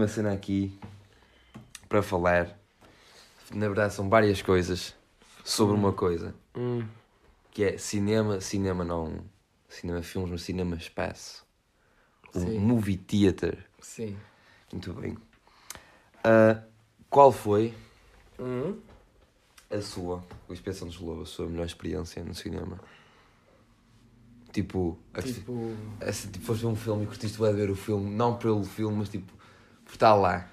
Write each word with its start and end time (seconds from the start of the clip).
Uma 0.00 0.08
cena 0.08 0.32
aqui 0.32 0.72
para 1.86 2.02
falar. 2.02 2.58
Na 3.52 3.66
verdade, 3.66 3.92
são 3.92 4.08
várias 4.08 4.40
coisas 4.40 4.94
sobre 5.44 5.74
uma 5.76 5.92
coisa 5.92 6.34
Hum. 6.56 6.86
que 7.50 7.62
é 7.64 7.76
cinema, 7.76 8.40
cinema 8.40 8.82
não. 8.82 9.22
Cinema 9.68 10.02
filmes, 10.02 10.30
mas 10.30 10.40
cinema 10.40 10.74
espaço. 10.74 11.44
O 12.34 12.40
Sim. 12.40 12.58
movie 12.60 12.96
theater. 12.96 13.66
Sim. 13.82 14.16
Muito 14.72 14.90
bem. 14.94 15.18
Ah, 16.24 16.62
qual 17.10 17.30
foi 17.30 17.74
Hum. 18.38 18.78
a 19.70 19.82
sua, 19.82 20.24
o 20.48 20.52
Inspeção 20.54 20.88
de 20.88 20.98
Lobo, 21.04 21.20
a 21.20 21.26
sua 21.26 21.46
melhor 21.46 21.66
experiência 21.66 22.24
no 22.24 22.34
cinema? 22.34 22.80
Tipo, 24.50 24.98
a 25.12 25.20
que- 25.20 25.34
Tipo. 25.34 25.76
Tipo, 26.32 26.44
foste 26.46 26.62
ver 26.62 26.68
um 26.68 26.74
filme 26.76 27.04
e 27.04 27.06
curtiste 27.06 27.36
de 27.36 27.52
ver 27.52 27.68
o 27.70 27.76
filme, 27.76 28.08
não 28.10 28.38
pelo 28.38 28.64
filme, 28.64 28.96
mas 28.96 29.10
tipo, 29.10 29.38
estar 29.94 30.14
lá. 30.14 30.48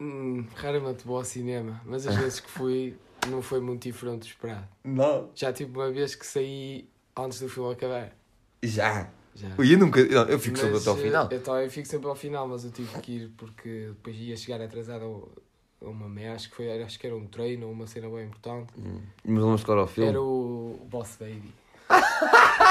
Hum, 0.00 0.46
raramente 0.54 1.04
vou 1.06 1.16
ao 1.18 1.24
cinema, 1.24 1.80
mas 1.84 2.06
as 2.06 2.16
vezes 2.16 2.40
que 2.40 2.50
fui 2.50 2.96
não 3.28 3.42
foi 3.42 3.60
muito 3.60 3.82
diferente 3.82 4.20
do 4.20 4.26
esperado. 4.26 4.66
Não. 4.82 5.30
Já 5.34 5.52
tipo 5.52 5.78
uma 5.78 5.90
vez 5.90 6.14
que 6.14 6.26
saí 6.26 6.88
antes 7.16 7.40
do 7.40 7.48
filme 7.48 7.72
acabar. 7.72 8.12
Já. 8.62 9.08
Já. 9.34 9.48
Eu 9.58 9.78
nunca. 9.78 10.02
não, 10.04 10.22
eu 10.24 10.38
fico 10.38 10.56
sempre 10.56 10.72
Mas, 10.74 10.82
até 10.82 10.90
ao 10.90 10.98
eh, 10.98 11.02
final. 11.02 11.28
Eu 11.30 11.42
também 11.42 11.68
fico 11.70 11.86
sempre 11.88 12.08
ao 12.08 12.14
final, 12.16 12.48
mas 12.48 12.64
eu 12.64 12.70
tive 12.70 12.98
que 13.00 13.12
ir 13.12 13.30
porque 13.36 13.88
depois 13.88 14.16
ia 14.16 14.36
chegar 14.36 14.60
atrasado 14.60 15.04
ao- 15.04 15.28
a 15.82 15.88
uma 15.88 16.08
meia, 16.08 16.34
acho 16.34 16.50
que 16.50 16.56
foi, 16.56 16.82
acho 16.82 16.98
que 16.98 17.06
era 17.06 17.16
um 17.16 17.26
treino 17.26 17.66
ou 17.66 17.72
uma 17.72 17.86
cena 17.86 18.08
bem 18.08 18.26
importante. 18.26 18.72
Hum. 18.78 19.00
Mas 19.24 19.42
vamos 19.42 19.62
agora 19.64 19.80
ao 19.82 19.86
filme. 19.86 20.10
Era 20.10 20.20
o 20.20 20.80
Boss 20.90 21.16
Baby. 21.20 21.52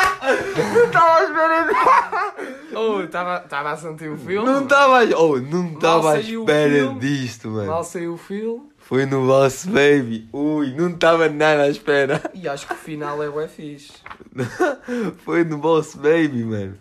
Estava 0.86 1.17
à 1.17 1.23
espera 1.23 2.36
Oh, 2.75 3.02
estava 3.02 3.72
a 3.72 3.78
sentir 3.78 4.09
o 4.09 4.17
filme. 4.17 4.45
Não 4.45 4.64
estava 4.64 5.03
oh, 5.17 5.38
não 5.39 5.73
estava 5.73 6.11
à 6.11 6.16
o 6.16 6.20
espera 6.20 6.94
disto, 7.00 7.50
mano. 7.50 7.67
Mal 7.67 7.84
saiu 7.84 8.14
o 8.14 8.17
filme 8.17 8.70
Foi 8.78 9.06
no 9.06 9.26
Boss 9.26 9.66
Baby. 9.66 10.30
Ui, 10.34 10.73
não 10.76 10.89
estava 10.89 11.30
nada 11.30 11.64
à 11.64 11.70
espera. 11.70 12.22
e 12.34 12.48
acho 12.48 12.67
que 12.67 12.73
o 12.73 12.78
final 12.78 13.22
é 13.23 13.30
bué 13.30 13.48
fixe. 13.48 13.94
Foi 15.26 15.44
no 15.44 15.58
Boss 15.58 15.95
Baby, 15.95 16.44
mano. 16.44 16.78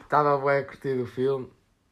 Estava 0.00 0.38
bué 0.38 0.58
a 0.58 0.64
curtir 0.64 1.00
o 1.00 1.06
filme 1.06 1.48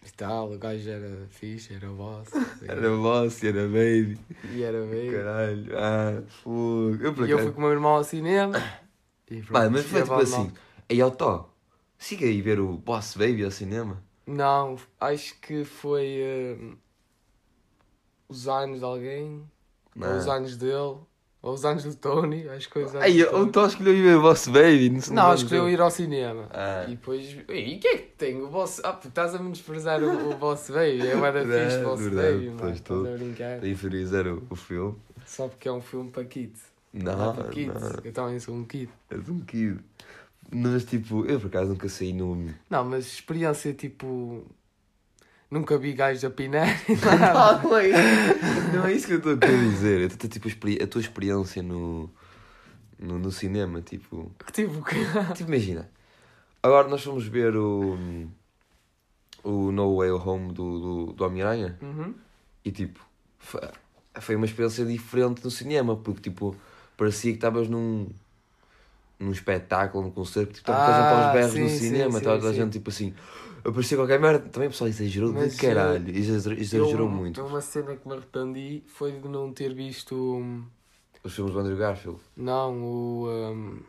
e 0.07 0.11
tal, 0.13 0.53
o 0.53 0.59
gajo 0.59 0.89
era 0.89 1.27
fixe, 1.31 1.75
era 1.75 1.91
o 1.91 1.95
boss. 1.95 2.29
Era 2.63 2.91
Boss, 2.91 3.43
era 3.43 3.63
Baby. 3.65 4.19
E 4.53 4.63
era 4.63 4.81
bem. 4.87 5.11
Caralho. 5.11 5.67
Ah, 5.77 6.23
fogo. 6.43 6.97
Eu 7.01 7.27
E 7.27 7.31
eu 7.31 7.39
fui 7.41 7.51
com 7.51 7.59
o 7.59 7.63
meu 7.63 7.73
irmão 7.73 7.93
ao 7.97 8.05
cinema. 8.05 8.55
E 9.29 9.43
pronto, 9.43 9.53
Mano, 9.55 9.71
mas 9.73 9.87
foi 9.87 10.03
tipo 10.03 10.15
assim. 10.15 10.53
Aí, 10.91 11.03
ó, 11.03 11.11
Tó, 11.11 11.49
siga 11.99 12.27
aí 12.27 12.41
ver 12.41 12.61
o 12.61 12.77
Boss 12.77 13.17
Baby 13.17 13.45
ao 13.45 13.51
cinema. 13.51 14.03
Não, 14.27 14.77
acho 15.01 15.39
que 15.41 15.65
foi 15.65 16.19
eh, 16.21 16.57
os 18.29 18.49
anos 18.49 18.79
de 18.81 18.85
alguém, 18.85 19.45
ou 19.95 20.01
Não. 20.03 20.19
os 20.19 20.27
anos 20.29 20.57
dele, 20.57 20.97
ou 21.43 21.55
os 21.55 21.65
anos 21.65 21.85
do 21.85 21.95
Tony, 21.95 22.49
acho 22.49 22.67
que 22.67 22.73
foi 22.75 22.85
os 22.85 22.95
anos 22.95 23.15
do 23.15 23.37
o. 23.37 23.53
Tó 23.53 23.67
escolheu 23.67 23.95
ir 23.95 24.03
ver 24.03 24.17
o 24.17 24.23
Boss 24.23 24.49
Baby. 24.49 24.91
Não, 25.11 25.15
Não, 25.29 25.35
escolheu 25.35 25.69
ir 25.71 25.81
ao 25.81 25.91
cinema. 25.91 26.49
Ah. 26.53 26.85
E 26.89 26.91
depois. 26.97 27.25
E 27.49 27.77
o 27.77 27.81
que 27.81 27.87
é 27.89 27.99
que 27.99 28.09
tem? 28.19 28.43
O 28.43 28.49
boss. 28.49 28.81
Ah, 28.85 28.99
estás 29.05 29.35
a 29.35 29.39
menosprezar 29.39 30.03
o, 30.03 30.31
o 30.31 30.35
Boss 30.37 30.71
Baby. 30.71 31.07
É 31.07 31.15
uma 31.15 31.31
da 31.31 31.41
fixe 31.47 31.79
Boss 31.85 32.01
verdade, 32.01 32.33
Baby, 32.35 32.51
mano. 32.51 32.73
Estás 32.73 33.07
a 33.07 33.11
brincar. 33.17 33.63
A 33.63 33.69
inferiorizar 33.69 34.27
o, 34.27 34.43
o 34.51 34.57
filme. 34.57 34.97
Só 35.25 35.47
porque 35.47 35.69
é 35.69 35.73
um 35.73 35.81
filme 35.81 36.11
para 36.11 36.25
kids. 36.25 36.63
Não, 36.93 37.17
Não 37.17 37.31
é 37.31 37.35
para 37.35 37.49
kids. 37.51 37.81
não. 37.81 38.01
Eu 38.03 38.13
também 38.13 38.41
sou 38.41 38.55
um 38.55 38.65
kid. 38.65 38.91
És 39.11 39.29
um 39.29 39.41
kid. 39.41 39.79
Mas 40.51 40.85
tipo, 40.85 41.25
eu 41.27 41.41
por 41.41 41.49
acaso 41.49 41.71
nunca 41.71 41.89
saí 41.89 42.13
no. 42.13 42.53
Não, 42.71 42.85
mas 42.85 43.07
experiência 43.07 43.73
tipo. 43.73 44.45
Nunca 45.51 45.79
vi 45.79 45.93
gajos 45.93 46.25
a 46.25 46.31
pinar. 46.31 46.67
Não, 46.91 47.79
é, 47.79 48.73
não 48.75 48.85
é 48.85 48.93
isso 48.93 49.07
que 49.07 49.13
eu 49.13 49.19
estou 49.19 49.35
a 49.35 49.39
querer 49.39 49.61
dizer. 49.61 50.01
Eu 50.01 50.07
estou 50.09 50.29
tipo 50.29 50.49
a 50.49 50.87
tua 50.89 51.01
experiência 51.01 51.63
no, 51.63 52.11
no, 52.99 53.17
no 53.21 53.31
cinema, 53.31 53.81
tipo. 53.81 54.33
tipo, 54.53 54.85
que. 54.85 54.97
Tipo, 55.35 55.51
imagina. 55.51 55.89
Agora 56.61 56.89
nós 56.89 57.03
fomos 57.03 57.29
ver 57.29 57.57
o. 57.57 57.97
O 59.45 59.71
No 59.71 59.99
Way 59.99 60.11
Home 60.11 60.53
do, 60.53 60.81
do, 60.81 61.13
do 61.13 61.25
Homem-Aranha. 61.25 61.79
Uhum. 61.81 62.13
E 62.65 62.73
tipo, 62.73 62.99
foi, 63.39 63.61
foi 64.21 64.35
uma 64.35 64.47
experiência 64.47 64.85
diferente 64.85 65.45
no 65.45 65.51
cinema, 65.53 65.95
porque 65.97 66.31
tipo, 66.31 66.57
parecia 66.97 67.31
que 67.31 67.37
estavas 67.37 67.69
num, 67.69 68.09
num 69.19 69.31
espetáculo, 69.33 70.05
num 70.05 70.11
concerto, 70.11 70.53
tipo, 70.55 70.71
estava 70.71 70.83
Ah, 70.83 71.25
aos 71.27 71.33
berros 71.33 71.53
sim, 71.55 71.63
no 71.63 71.69
sim, 71.69 71.79
cinema, 71.79 72.19
estava 72.19 72.37
toda 72.39 72.51
a 72.51 72.53
gente 72.53 72.73
tipo 72.73 72.91
assim, 72.91 73.15
aparecia 73.65 73.97
qualquer 73.97 74.21
merda, 74.21 74.49
também 74.49 74.69
o 74.69 74.71
pessoal 74.71 74.89
exagerou 74.89 75.33
Mas, 75.33 75.53
de 75.53 75.59
caralho, 75.59 76.11
exagerou, 76.17 76.59
exagerou 76.59 77.07
Eu- 77.07 77.09
muito. 77.09 77.43
Uma 77.45 77.61
cena 77.61 77.97
que 77.97 78.07
me 78.07 78.15
arrependi 78.15 78.83
foi 78.87 79.13
de 79.13 79.29
não 79.29 79.53
ter 79.53 79.75
visto. 79.75 80.15
hum, 80.15 80.65
Os 81.25 81.35
filmes 81.35 81.53
do 81.55 81.61
Andrew 81.61 81.77
Garfield, 81.77 82.21
Não, 82.37 82.83
o. 82.83 83.29
Um, 83.29 83.81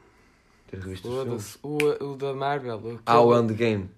tens 0.72 0.84
visto 0.84 1.08
os 1.08 1.22
filmes? 1.22 1.58
foda-se, 1.60 1.60
o, 1.64 2.12
o 2.14 2.16
da 2.18 2.34
Marvel. 2.34 2.80
o 2.80 3.00
Ah, 3.06 3.22
o 3.22 3.38
Endgame. 3.38 3.90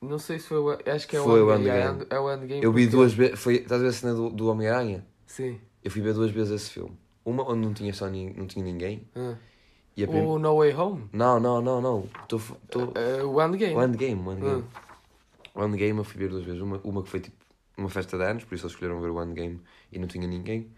Não 0.00 0.18
sei 0.18 0.38
se 0.38 0.48
foi 0.48 0.58
o. 0.58 0.70
Acho 0.70 1.08
que 1.08 1.16
é 1.16 1.20
Foi 1.20 1.40
o 1.42 1.46
o 1.46 1.54
Endgame. 1.54 2.06
É, 2.10 2.16
é 2.16 2.20
o 2.20 2.32
Endgame. 2.32 2.62
Eu 2.64 2.72
vi 2.72 2.86
duas 2.86 3.12
vezes, 3.12 3.38
foi, 3.38 3.56
estás 3.56 3.80
a 3.80 3.84
ver 3.84 3.88
a 3.90 3.92
cena 3.92 4.14
do, 4.14 4.30
do 4.30 4.48
Homem-Aranha? 4.48 5.06
Sim. 5.26 5.60
Eu 5.82 5.90
fui 5.90 6.02
ver 6.02 6.14
duas 6.14 6.30
vezes 6.30 6.52
esse 6.52 6.70
filme. 6.70 6.96
Uma 7.24 7.48
onde 7.50 7.66
não 7.66 7.74
tinha 7.74 7.92
só 7.92 8.08
não 8.08 8.46
tinha 8.46 8.64
ninguém. 8.64 9.02
Ah. 9.14 9.36
A 10.04 10.06
prim... 10.06 10.20
O 10.20 10.38
No 10.38 10.56
Way 10.58 10.74
Home? 10.74 11.08
Não, 11.12 11.40
não, 11.40 11.60
não, 11.62 11.80
não. 11.80 12.08
Tô, 12.28 12.38
tô... 12.70 12.92
Ah, 12.94 13.24
o 13.24 13.40
Endgame. 13.42 13.74
O 13.74 13.82
Endgame, 13.82 14.20
o 14.28 14.32
Endgame. 14.32 14.64
Ah. 14.74 14.80
O 15.54 15.64
Endgame 15.64 15.98
eu 15.98 16.04
fui 16.04 16.18
ver 16.18 16.28
duas 16.28 16.44
vezes. 16.44 16.60
Uma, 16.60 16.80
uma 16.84 17.02
que 17.02 17.08
foi 17.08 17.20
tipo 17.20 17.36
uma 17.78 17.88
festa 17.88 18.16
de 18.16 18.24
anos, 18.24 18.44
por 18.44 18.54
isso 18.54 18.64
eles 18.66 18.72
escolheram 18.74 19.00
ver 19.00 19.10
o 19.10 19.22
Endgame 19.22 19.60
e 19.92 19.98
não 19.98 20.06
tinha 20.06 20.26
ninguém. 20.26 20.68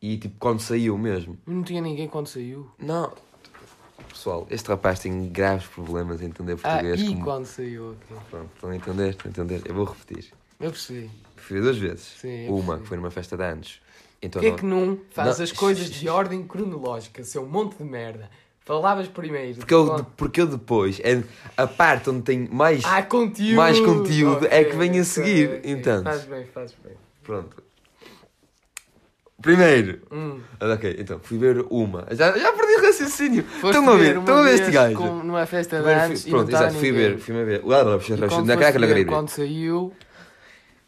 E 0.00 0.16
tipo, 0.18 0.36
quando 0.38 0.60
saiu 0.60 0.96
mesmo. 0.98 1.38
Não 1.46 1.62
tinha 1.62 1.80
ninguém 1.80 2.08
quando 2.08 2.26
saiu. 2.28 2.70
Não. 2.78 3.12
Pessoal, 4.08 4.46
este 4.50 4.68
rapaz 4.68 4.98
tem 5.00 5.28
graves 5.28 5.66
problemas 5.66 6.20
em 6.22 6.26
entender 6.26 6.52
Ah, 6.62 6.68
português. 6.70 7.00
e 7.00 7.06
como- 7.08 7.24
quando 7.24 7.46
saiu, 7.46 7.90
ok. 7.92 8.16
Pronto, 8.30 8.50
estão 8.54 8.70
a 8.70 8.76
entender? 8.76 9.10
Estão 9.10 9.26
a 9.26 9.30
entender? 9.30 9.62
Eu 9.68 9.74
vou 9.74 9.84
repetir. 9.84 10.32
Eu 10.60 10.70
percebi. 10.70 11.10
Fui 11.36 11.56
ver 11.56 11.62
duas 11.62 11.78
vezes. 11.78 12.04
Sim, 12.20 12.48
uma 12.48 12.78
que 12.78 12.86
foi 12.86 12.96
numa 12.96 13.10
festa 13.10 13.36
de 13.36 13.42
anos. 13.44 13.80
Então, 14.20 14.40
Porquê 14.40 14.54
é 14.54 14.58
que 14.58 14.64
não 14.64 14.98
faz 15.10 15.38
Não. 15.38 15.44
as 15.44 15.52
coisas 15.52 15.88
de 15.90 16.08
ordem 16.08 16.42
cronológica, 16.46 17.24
seu 17.24 17.46
monte 17.46 17.76
de 17.78 17.84
merda? 17.84 18.30
Falavas 18.64 19.08
primeiro. 19.08 19.58
porque, 19.58 19.74
eu, 19.74 19.84
depois- 19.84 20.06
porque 20.16 20.40
eu 20.40 20.46
depois, 20.46 21.00
é 21.00 21.22
a 21.56 21.66
parte 21.66 22.08
onde 22.10 22.22
tem 22.22 22.48
mais. 22.48 22.84
Ah, 22.84 23.02
conteúdo! 23.02 23.56
mais 23.56 23.80
conteúdo 23.80 24.46
é 24.48 24.64
que 24.64 24.76
vem 24.76 24.98
a 25.00 25.04
seguir, 25.04 25.48
ok. 25.58 25.70
entendes? 25.72 26.02
Faz 26.04 26.24
bem, 26.24 26.44
faz 26.46 26.74
bem. 26.84 26.92
Pronto. 27.24 27.62
Primeiro. 29.40 30.02
Hum. 30.12 30.40
Ah, 30.60 30.74
Ok, 30.74 30.96
então 30.98 31.18
fui 31.20 31.36
ver 31.36 31.66
uma. 31.68 32.06
Já, 32.12 32.38
já 32.38 32.52
perdi 32.52 32.74
o 32.74 32.82
raciocínio. 32.86 33.42
Foste 33.42 33.78
Estão 33.78 33.92
a 33.92 33.96
ver, 33.96 34.16
estão 34.18 34.36
a 34.38 34.42
ver 34.42 34.54
este 34.54 34.70
gajo. 34.70 34.96
com- 34.96 35.22
numa 35.24 35.44
festa 35.46 35.82
de 35.82 35.88
anos 35.90 36.24
Pronto, 36.24 36.44
estava 36.44 36.64
exato, 36.66 36.78
fui 36.78 36.92
ver, 36.92 37.18
fui 37.18 37.44
ver. 37.44 37.62
Na 37.64 38.56
cara 38.56 38.72
que 38.72 38.84
ele 38.84 39.04
quando 39.04 39.28
saiu, 39.28 39.92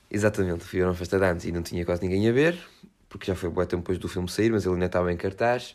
Exatamente, 0.08 0.64
fui 0.64 0.78
ver 0.78 0.84
uma 0.84 0.94
festa 0.94 1.18
de 1.18 1.24
anos 1.24 1.44
e 1.44 1.50
não 1.50 1.62
tinha 1.62 1.84
quase 1.84 2.00
ninguém 2.02 2.28
a 2.28 2.32
ver, 2.32 2.56
porque 3.08 3.26
já 3.26 3.34
foi 3.34 3.50
bué 3.50 3.66
tempo 3.66 3.82
depois 3.82 3.98
do 3.98 4.06
filme 4.06 4.28
sair, 4.28 4.52
mas 4.52 4.64
ele 4.64 4.74
ainda 4.74 4.86
estava 4.86 5.12
em 5.12 5.16
cartaz. 5.16 5.74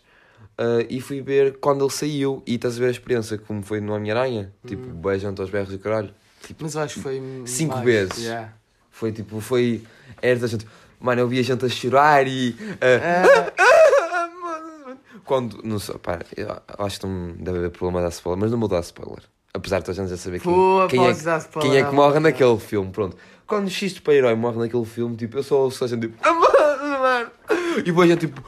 Ah, 0.62 0.86
e 0.90 1.00
fui 1.00 1.22
ver 1.22 1.58
quando 1.60 1.86
ele 1.86 1.92
saiu 1.94 2.44
e 2.46 2.56
estás 2.56 2.76
a 2.76 2.80
ver 2.82 2.88
a 2.88 2.92
experiência 2.92 3.38
como 3.38 3.64
foi 3.64 3.80
no 3.80 3.94
Homem-Aranha, 3.94 4.52
tipo, 4.68 4.86
Hum. 4.90 4.94
bué 4.96 5.18
junto 5.18 5.42
aos 5.42 5.50
berros 5.50 5.74
e 5.74 5.78
caralho. 5.78 6.10
Tipo, 6.46 6.64
mas 6.64 6.76
acho 6.76 6.96
que 6.96 7.00
foi 7.02 7.22
Cinco 7.46 7.76
mais, 7.76 7.86
vezes. 7.86 8.26
yeah. 8.26 8.54
foi 8.92 9.12
tipo, 9.14 9.40
foi. 9.40 9.84
Era 10.22 10.38
da 10.40 10.48
gente. 10.48 10.68
Mano, 11.00 11.22
eu 11.22 11.28
vi 11.30 11.40
a 11.40 11.44
gente 11.44 11.64
a 11.66 11.70
chorar 11.70 12.28
e. 12.28 12.56
Ah, 12.82 13.52
Quando. 15.26 15.62
Não 15.64 15.80
sei, 15.80 15.96
pá, 15.98 16.20
eu 16.36 16.86
acho 16.86 17.00
que 17.00 17.06
não 17.08 17.34
deve 17.40 17.58
haver 17.60 17.70
problema 17.72 18.02
dar 18.02 18.10
spoiler, 18.10 18.42
mas 18.42 18.52
não 18.52 18.60
vou 18.60 18.68
dar 18.68 18.80
spoiler. 18.82 19.24
Apesar 19.54 19.80
de 19.80 19.86
toda 19.86 20.00
a 20.00 20.02
gente 20.04 20.10
já 20.12 20.18
saber 20.18 20.40
quem, 20.40 20.52
Pô, 20.52 20.88
quem, 20.90 21.06
é, 21.08 21.14
dar 21.14 21.38
spoiler 21.40 21.72
quem 21.72 21.80
é 21.82 21.86
que 21.86 21.96
morre 21.96 22.20
naquele 22.20 22.58
filme. 22.60 22.92
Pronto. 22.92 23.16
Quando 23.48 23.68
o 23.68 23.70
X 23.70 23.98
para 24.00 24.14
herói 24.14 24.36
morre 24.36 24.58
naquele 24.60 24.86
filme, 24.86 25.16
tipo, 25.16 25.38
eu 25.38 25.44
só 25.44 25.60
ouço 25.62 25.84
a 25.84 25.88
gente 25.88 26.02
tipo. 26.02 26.18
"Ah, 26.22 26.34
mano, 26.34 27.00
mano." 27.00 27.32
E 27.78 27.82
depois 27.82 28.10
a 28.10 28.14
gente 28.14 28.28
tipo. 28.28 28.44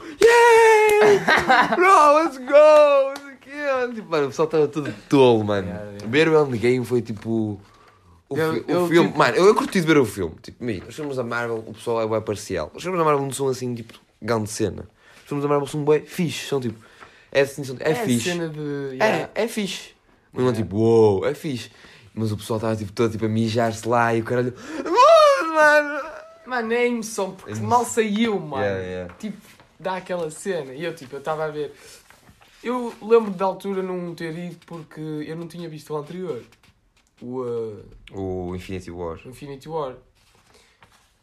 Bro, 1.76 2.14
let's 2.18 2.38
go! 2.38 3.32
Tipo, 3.94 4.10
mano, 4.10 4.26
o 4.26 4.28
pessoal 4.30 4.46
estava 4.46 4.68
tudo 4.68 4.92
tolo, 5.08 5.44
mano. 5.44 5.68
Yeah, 5.68 5.84
yeah. 5.90 6.06
Ver 6.08 6.28
o 6.28 6.42
Endgame 6.46 6.84
foi 6.84 7.02
tipo. 7.02 7.60
O, 8.28 8.36
Eu- 8.36 8.54
fi- 8.54 8.64
eu, 8.66 8.82
o 8.84 8.88
filme, 8.88 9.06
tipo- 9.08 9.18
mano, 9.18 9.36
eu, 9.36 9.44
eu 9.46 9.54
curti 9.54 9.80
de 9.80 9.86
ver 9.86 9.98
o 9.98 10.06
filme. 10.06 10.34
Tipo, 10.42 10.62
imagina, 10.64 10.86
os 10.88 10.94
filmes 10.94 11.16
da 11.16 11.22
Marvel, 11.24 11.62
o 11.66 11.74
pessoal 11.74 12.02
é 12.02 12.06
bem 12.08 12.20
parcial. 12.22 12.70
Os 12.74 12.82
filmes 12.82 12.98
da 12.98 13.04
Marvel 13.04 13.24
não 13.24 13.32
são 13.32 13.48
assim, 13.48 13.74
tipo, 13.74 13.92
grande 14.20 14.48
cena. 14.50 14.88
Os 15.22 15.28
filmes 15.28 15.42
da 15.42 15.48
Marvel 15.48 15.66
são 15.68 15.84
bem 15.84 16.00
fixe, 16.04 16.46
são 16.48 16.60
tipo, 16.60 16.78
é 17.30 17.42
assim, 17.42 17.62
são, 17.62 17.76
é, 17.80 17.90
é 17.90 17.94
fixe. 17.94 18.30
cena 18.30 18.48
de. 18.48 18.60
É, 19.00 19.04
yeah. 19.06 19.30
é 19.34 19.46
fixe. 19.48 19.90
Não 20.32 20.48
é 20.48 20.52
tipo, 20.52 20.76
uou, 20.76 21.26
é 21.26 21.34
fixe. 21.34 21.70
Mas 22.14 22.32
o 22.32 22.36
pessoal 22.38 22.56
estava 22.56 22.74
tipo, 22.76 22.90
todo 22.92 23.10
tipo, 23.10 23.26
a 23.26 23.28
mijar-se 23.28 23.86
lá 23.86 24.14
e 24.14 24.20
o 24.22 24.24
caralho. 24.24 24.54
"Mano, 24.82 25.54
mano. 26.46 26.72
É 26.72 26.86
emoção, 26.86 27.32
porque 27.32 27.52
Emoção. 27.52 27.68
mal 27.68 27.84
saiu, 27.84 28.38
mano. 28.40 28.64
Tipo, 29.18 29.36
dá 29.82 29.96
aquela 29.96 30.30
cena. 30.30 30.72
E 30.72 30.84
eu, 30.84 30.94
tipo, 30.94 31.14
eu 31.16 31.18
estava 31.18 31.44
a 31.44 31.48
ver. 31.48 31.74
Eu 32.62 32.94
lembro 33.02 33.32
da 33.32 33.44
altura 33.44 33.82
não 33.82 34.14
ter 34.14 34.36
ido 34.38 34.56
porque 34.66 35.00
eu 35.00 35.36
não 35.36 35.48
tinha 35.48 35.68
visto 35.68 35.92
o 35.92 35.96
anterior. 35.96 36.42
o 37.20 37.40
uh, 37.42 37.84
O 38.12 38.54
Infinity 38.56 38.90
War. 38.90 39.18
Infinity 39.26 39.68
War. 39.68 39.96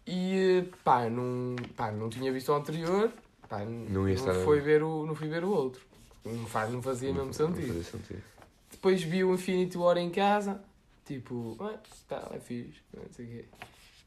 E 0.05 0.63
pá, 0.83 1.09
não, 1.09 1.55
pá, 1.75 1.91
não 1.91 2.09
tinha 2.09 2.31
visto 2.33 2.51
o 2.51 2.55
anterior, 2.55 3.11
pá, 3.47 3.59
não, 3.63 4.09
estar- 4.09 4.33
foi 4.43 4.59
ver 4.59 4.81
o, 4.81 5.05
não 5.05 5.13
fui 5.13 5.27
ver 5.27 5.43
o 5.43 5.51
outro. 5.51 5.81
Não, 6.25 6.45
faz, 6.47 6.71
não 6.71 6.81
fazia 6.81 7.09
mesmo 7.13 7.27
Não 7.27 7.33
sentido. 7.33 7.67
fazia 7.67 7.83
sentido. 7.83 8.23
Depois 8.71 9.03
vi 9.03 9.23
o 9.23 9.33
Infinity 9.35 9.77
War 9.77 9.97
em 9.97 10.09
casa, 10.09 10.61
tipo, 11.05 11.55
ah, 11.59 11.77
está, 11.93 12.27
é 12.33 12.39
fixe, 12.39 12.79
não 12.93 13.03
sei 13.11 13.25
o 13.25 13.29
quê. 13.29 13.45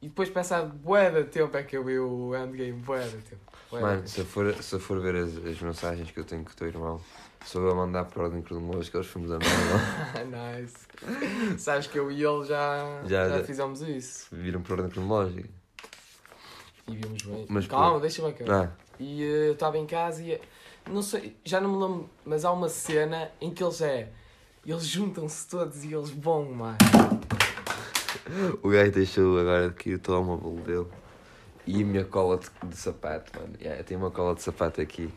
E 0.03 0.09
depois 0.09 0.29
passado 0.29 0.73
bué 0.73 1.11
de 1.11 1.25
tempo 1.25 1.57
é 1.57 1.63
que 1.63 1.77
eu 1.77 1.85
vi 1.85 1.97
o 1.99 2.35
Endgame, 2.37 2.73
bué 2.73 3.05
de 3.07 3.19
tempo. 3.19 3.43
bué 3.71 3.79
de 3.79 3.85
Mano, 3.87 3.97
tempo. 3.99 4.09
se 4.09 4.21
eu 4.21 4.27
for, 4.27 4.55
se 4.63 4.75
eu 4.75 4.81
for 4.81 5.01
ver 5.01 5.15
as, 5.17 5.37
as 5.47 5.61
mensagens 5.61 6.11
que 6.11 6.19
eu 6.19 6.25
tenho 6.25 6.43
com 6.45 6.51
o 6.51 6.55
teu 6.55 6.67
irmão, 6.67 7.01
só 7.47 7.61
eu 7.61 7.71
a 7.71 7.75
mandar 7.75 8.05
por 8.07 8.25
ordem 8.25 8.43
cronológica 8.43 8.99
aos 8.99 9.07
filmes 9.07 9.31
da 9.31 9.39
Marvel. 9.39 10.27
nice. 10.27 11.59
Sabes 11.59 11.87
que 11.87 11.99
eu 11.99 12.11
e 12.11 12.23
ele 12.25 12.45
já, 12.45 13.03
Já- 13.07 13.29
já, 13.29 13.45
fizemos 13.45 13.81
isso. 13.83 14.27
Viram 14.33 14.61
por 14.61 14.73
ordem 14.73 14.91
cronológica. 14.91 15.49
E 16.89 16.97
vimos 16.97 17.23
bem. 17.23 17.47
Mas 17.49 17.67
Calma, 17.69 17.95
pô. 17.95 18.01
deixa-me 18.01 18.31
acabar. 18.31 18.65
Ah, 18.67 18.93
E 18.99 19.23
eh, 19.23 19.49
eu 19.49 19.53
estava 19.53 19.79
em 19.79 19.87
casa 19.87 20.21
e 20.21 20.41
não 20.91 21.01
sei, 21.01 21.37
já 21.45 21.61
não 21.61 21.71
me 21.71 21.81
lembro, 21.81 22.11
mas 22.27 22.45
há 22.45 22.51
uma 22.51 22.69
cena 22.69 23.31
em 23.41 23.53
que 23.55 23.63
eles 23.63 23.81
é. 23.81 24.11
Eles 24.67 24.85
juntam-se 24.85 25.49
todos 25.49 25.85
e 25.85 25.93
eles 25.95 26.11
vão, 26.11 26.45
mano. 26.53 26.79
O 28.63 28.69
gajo 28.69 28.93
deixou 28.93 29.39
agora 29.39 29.67
aqui 29.69 29.95
o 29.95 29.99
telemóvel 29.99 30.55
dele. 30.65 30.87
E 31.67 31.83
a 31.83 31.87
minha 31.87 32.05
cola 32.05 32.39
de, 32.39 32.69
de 32.69 32.77
sapato, 32.77 33.33
mano. 33.39 33.55
Yeah, 33.61 33.81
eu 33.81 33.85
tenho 33.85 34.01
uma 34.01 34.11
cola 34.11 34.35
de 34.35 34.43
sapato 34.43 34.81
aqui. 34.81 35.09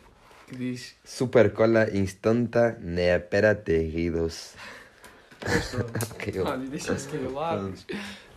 Que 0.46 0.54
diz. 0.56 0.94
Super 1.04 1.52
cola 1.52 1.90
instantá 1.96 2.76
neapera 2.80 3.54
terridos. 3.54 4.54
Ok, 6.14 6.32
eu- 6.34 6.44
Olha, 6.46 6.66
deixa-se 6.66 7.08
cair 7.08 7.28
lá. 7.30 7.70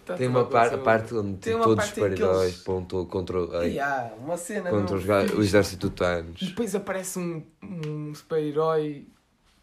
Tá 0.06 0.16
Tem 0.16 0.28
uma 0.28 0.44
par, 0.46 0.76
parte 0.80 1.14
onde 1.14 1.38
Tem 1.38 1.54
tipo, 1.54 1.64
todos 1.64 1.84
os 1.86 1.90
super-heróis 1.92 2.50
eles- 2.54 2.64
ponto 2.64 3.06
contra, 3.06 3.60
ai, 3.60 3.80
há 3.80 4.12
uma 4.20 4.36
cena. 4.38 4.70
contra 4.72 4.96
não, 4.96 4.98
os, 4.98 5.06
ga- 5.06 5.22
fixe. 5.22 5.36
o 5.36 5.42
exército 5.44 5.90
de 5.90 6.46
E 6.46 6.50
depois 6.50 6.74
aparece 6.74 7.20
um, 7.20 7.44
um 7.64 8.14
super-herói 8.16 9.08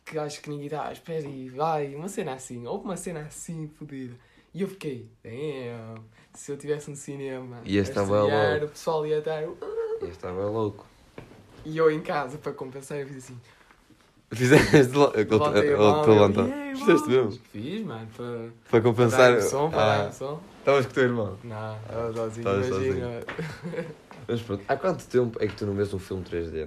que 0.05 0.17
acho 0.19 0.41
que 0.41 0.49
ninguém 0.49 0.67
está. 0.67 0.93
Espera 0.93 1.27
aí, 1.27 1.49
vai, 1.49 1.95
uma 1.97 2.09
cena 2.09 2.35
assim. 2.35 2.65
Houve 2.65 2.85
uma 2.85 2.97
cena 2.97 3.21
assim 3.21 3.69
fodida. 3.77 4.15
E 4.57 4.63
eu 4.63 4.69
fiquei, 4.69 5.07
damn, 5.23 6.03
se 6.33 6.51
eu 6.51 6.57
tivesse 6.57 6.89
no 6.89 6.97
cinema, 6.97 7.61
E 7.63 7.77
este 7.77 7.91
a 7.91 8.03
estava 8.03 8.21
estrear, 8.23 8.53
logo. 8.55 8.65
o 8.65 8.69
pessoal 8.71 9.07
ia 9.07 9.19
estar. 9.19 9.45
"Uh". 9.47 9.59
Este 10.01 10.13
estava 10.13 10.47
louco. 10.47 10.87
E 11.63 11.77
eu 11.77 11.91
em 11.91 12.01
casa, 12.01 12.39
para 12.39 12.53
compensar, 12.55 12.97
eu 12.97 13.07
fiz 13.07 13.19
assim. 13.19 13.39
Fizeste 14.33 14.97
lo- 14.97 15.13
Levantei 15.15 15.61
a 15.61 15.65
ele 15.67 15.77
mão, 15.77 16.03
te 16.03 16.09
eu, 16.09 16.15
levantou. 16.15 16.47
"Yeah, 16.47 16.79
Fizeste 16.79 17.07
vamos." 17.11 17.35
mesmo? 17.35 17.45
Fiz, 17.53 17.85
mano, 17.85 18.09
para, 18.17 18.27
Para 18.27 18.51
para 18.71 18.81
compensar. 18.81 19.33
dar 19.35 19.39
o 19.39 19.43
som, 19.43 19.71
para 19.71 19.79
dar 19.85 20.09
Ah, 20.09 20.13
som. 20.13 20.41
Estavas 20.61 20.87
com 20.87 20.91
o 20.91 20.95
teu 20.95 21.03
irmão. 21.05 21.39
Não, 21.45 21.77
estava 21.77 22.13
sozinho, 22.15 22.49
imagina. 22.67 23.11
Mas 24.27 24.41
pronto, 24.41 24.65
há 24.67 24.77
quanto 24.79 25.05
tempo 25.07 25.39
é 25.39 25.47
que 25.49 25.55
tu 25.55 25.67
não 25.67 25.75
vês 25.75 25.93
um 25.93 25.99
filme 25.99 26.25
3D? 26.25 26.63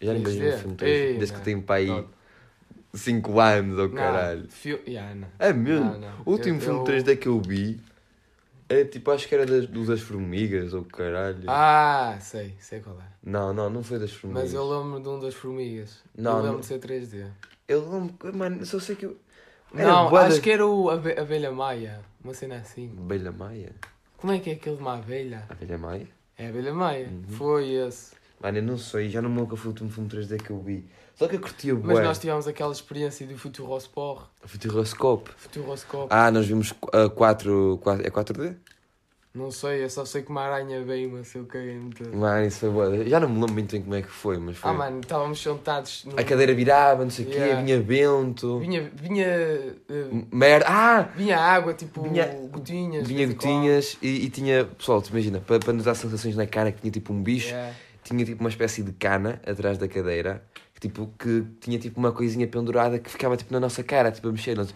Eu 0.00 0.06
já 0.06 0.14
não 0.14 0.22
vejo 0.22 0.38
3D? 0.38 0.54
um 0.54 0.58
filme 0.60 0.76
3D 0.76 1.06
Ei, 1.08 1.18
desde 1.18 1.34
que 1.36 1.42
tenho 1.42 1.60
para 1.60 1.74
aí 1.74 1.86
Não. 1.88 2.19
5 2.94 3.38
anos 3.40 3.78
ou 3.78 3.88
Não, 3.88 3.94
caralho. 3.94 4.46
fio- 4.48 4.80
yeah, 4.86 5.14
não. 5.14 5.28
É 5.38 5.52
mesmo? 5.52 5.84
Não, 5.84 5.98
não. 6.00 6.12
O 6.24 6.30
último 6.32 6.56
Eu- 6.56 6.60
filme 6.60 6.78
eu- 6.80 6.84
3D 6.84 7.16
que 7.16 7.28
eu 7.28 7.40
vi 7.40 7.80
é 8.68 8.84
tipo, 8.84 9.10
acho 9.10 9.26
que 9.28 9.34
era 9.34 9.46
das, 9.46 9.66
das 9.66 10.00
formigas 10.00 10.72
ou 10.74 10.84
caralho. 10.84 11.44
Ah, 11.48 12.16
sei, 12.20 12.54
sei 12.60 12.80
qual 12.80 12.96
é. 13.00 13.04
Não, 13.22 13.52
não, 13.52 13.68
não 13.70 13.82
foi 13.82 13.98
das 13.98 14.12
formigas. 14.12 14.44
Mas 14.44 14.54
eu 14.54 14.68
lembro 14.68 15.00
de 15.00 15.08
um 15.08 15.20
das 15.20 15.34
formigas. 15.34 15.98
Não, 16.16 16.32
eu 16.32 16.36
lembro 16.38 16.52
não- 16.54 16.60
de 16.60 16.66
ser 16.66 16.78
3D. 16.78 17.26
Eu 17.68 17.88
lembro, 17.88 18.36
mano, 18.36 18.64
só 18.66 18.78
sei 18.80 18.96
que 18.96 19.06
eu. 19.06 19.16
Era 19.74 19.88
não, 19.88 20.16
acho 20.16 20.36
da- 20.36 20.42
que 20.42 20.50
era 20.50 20.66
o 20.66 20.90
Abe- 20.90 21.18
Abelha 21.18 21.52
Maia. 21.52 22.00
Uma 22.24 22.34
cena 22.34 22.56
assim. 22.56 22.92
Abelha 22.98 23.30
Maia? 23.30 23.72
Como 24.16 24.32
é 24.32 24.38
que 24.40 24.50
é 24.50 24.54
aquele 24.54 24.76
de 24.76 24.82
uma 24.82 24.94
abelha? 24.98 25.44
Abelha 25.48 25.78
Maia? 25.78 26.08
É 26.36 26.48
Abelha 26.48 26.74
Maia. 26.74 27.06
Uhum. 27.08 27.22
Foi 27.36 27.70
esse. 27.70 28.14
Mano, 28.40 28.58
eu 28.58 28.62
não 28.62 28.76
sei, 28.76 29.08
já 29.08 29.22
não 29.22 29.28
me 29.30 29.36
lembro 29.36 29.50
qual 29.50 29.56
foi 29.58 29.68
o 29.68 29.72
último 29.72 29.90
filme 29.90 30.08
3D 30.08 30.38
que 30.38 30.50
eu 30.50 30.58
vi. 30.60 30.84
Só 31.14 31.28
que 31.28 31.36
eu 31.36 31.40
curti 31.40 31.70
o 31.72 31.80
Mas 31.84 31.98
bué. 31.98 32.04
nós 32.04 32.18
tivemos 32.18 32.46
aquela 32.48 32.72
experiência 32.72 33.26
do 33.26 33.36
Futurospor. 33.36 34.26
Futuroscope. 34.42 35.30
Futuroscope. 35.36 36.06
Ah, 36.10 36.30
nós 36.30 36.46
vimos 36.46 36.72
4. 37.14 37.80
é 38.02 38.10
4D? 38.10 38.54
Não 39.32 39.48
sei, 39.52 39.84
eu 39.84 39.88
só 39.90 40.04
sei 40.04 40.22
que 40.22 40.30
uma 40.30 40.40
aranha 40.42 40.82
veio, 40.82 41.08
mas 41.12 41.32
eu 41.36 41.44
caguei-me 41.44 41.92
todo. 41.94 42.12
Mano, 42.16 42.44
isso 42.46 42.58
foi 42.58 42.70
bué. 42.70 43.04
Já 43.04 43.20
não 43.20 43.28
me 43.28 43.36
lembro 43.38 43.52
muito 43.52 43.70
bem 43.70 43.80
como 43.82 43.94
é 43.94 44.02
que 44.02 44.08
foi, 44.08 44.38
mas 44.38 44.56
foi. 44.56 44.68
Ah, 44.68 44.74
mano, 44.74 44.98
estávamos 45.00 45.40
sentados. 45.40 46.04
num- 46.04 46.18
A 46.18 46.24
cadeira 46.24 46.52
virava, 46.52 47.04
não 47.04 47.10
sei 47.12 47.26
o 47.26 47.28
Yeah. 47.28 47.54
quê, 47.58 47.62
vinha 47.62 47.80
vento. 47.80 48.58
Vinha, 48.58 48.90
vinha, 48.92 49.24
eh, 49.26 49.74
Merda. 50.32 50.66
Ah! 50.68 51.02
vinha 51.14 51.38
água, 51.38 51.72
tipo, 51.74 52.02
Vinha- 52.02 52.26
gotinhas. 52.50 53.06
Vinha 53.06 53.26
gotinhas 53.28 53.96
e, 54.02 54.24
e 54.24 54.30
tinha. 54.30 54.64
Pessoal, 54.64 55.00
tu 55.00 55.10
imagina, 55.10 55.38
para, 55.38 55.60
para 55.60 55.72
nos 55.74 55.84
dar 55.84 55.94
sensações 55.94 56.34
na 56.34 56.46
cara 56.48 56.72
que 56.72 56.80
tinha 56.80 56.90
tipo 56.90 57.12
um 57.12 57.22
bicho, 57.22 57.50
Yeah. 57.50 57.72
Tinha 58.02 58.24
tipo 58.24 58.40
uma 58.40 58.48
espécie 58.48 58.82
de 58.82 58.92
cana 58.92 59.40
atrás 59.46 59.78
da 59.78 59.88
cadeira, 59.88 60.44
que, 60.74 60.80
tipo, 60.80 61.12
que 61.18 61.44
tinha 61.60 61.78
tipo 61.78 61.98
uma 61.98 62.12
coisinha 62.12 62.46
pendurada 62.46 62.98
que 62.98 63.10
ficava 63.10 63.36
tipo 63.36 63.52
na 63.52 63.60
nossa 63.60 63.82
cara, 63.82 64.10
tipo 64.10 64.28
a 64.28 64.32
mexer. 64.32 64.56
Nós... 64.56 64.74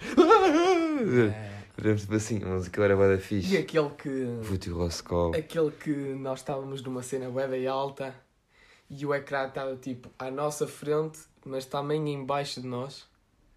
Éramos 1.76 2.02
tipo 2.02 2.14
assim, 2.14 2.40
mas 2.40 2.66
aquilo 2.68 2.84
era 2.84 2.96
bué 2.96 3.08
da 3.08 3.14
E 3.14 3.18
fixe. 3.18 3.56
aquele 3.56 3.90
que. 3.90 4.38
Futuroscope. 4.42 5.36
Aquele 5.36 5.70
que 5.72 5.90
nós 5.90 6.38
estávamos 6.40 6.82
numa 6.82 7.02
cena 7.02 7.26
e 7.56 7.66
alta 7.66 8.14
e 8.88 9.04
o 9.04 9.14
ecrã 9.14 9.48
estava 9.48 9.74
tipo 9.76 10.10
à 10.18 10.30
nossa 10.30 10.66
frente, 10.66 11.18
mas 11.44 11.66
também 11.66 12.08
embaixo 12.12 12.60
de 12.60 12.66
nós. 12.66 13.06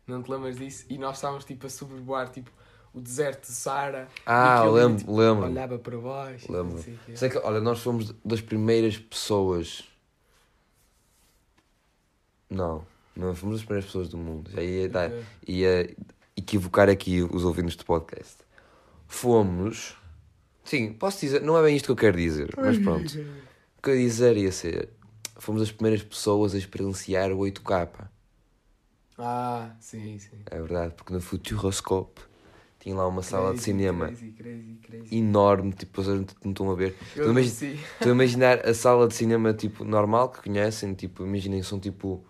Não 0.08 0.24
te 0.24 0.31
lembras 0.31 0.58
disso? 0.58 0.86
E 0.90 0.98
nós 0.98 1.18
estávamos 1.18 1.46
tipo 1.46 1.68
a 1.68 1.69
sobrevoar 1.69 2.30
tipo 2.30 2.50
o 2.98 3.02
deserto 3.02 3.48
de 3.48 3.54
Sara. 3.54 4.08
Ah, 4.26 4.60
aquilo, 4.60 4.74
lembro, 4.74 4.98
tipo, 4.98 5.16
lembro. 5.16 5.46
Olhava 5.46 5.78
para 5.78 5.98
baixo. 5.98 6.52
Lembro. 6.52 6.84
Sei 7.16 7.30
que, 7.30 7.38
olha, 7.38 7.62
nós 7.62 7.80
fomos 7.80 8.14
das 8.26 8.42
primeiras 8.42 8.98
pessoas. 8.98 9.84
Não, 12.50 12.86
não 13.16 13.36
fomos 13.36 13.58
das 13.58 13.66
primeiras 13.66 13.86
pessoas 13.86 14.10
do 14.10 14.18
mundo. 14.18 14.50
Já 14.52 14.62
ia, 14.62 14.90
dar, 14.90 15.12
ia 15.48 15.96
equivocar 16.36 16.90
aqui 16.90 17.22
os 17.22 17.44
ouvintes 17.44 17.76
do 17.76 17.86
podcast. 17.86 18.38
Fomos. 19.06 19.96
Sim, 20.64 20.94
posso 20.94 21.21
dizer, 21.21 21.42
não 21.42 21.57
é 21.57 21.64
bem 21.64 21.76
isto 21.76 21.86
que 21.86 21.92
eu 21.92 21.95
quero 21.95 22.18
dizer, 22.18 22.54
mas 22.57 22.78
pronto. 22.78 23.07
O 23.78 23.81
que 23.81 23.90
eu 23.92 23.95
dizer 23.95 24.36
ia 24.36 24.52
ser. 24.52 24.90
Fomos 25.36 25.62
as 25.62 25.71
primeiras 25.71 26.04
pessoas 26.04 26.56
a 26.56 26.57
experienciar 26.57 27.31
o 27.31 27.38
8K. 27.40 27.90
Ah, 29.19 29.76
sim, 29.80 30.18
sim. 30.19 30.40
É 30.48 30.60
verdade, 30.60 30.94
porque 30.95 31.14
no 31.14 31.21
Futuroscope 31.21 32.21
tinha 32.80 32.96
lá 32.96 33.07
uma 33.07 33.22
sala 33.22 33.48
de 33.48 33.56
Crazy, 33.56 33.64
cinema 33.66 34.06
Crazy, 34.07 34.31
crazy, 34.31 34.80
crazy. 34.84 35.16
enorme, 35.18 35.72
tipo, 35.74 36.02
vocês 36.04 36.26
não 36.44 36.52
estão 36.52 36.72
a 36.72 36.76
ver. 36.76 36.96
Estou 37.16 37.31
a 38.07 38.10
imaginar 38.12 38.66
a 38.68 38.74
sala 38.74 39.07
de 39.07 39.14
cinema 39.16 39.54
tipo 39.54 39.84
normal 39.84 40.30
que 40.30 40.42
conhecem, 40.44 40.94
tipo, 40.94 41.24
imaginem 41.24 41.62
são 41.64 41.80
tipo 41.80 42.24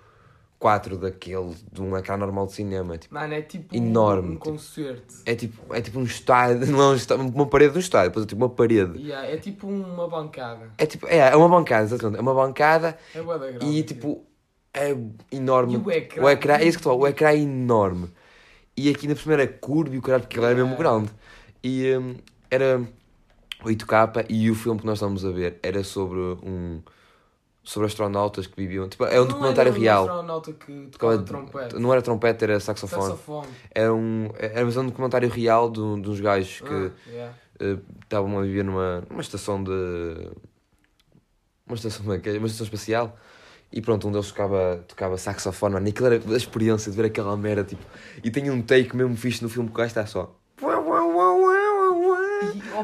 quatro 0.59 0.97
daquele 0.97 1.53
de 1.71 1.81
um 1.81 1.95
ecrã 1.95 2.17
normal 2.17 2.47
de 2.47 2.53
cinema, 2.53 2.97
tipo, 2.97 3.13
Mano, 3.13 3.33
é 3.33 3.41
tipo 3.43 3.75
Enorme, 3.75 4.29
um 4.29 4.31
tipo. 4.33 4.45
concerto. 4.49 5.13
é 5.25 5.35
tipo, 5.35 5.75
é 5.75 5.81
tipo 5.81 5.99
um 5.99 6.03
estádio, 6.03 6.65
não 6.71 6.93
um 6.93 7.27
uma 7.29 7.45
parede 7.45 7.73
de 7.73 7.77
um 7.77 7.79
estádio, 7.79 8.09
depois 8.09 8.25
é 8.25 8.27
tipo 8.29 8.41
uma 8.43 8.49
parede. 8.49 8.99
Yeah, 8.99 9.27
é 9.27 9.37
tipo 9.37 9.67
uma 9.67 10.07
bancada. 10.07 10.71
É 10.77 10.85
tipo, 10.87 11.05
é, 11.07 11.17
é 11.19 11.35
uma 11.35 11.47
bancada, 11.47 11.83
exatamente, 11.83 12.17
é 12.17 12.21
uma 12.21 12.33
bancada 12.33 12.97
É 13.13 13.21
grande. 13.21 13.65
e 13.67 13.83
tipo 13.83 14.23
é 14.73 14.95
enorme. 15.31 15.73
E 15.75 15.77
o 15.77 15.91
ecrã? 15.91 16.23
O 16.23 16.29
ecrã, 16.29 16.53
é 16.55 16.63
isso 16.65 16.77
que 16.77 16.81
estou, 16.81 16.99
o 16.99 17.07
ecrã 17.07 17.29
é 17.29 17.37
enorme. 17.37 18.09
E 18.77 18.89
aqui 18.89 19.07
na 19.07 19.15
primeira 19.15 19.47
curva 19.47 19.95
e 19.95 19.97
o 19.97 20.01
caralho, 20.01 20.23
porque 20.23 20.37
ele 20.37 20.45
era 20.45 20.55
mesmo 20.55 20.69
Yeah. 20.75 20.83
grande. 20.83 21.11
E 21.63 21.97
hum, 21.97 22.15
era 22.51 22.81
8K 23.63 24.25
e 24.29 24.51
o 24.51 24.55
filme 24.55 24.79
que 24.79 24.85
nós 24.85 24.97
estávamos 24.97 25.25
a 25.25 25.31
ver 25.31 25.57
era 25.63 25.83
sobre 25.83 26.19
um 26.19 26.81
sobre 27.63 27.87
astronautas 27.87 28.47
que 28.47 28.55
viviam, 28.55 28.87
tipo, 28.87 29.03
é 29.03 29.19
um 29.19 29.23
Não 29.23 29.27
documentário 29.27 29.71
era 29.71 29.77
um 29.77 29.81
real. 29.81 30.03
astronauta 30.05 30.53
que 30.53 30.87
Tocava- 30.89 31.17
trompete. 31.21 31.75
Não 31.75 31.91
era 31.91 32.01
trompete, 32.01 32.43
era 32.45 32.59
saxofone. 32.61 33.01
Saxofone. 33.03 33.47
Era 33.75 33.93
um, 33.93 34.29
era 34.37 34.59
era 34.61 34.65
um 34.79 34.85
documentário 34.85 35.27
real 35.29 35.69
de, 35.69 35.81
um- 35.81 35.99
de 35.99 36.09
uns 36.09 36.21
gajos 36.21 36.61
que 36.61 36.73
Ah, 36.73 36.91
yeah. 37.09 37.33
eh, 37.59 37.77
estavam 38.03 38.39
a 38.39 38.41
viver 38.43 38.63
numa, 38.63 39.03
numa 39.09 39.19
estação 39.21 39.61
de. 39.61 39.71
Uma 41.65 41.75
estação, 41.75 42.13
é 42.13 42.21
é? 42.23 42.37
Uma 42.37 42.47
estação 42.47 42.63
espacial. 42.65 43.17
E 43.71 43.81
pronto, 43.81 44.07
um 44.07 44.11
deles 44.11 44.27
tocava, 44.29 44.83
tocava 44.87 45.17
saxofone, 45.17 45.73
mano. 45.73 45.87
E 45.87 45.89
aquilo 45.89 46.07
era 46.07 46.21
a 46.33 46.37
experiência 46.37 46.89
de 46.89 46.97
ver 46.97 47.05
aquela 47.05 47.35
merda, 47.35 47.63
tipo. 47.63 47.83
E 48.23 48.31
tem 48.31 48.49
um 48.49 48.61
take 48.61 48.95
mesmo 48.95 49.15
fixe 49.15 49.43
no 49.43 49.49
filme 49.49 49.69
que 49.69 49.75
o 49.75 49.77
gajo 49.77 49.87
está 49.87 50.05
só. 50.05 50.33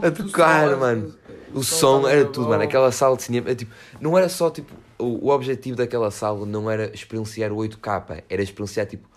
A 0.02 0.12
tocar, 0.12 0.76
mano. 0.78 1.14
o 1.54 1.64
som 1.64 2.08
era 2.08 2.26
tudo, 2.26 2.50
mano. 2.50 2.64
Aquela 2.64 2.92
sala 2.92 3.16
de 3.16 3.24
cinema, 3.24 3.50
é, 3.50 3.56
tipo, 3.56 3.74
não 4.02 4.18
era 4.18 4.28
só 4.28 4.50
tipo. 4.50 4.74
O, 4.98 5.28
o 5.28 5.30
objetivo 5.30 5.78
daquela 5.78 6.12
sala 6.12 6.46
não 6.46 6.70
era 6.70 6.94
experienciar 6.94 7.52
o 7.52 7.58
8K, 7.58 8.24
era 8.30 8.42
experienciar 8.42 8.86
tipo 8.86 9.08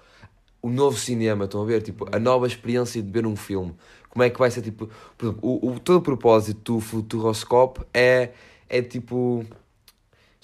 o 0.67 0.71
novo 0.71 0.99
cinema, 0.99 1.45
estão 1.45 1.63
a 1.63 1.65
ver? 1.65 1.81
Tipo, 1.83 2.09
a 2.11 2.19
nova 2.19 2.47
experiência 2.47 3.01
de 3.01 3.11
ver 3.11 3.25
um 3.25 3.37
filme. 3.37 3.75
Como 4.11 4.23
é 4.23 4.31
que 4.31 4.39
vai 4.39 4.51
ser 4.51 4.63
tipo. 4.63 4.89
Por 5.17 5.27
exemplo, 5.27 5.41
o, 5.43 5.71
o, 5.71 5.81
todo 5.81 5.99
o 5.99 6.03
propósito 6.03 6.75
do 6.75 6.81
Futuroscope 6.81 7.83
é, 7.95 8.31
é 8.69 8.83
tipo. 8.83 9.45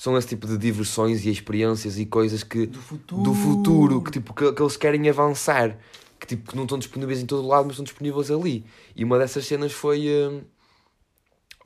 São 0.03 0.19
esse 0.19 0.27
tipo 0.29 0.49
de 0.49 0.59
diversões 0.59 1.25
e 1.25 1.31
experiências 1.31 1.97
e 1.97 2.05
coisas 2.05 2.43
que 2.43 2.67
Do 2.67 2.81
futuro. 2.81 3.23
do 3.23 3.35
futuro 3.35 4.03
que, 4.03 4.11
tipo, 4.11 4.35
que, 4.35 4.53
que 4.53 4.61
eles 4.63 4.77
querem 4.77 5.09
avançar. 5.09 5.79
que, 6.19 6.27
tipo, 6.27 6.51
que 6.51 6.57
não 6.57 6.65
estão 6.65 6.77
disponíveis 6.79 7.21
em 7.21 7.27
todo 7.27 7.47
lado, 7.47 7.65
mas 7.67 7.75
estão 7.75 7.85
disponíveis 7.85 8.29
ali. 8.31 8.65
E 8.97 9.05
uma 9.05 9.17
dessas 9.17 9.47
cenas 9.47 9.73
foi. 9.73 10.09
hum, 10.09 10.43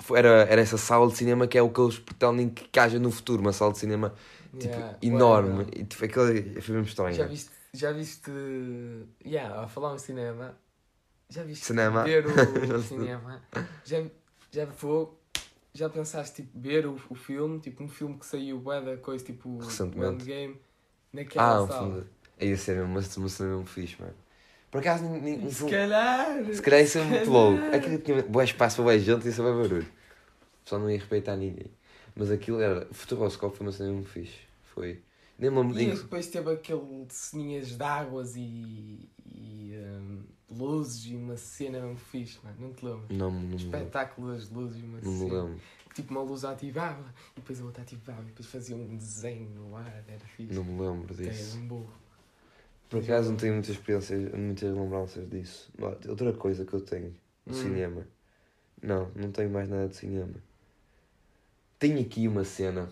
foi- 0.00 0.18
era, 0.18 0.28
era 0.50 0.60
essa 0.60 0.76
sala 0.76 1.08
de 1.08 1.16
cinema 1.16 1.46
que 1.46 1.56
é 1.56 1.62
o 1.62 1.70
que 1.70 1.80
eles 1.80 1.98
pretendem 1.98 2.48
que, 2.50 2.64
que 2.68 2.78
haja 2.78 2.98
no 2.98 3.10
futuro, 3.10 3.40
uma 3.40 3.52
sala 3.52 3.72
de 3.72 3.78
cinema 3.78 4.12
tipo, 4.58 4.74
Yeah, 4.76 4.98
enorme. 5.02 5.66
E 5.74 5.84
tipo, 5.84 6.04
aquele, 6.04 6.60
foi 6.60 6.74
mesmo 6.74 6.88
estranho. 6.88 7.14
Já 7.16 7.24
viste, 7.26 7.50
já 7.72 7.92
viste, 7.92 8.30
yeah, 9.24 9.62
a 9.62 9.68
falar 9.68 9.94
em 9.94 9.98
cinema, 9.98 10.54
já 11.28 11.42
viste 11.42 11.64
Cinema. 11.64 12.04
ver 12.04 12.26
o 12.26 12.82
cinema, 12.82 13.42
já, 13.84 14.02
já 14.50 14.64
vou, 14.66 15.15
já 15.76 15.88
pensaste 15.90 16.42
tipo 16.42 16.58
ver 16.58 16.86
o, 16.86 16.94
o 17.10 17.14
filme, 17.14 17.60
tipo 17.60 17.82
um 17.84 17.88
filme 17.88 18.18
que 18.18 18.26
saiu 18.26 18.58
bué 18.60 18.80
da 18.82 18.96
coisa, 18.96 19.24
tipo 19.24 19.48
Recentemente. 19.60 20.00
o 20.00 20.04
Endgame, 20.04 20.60
naquela 21.12 21.44
Ah, 21.44 21.62
um 21.62 21.66
sala. 21.66 21.88
filme. 21.88 22.04
É 22.38 22.46
isso, 22.46 22.70
é 22.70 22.74
mesmo, 22.74 22.92
uma 23.20 23.28
cena 23.28 23.50
mesmo 23.50 23.66
fixe, 23.66 23.96
mano. 24.00 24.14
Por 24.70 24.80
acaso, 24.80 25.04
um 25.04 25.48
Se 25.50 25.64
calhar, 25.64 26.44
se 26.52 26.62
calhar 26.62 26.80
isso 26.82 26.98
é 26.98 27.04
muito 27.04 27.30
louco. 27.30 27.58
Aquilo 27.74 27.98
tinha 27.98 28.22
bom 28.22 28.42
espaço 28.42 28.76
para 28.76 28.84
mais 28.86 29.02
gente 29.02 29.26
e 29.26 29.30
isso 29.30 29.42
é 29.42 29.44
barulho. 29.44 29.86
Só 30.64 30.78
não 30.78 30.90
ia 30.90 30.98
respeitar 30.98 31.36
ninguém. 31.36 31.70
Mas 32.16 32.30
aquilo 32.30 32.60
era. 32.60 32.86
Futuroscope 32.92 33.56
foi 33.56 33.66
uma 33.66 33.72
cena 33.72 33.92
muito 33.92 34.08
fixe. 34.10 34.38
Foi. 34.74 35.02
Nem 35.38 35.50
me 35.50 35.58
lembro. 35.58 35.74
E 35.80 35.86
nem- 35.86 35.94
depois 35.96 36.26
teve 36.28 36.50
aquele 36.52 37.04
de 37.04 37.14
ceninhas 37.14 37.68
de 37.76 37.82
águas 37.82 38.34
e, 38.36 39.10
e 39.24 39.72
hum, 39.76 40.24
luzes 40.50 41.04
e 41.10 41.16
uma 41.16 41.36
cena 41.36 41.80
mesmo 41.80 41.96
fixe, 41.96 42.38
mano, 42.44 42.56
não 42.60 42.72
te 42.72 42.84
lembro. 42.84 43.06
Não, 43.10 43.30
não, 43.30 43.40
me 43.40 43.56
lembro. 43.56 43.56
Espetáculo 43.56 44.32
das 44.32 44.48
luzes 44.50 44.80
e 44.82 44.84
uma 44.84 45.00
Não 45.00 45.18
cena. 45.18 45.42
lembro. 45.44 45.60
Tipo, 45.94 46.10
uma 46.12 46.22
luz 46.22 46.44
ativava 46.44 47.14
e 47.32 47.40
depois 47.40 47.60
a 47.60 47.64
outra 47.64 47.82
ativava 47.82 48.22
e 48.22 48.26
depois 48.26 48.46
fazia 48.48 48.76
um 48.76 48.96
desenho 48.96 49.48
no 49.50 49.74
ar, 49.76 50.04
era 50.06 50.18
fixe. 50.36 50.54
Não 50.54 50.62
me 50.64 50.80
lembro 50.80 51.14
disso. 51.14 51.56
um 51.58 51.66
burro. 51.66 51.92
Por 52.88 53.02
acaso 53.02 53.30
não 53.30 53.36
tenho 53.36 53.54
muitas 53.54 53.70
experiências, 53.70 54.32
muitas 54.32 54.72
lembranças 54.76 55.28
disso. 55.28 55.72
Outra 56.08 56.32
coisa 56.34 56.64
que 56.64 56.72
eu 56.74 56.80
tenho, 56.80 57.14
Hum. 57.46 57.52
cinema. 57.52 58.06
Não, 58.82 59.10
não 59.16 59.32
tenho 59.32 59.50
mais 59.50 59.68
nada 59.68 59.88
de 59.88 59.96
cinema. 59.96 60.34
Tenho 61.78 62.00
aqui 62.00 62.28
uma 62.28 62.44
cena. 62.44 62.88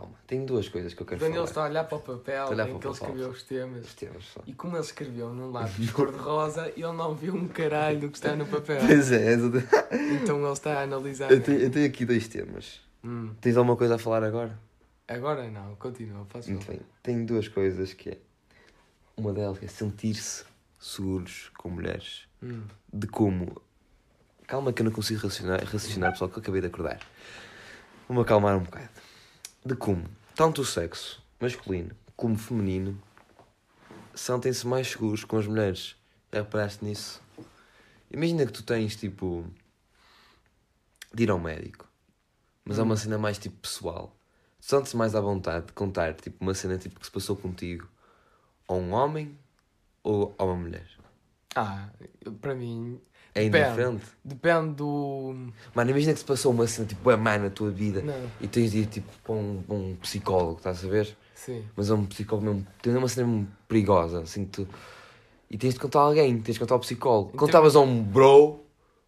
Calma, 0.00 0.14
tenho 0.26 0.46
duas 0.46 0.68
coisas 0.68 0.94
que 0.94 1.02
eu 1.02 1.06
quero 1.06 1.20
Daniel 1.20 1.46
falar. 1.46 1.48
está 1.48 1.62
a 1.62 1.68
olhar 1.68 1.84
para 1.84 1.98
o 1.98 2.00
papel 2.00 2.46
olhar 2.48 2.68
em 2.68 2.78
que 2.78 2.86
ele 2.86 2.92
escreveu 2.94 3.28
os 3.30 3.42
temas. 3.42 3.86
Os 3.86 3.94
temas 3.94 4.24
só. 4.24 4.40
E 4.46 4.52
como 4.52 4.76
ele 4.76 4.84
escreveu 4.84 5.32
num 5.34 5.50
lápis 5.50 5.90
cor-de-rosa, 5.92 6.68
ele 6.76 6.92
não 6.92 7.14
viu 7.14 7.34
um 7.34 7.48
caralho 7.48 8.00
do 8.00 8.08
que 8.10 8.16
está 8.16 8.36
no 8.36 8.46
papel. 8.46 8.80
Pois 8.86 9.10
é, 9.10 9.34
Então 10.22 10.42
ele 10.42 10.52
está 10.52 10.80
a 10.80 10.82
analisar. 10.82 11.30
eu, 11.30 11.42
tenho, 11.42 11.58
eu 11.60 11.70
tenho 11.70 11.86
aqui 11.86 12.04
dois 12.04 12.28
temas. 12.28 12.80
Hum, 13.02 13.32
Tens 13.40 13.56
alguma 13.56 13.76
coisa 13.76 13.94
a 13.96 13.98
falar 13.98 14.22
agora? 14.22 14.58
Agora 15.06 15.50
não, 15.50 15.74
continua, 15.76 16.24
faz 16.26 16.46
Muito 16.48 16.64
favor. 16.66 16.78
bem. 16.78 16.86
Tenho 17.02 17.26
duas 17.26 17.48
coisas 17.48 17.92
que 17.94 18.10
é. 18.10 18.18
Uma 19.16 19.32
delas 19.32 19.58
é 19.62 19.66
sentir-se 19.66 20.44
seguros 20.78 21.50
com 21.58 21.70
mulheres. 21.70 22.28
Hum. 22.42 22.62
De 22.92 23.06
como. 23.06 23.60
Calma 24.46 24.72
que 24.72 24.80
eu 24.82 24.84
não 24.84 24.92
consigo 24.92 25.20
raciocinar, 25.22 25.62
raciocinar 25.64 26.12
pessoal, 26.12 26.30
que 26.30 26.38
eu 26.38 26.42
acabei 26.42 26.60
de 26.60 26.68
acordar. 26.68 27.00
Vou-me 28.06 28.22
acalmar 28.22 28.56
um 28.56 28.62
bocado. 28.62 28.88
De 29.64 29.74
como 29.74 30.04
tanto 30.34 30.62
o 30.62 30.64
sexo 30.64 31.22
masculino 31.40 31.94
como 32.16 32.36
feminino 32.36 33.00
sentem-se 34.14 34.66
mais 34.66 34.88
seguros 34.88 35.24
com 35.24 35.36
as 35.38 35.46
mulheres. 35.46 35.96
Já 36.32 36.40
reparaste 36.40 36.84
nisso? 36.84 37.22
Imagina 38.10 38.46
que 38.46 38.52
tu 38.52 38.62
tens 38.62 38.96
tipo. 38.96 39.44
de 41.12 41.22
ir 41.22 41.30
ao 41.30 41.38
médico. 41.38 41.86
Mas 42.64 42.78
é 42.78 42.82
uma 42.82 42.94
Hum. 42.94 42.98
cena 42.98 43.18
mais 43.18 43.38
tipo 43.38 43.56
pessoal. 43.60 44.14
Sentes 44.60 44.92
mais 44.94 45.14
à 45.14 45.20
vontade 45.20 45.66
de 45.66 45.72
contar 45.72 46.14
tipo 46.14 46.36
uma 46.42 46.54
cena 46.54 46.76
tipo 46.76 46.98
que 47.00 47.06
se 47.06 47.12
passou 47.12 47.36
contigo 47.36 47.88
a 48.66 48.74
um 48.74 48.92
homem 48.92 49.38
ou 50.02 50.34
a 50.38 50.44
uma 50.44 50.56
mulher? 50.56 50.86
Ah, 51.54 51.88
para 52.40 52.54
mim, 52.54 53.00
É 53.38 53.44
Depende. 53.44 53.64
indiferente. 53.66 54.04
depende 54.24 54.74
do. 54.74 55.34
Mano, 55.74 55.90
imagina 55.90 56.12
que 56.12 56.18
se 56.18 56.24
passou 56.24 56.52
uma 56.52 56.66
cena 56.66 56.88
tipo 56.88 57.08
a 57.10 57.16
má 57.16 57.38
na 57.38 57.50
tua 57.50 57.70
vida 57.70 58.02
Não, 58.02 58.30
e 58.40 58.48
tens 58.48 58.72
de 58.72 58.78
ir 58.80 58.86
tipo 58.86 59.08
para 59.22 59.34
um, 59.34 59.62
para 59.62 59.74
um 59.76 59.96
psicólogo, 59.96 60.56
estás 60.58 60.84
a 60.84 60.88
ver? 60.88 61.16
sim. 61.34 61.64
Mas 61.76 61.88
é 61.90 61.94
um 61.94 62.04
psicólogo 62.06 62.46
mesmo, 62.46 62.66
tem 62.82 62.96
uma 62.96 63.08
cena 63.08 63.26
mesmo 63.28 63.48
perigosa, 63.68 64.20
assim 64.22 64.44
tu. 64.44 64.66
E 65.50 65.56
tens 65.56 65.74
de 65.74 65.80
contar 65.80 66.00
a 66.00 66.02
alguém, 66.02 66.40
tens 66.40 66.54
de 66.54 66.60
contar 66.60 66.74
ao 66.74 66.80
psicólogo. 66.80 67.28
Então- 67.30 67.46
Contavas 67.46 67.74
a 67.76 67.80
um 67.80 68.02
bro, 68.02 68.60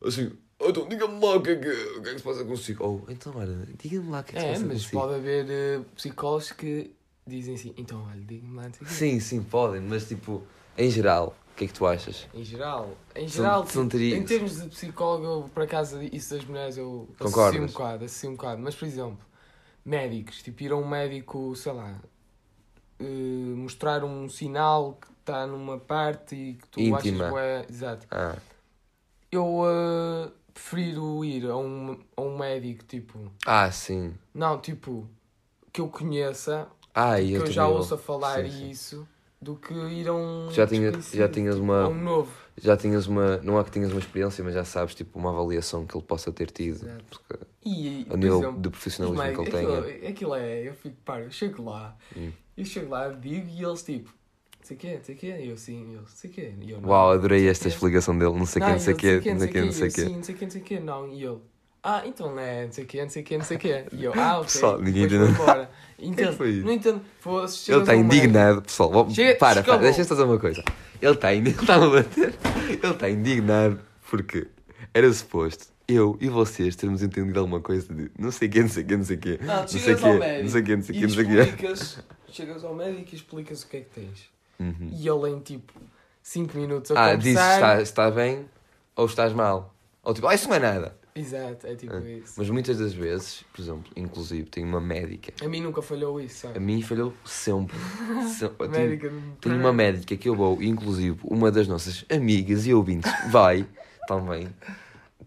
assim, 0.04 0.32
"Oh, 0.58 0.68
então 0.70 0.88
diga-me 0.88 1.20
lá 1.24 1.36
o 1.36 1.42
que, 1.42 1.50
é 1.50 1.56
que, 1.56 1.68
o 1.68 2.02
que 2.02 2.08
é 2.08 2.12
que 2.12 2.18
se 2.18 2.24
passa 2.24 2.44
consigo. 2.44 2.84
Ou 2.84 3.04
então, 3.08 3.32
olha, 3.36 3.66
diga-me 3.82 4.08
lá 4.10 4.20
o 4.20 4.24
que 4.24 4.36
é 4.36 4.38
que 4.38 4.38
É, 4.38 4.40
se 4.42 4.46
passa 4.54 4.66
mas 4.66 4.82
consigo. 4.84 5.00
pode 5.02 5.14
haver 5.14 5.46
eh, 5.50 5.80
psicólogos 5.96 6.52
que 6.52 6.90
dizem 7.26 7.54
assim, 7.56 7.74
então 7.76 8.06
olha, 8.08 8.20
diga-me 8.20 8.56
lá, 8.56 8.68
o 8.68 8.70
quê." 8.70 8.84
Sim, 8.86 9.20
sim, 9.20 9.42
podem, 9.42 9.80
mas 9.82 10.06
tipo, 10.08 10.42
em 10.78 10.90
geral, 10.90 11.36
que 11.60 11.64
é 11.64 11.68
que 11.68 11.74
tu 11.74 11.86
achas? 11.86 12.26
Em 12.32 12.42
geral, 12.42 12.96
em 13.14 13.28
geral, 13.28 13.66
tipo, 13.66 13.86
teria- 13.86 14.16
em 14.16 14.24
termos 14.24 14.62
de 14.62 14.68
psicólogo, 14.70 15.24
eu, 15.26 15.50
por 15.52 15.62
acaso, 15.62 16.00
isso 16.02 16.34
das 16.34 16.44
mulheres 16.46 16.78
eu 16.78 17.06
associo 17.20 17.62
um 17.62 17.66
bocado, 17.66 18.04
associo 18.06 18.30
um 18.30 18.34
bocado. 18.34 18.62
Mas, 18.62 18.74
por 18.74 18.86
exemplo, 18.86 19.18
médicos, 19.84 20.42
tipo, 20.42 20.62
ir 20.62 20.72
a 20.72 20.76
um 20.76 20.88
médico, 20.88 21.54
sei 21.54 21.72
lá, 21.72 22.00
eh, 22.98 23.04
mostrar 23.56 24.02
um 24.04 24.26
sinal 24.28 24.94
que 24.94 25.08
está 25.20 25.46
numa 25.46 25.78
parte 25.78 26.34
e 26.34 26.54
que 26.54 26.66
tu 26.68 26.80
Íntima. 26.80 27.24
achas 27.26 27.30
bué- 27.30 27.66
Exato. 27.68 28.06
Ah, 28.10 28.36
Eu 29.30 29.62
eh, 29.66 30.32
prefiro 30.54 31.22
ir 31.24 31.44
a 31.50 31.56
um, 31.56 31.98
a 32.16 32.22
um 32.22 32.38
médico, 32.38 32.84
tipo, 32.84 33.30
ah 33.46 33.70
sim. 33.70 34.14
não, 34.34 34.58
tipo, 34.60 35.06
que 35.72 35.80
eu 35.80 35.88
conheça, 35.88 36.66
Ah, 36.94 37.16
que 37.20 37.34
eu 37.36 37.42
eu 37.42 37.46
já 37.46 37.66
vou. 37.66 37.76
ouça 37.76 37.96
falar 37.98 38.44
Sim, 38.44 38.74
sim. 38.74 39.06
Do 39.40 39.56
que 39.56 39.72
ir 39.72 40.08
a 40.08 40.14
um. 40.14 40.50
Já 40.50 40.66
tinha- 40.66 40.92
já 40.92 41.28
tinhas 41.28 41.54
tipo, 41.54 41.64
uma- 41.64 41.88
um 41.88 41.94
novo. 42.02 42.30
Já 42.58 42.76
tinhas 42.76 43.06
uma. 43.06 43.38
Não 43.38 43.58
é 43.58 43.64
que 43.64 43.70
tinhas 43.70 43.90
uma 43.90 44.00
experiência, 44.00 44.44
mas 44.44 44.52
já 44.54 44.64
sabes, 44.64 44.94
tipo, 44.94 45.18
uma 45.18 45.30
avaliação 45.30 45.86
que 45.86 45.96
ele 45.96 46.04
possa 46.04 46.30
ter 46.30 46.50
tido. 46.50 46.86
Porque, 47.08 47.44
E, 47.64 48.06
a 48.10 48.16
nível 48.16 48.38
exemplo, 48.38 48.60
de 48.60 48.68
profissionalismo 48.70 49.22
que 49.22 49.28
ele 49.28 49.50
médicos, 49.50 49.60
tenha. 49.60 49.78
aquilo, 49.80 50.08
aquilo 50.08 50.34
é, 50.34 50.68
eu 50.68 50.74
fico, 50.74 50.96
pá, 51.04 51.20
eu 51.20 51.30
chego 51.30 51.62
lá, 51.64 51.96
Hum. 52.16 52.30
eu 52.56 52.64
chego 52.64 52.90
lá, 52.90 53.08
digo 53.08 53.48
e 53.48 53.64
eles 53.64 53.82
tipo, 53.82 54.12
sei 54.62 54.76
quê, 54.76 55.00
sei 55.02 55.14
o 55.14 55.18
quê, 55.18 55.36
eu 55.40 55.56
sim, 55.56 55.94
eu 55.94 56.06
sei 56.06 56.30
quê, 56.30 56.54
e 56.60 56.70
eu 56.70 56.80
não. 56.80 56.90
Uau, 56.90 57.12
adorei 57.12 57.48
esta 57.48 57.64
quê. 57.64 57.74
explicação 57.74 58.18
dele. 58.18 58.32
Não 58.32 58.44
sei 58.46 58.60
quem, 58.60 58.72
não 58.72 58.78
sei 58.78 58.92
e 58.92 58.96
quê, 58.96 59.20
não 59.32 59.38
sei 59.40 59.48
quem, 59.48 59.64
não 59.64 59.72
sei 59.72 59.88
eu, 59.88 59.92
quê. 59.92 60.04
não 60.08 60.22
sei 60.22 60.34
o 60.34 60.38
quê, 60.38 60.44
não 60.44 60.50
sei 60.50 60.60
quê, 60.62 60.80
não, 60.80 61.08
e 61.08 61.24
ele, 61.24 61.38
ah, 61.82 62.02
então 62.06 62.30
não 62.34 62.38
é, 62.40 62.66
não 62.66 62.72
sei 62.72 62.84
o 62.84 62.86
quê, 62.86 63.02
não 63.02 63.08
sei 63.10 63.22
o 63.22 63.24
quê, 63.24 63.38
não 63.38 63.44
sei 63.44 63.56
o 63.56 63.60
quê, 63.60 63.84
e 63.92 64.04
eu, 64.04 64.12
ah, 64.14 64.38
ok, 64.38 64.44
Pessoal, 64.52 64.78
ninguém 64.80 65.04
entendeu. 65.04 65.28
embora. 65.28 65.70
Entendo, 65.98 66.36
foi 66.36 66.50
isso? 66.50 66.64
não 66.66 66.72
entendo, 66.72 67.00
fosse, 67.20 67.70
Ele 67.72 67.80
está 67.80 67.94
indignado, 67.94 68.62
pessoal. 68.62 68.90
Vou- 68.90 69.10
Chega- 69.10 69.38
para, 69.38 69.62
para, 69.62 69.76
deixa-me 69.78 70.06
fazer 70.06 70.22
uma 70.22 70.38
coisa. 70.38 70.62
Ele 71.00 71.12
está 71.14 71.32
ele 71.34 71.48
está-me 71.50 71.84
a 71.84 71.88
bater. 71.90 72.34
Ele 72.68 72.92
está 72.92 73.08
indignado 73.10 73.80
porque 74.10 74.46
era 74.94 75.12
suposto 75.12 75.66
eu 75.88 76.16
e 76.20 76.28
vocês 76.28 76.76
termos 76.76 77.02
entendido 77.02 77.38
alguma 77.40 77.60
coisa 77.60 77.92
de 77.92 78.10
não 78.18 78.30
sei 78.30 78.48
quê, 78.48 78.60
não 78.62 78.68
sei 78.68 78.84
quê, 78.84 78.96
não 78.96 79.04
sei 79.04 79.16
quê. 79.16 79.38
Não, 79.42 79.56
Não 79.60 79.68
sei 79.68 79.80
chegas 79.80 80.00
quê, 80.00 80.42
não 80.42 80.48
sei 80.50 80.62
quê, 80.62 80.76
não 80.76 80.82
sei 80.82 80.94
quê, 80.94 81.00
e 81.00 81.02
não 81.02 81.10
sei 81.10 81.24
quê. 81.56 82.02
chegas 82.32 82.64
ao 82.64 82.74
médico 82.74 83.08
e 83.12 83.14
explicas 83.16 83.62
o 83.62 83.68
que 83.68 83.76
é 83.78 83.80
que 83.80 83.90
tens. 84.00 84.30
Uhum. 84.58 84.90
E 84.92 85.08
ele 85.08 85.30
em 85.30 85.40
tipo 85.40 85.72
5 86.22 86.56
minutos 86.56 86.90
a 86.92 87.04
Ah, 87.10 87.14
dizes 87.16 87.38
conversar. 87.40 87.80
está, 87.80 87.82
está 87.82 88.10
bem 88.10 88.46
ou 88.94 89.06
estás 89.06 89.32
mal. 89.32 89.74
Ou 90.02 90.14
tipo, 90.14 90.26
ah, 90.28 90.34
isso 90.34 90.48
não 90.48 90.56
é 90.56 90.58
nada. 90.60 90.96
Exato, 91.14 91.66
é 91.66 91.74
tipo 91.74 91.92
Ah, 91.92 92.00
isso. 92.00 92.34
Mas 92.36 92.48
muitas 92.50 92.78
das 92.78 92.92
vezes, 92.92 93.42
por 93.52 93.60
exemplo, 93.60 93.90
inclusive, 93.96 94.48
tenho 94.48 94.66
uma 94.68 94.80
médica. 94.80 95.32
A 95.44 95.48
mim 95.48 95.60
nunca 95.60 95.82
falhou 95.82 96.20
isso, 96.20 96.46
A 96.46 96.50
sabe? 96.52 96.60
mim 96.64 96.80
falhou 96.82 97.12
sempre. 97.24 97.76
sempre. 98.38 98.68
Tenho- 98.68 98.88
Médica 98.88 99.10
não- 99.10 99.34
Tenho 99.40 99.56
uma 99.56 99.72
médica 99.72 100.16
que 100.16 100.28
eu 100.28 100.34
vou, 100.36 100.62
inclusive 100.62 101.18
uma 101.24 101.50
das 101.50 101.66
nossas 101.66 102.04
amigas 102.10 102.66
e 102.66 102.72
ouvintes 102.74 103.10
vai 103.30 103.66
também, 104.06 104.48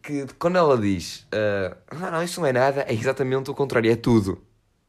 que 0.02 0.26
quando 0.40 0.58
ela 0.58 0.78
diz 0.78 1.28
ah, 1.32 2.12
não, 2.12 2.24
isso 2.24 2.40
não 2.40 2.48
é 2.48 2.54
nada, 2.54 2.82
é 2.88 2.94
exatamente 2.94 3.52
o 3.52 3.54
contrário, 3.54 3.92
é 3.92 3.96
tudo. 3.96 4.42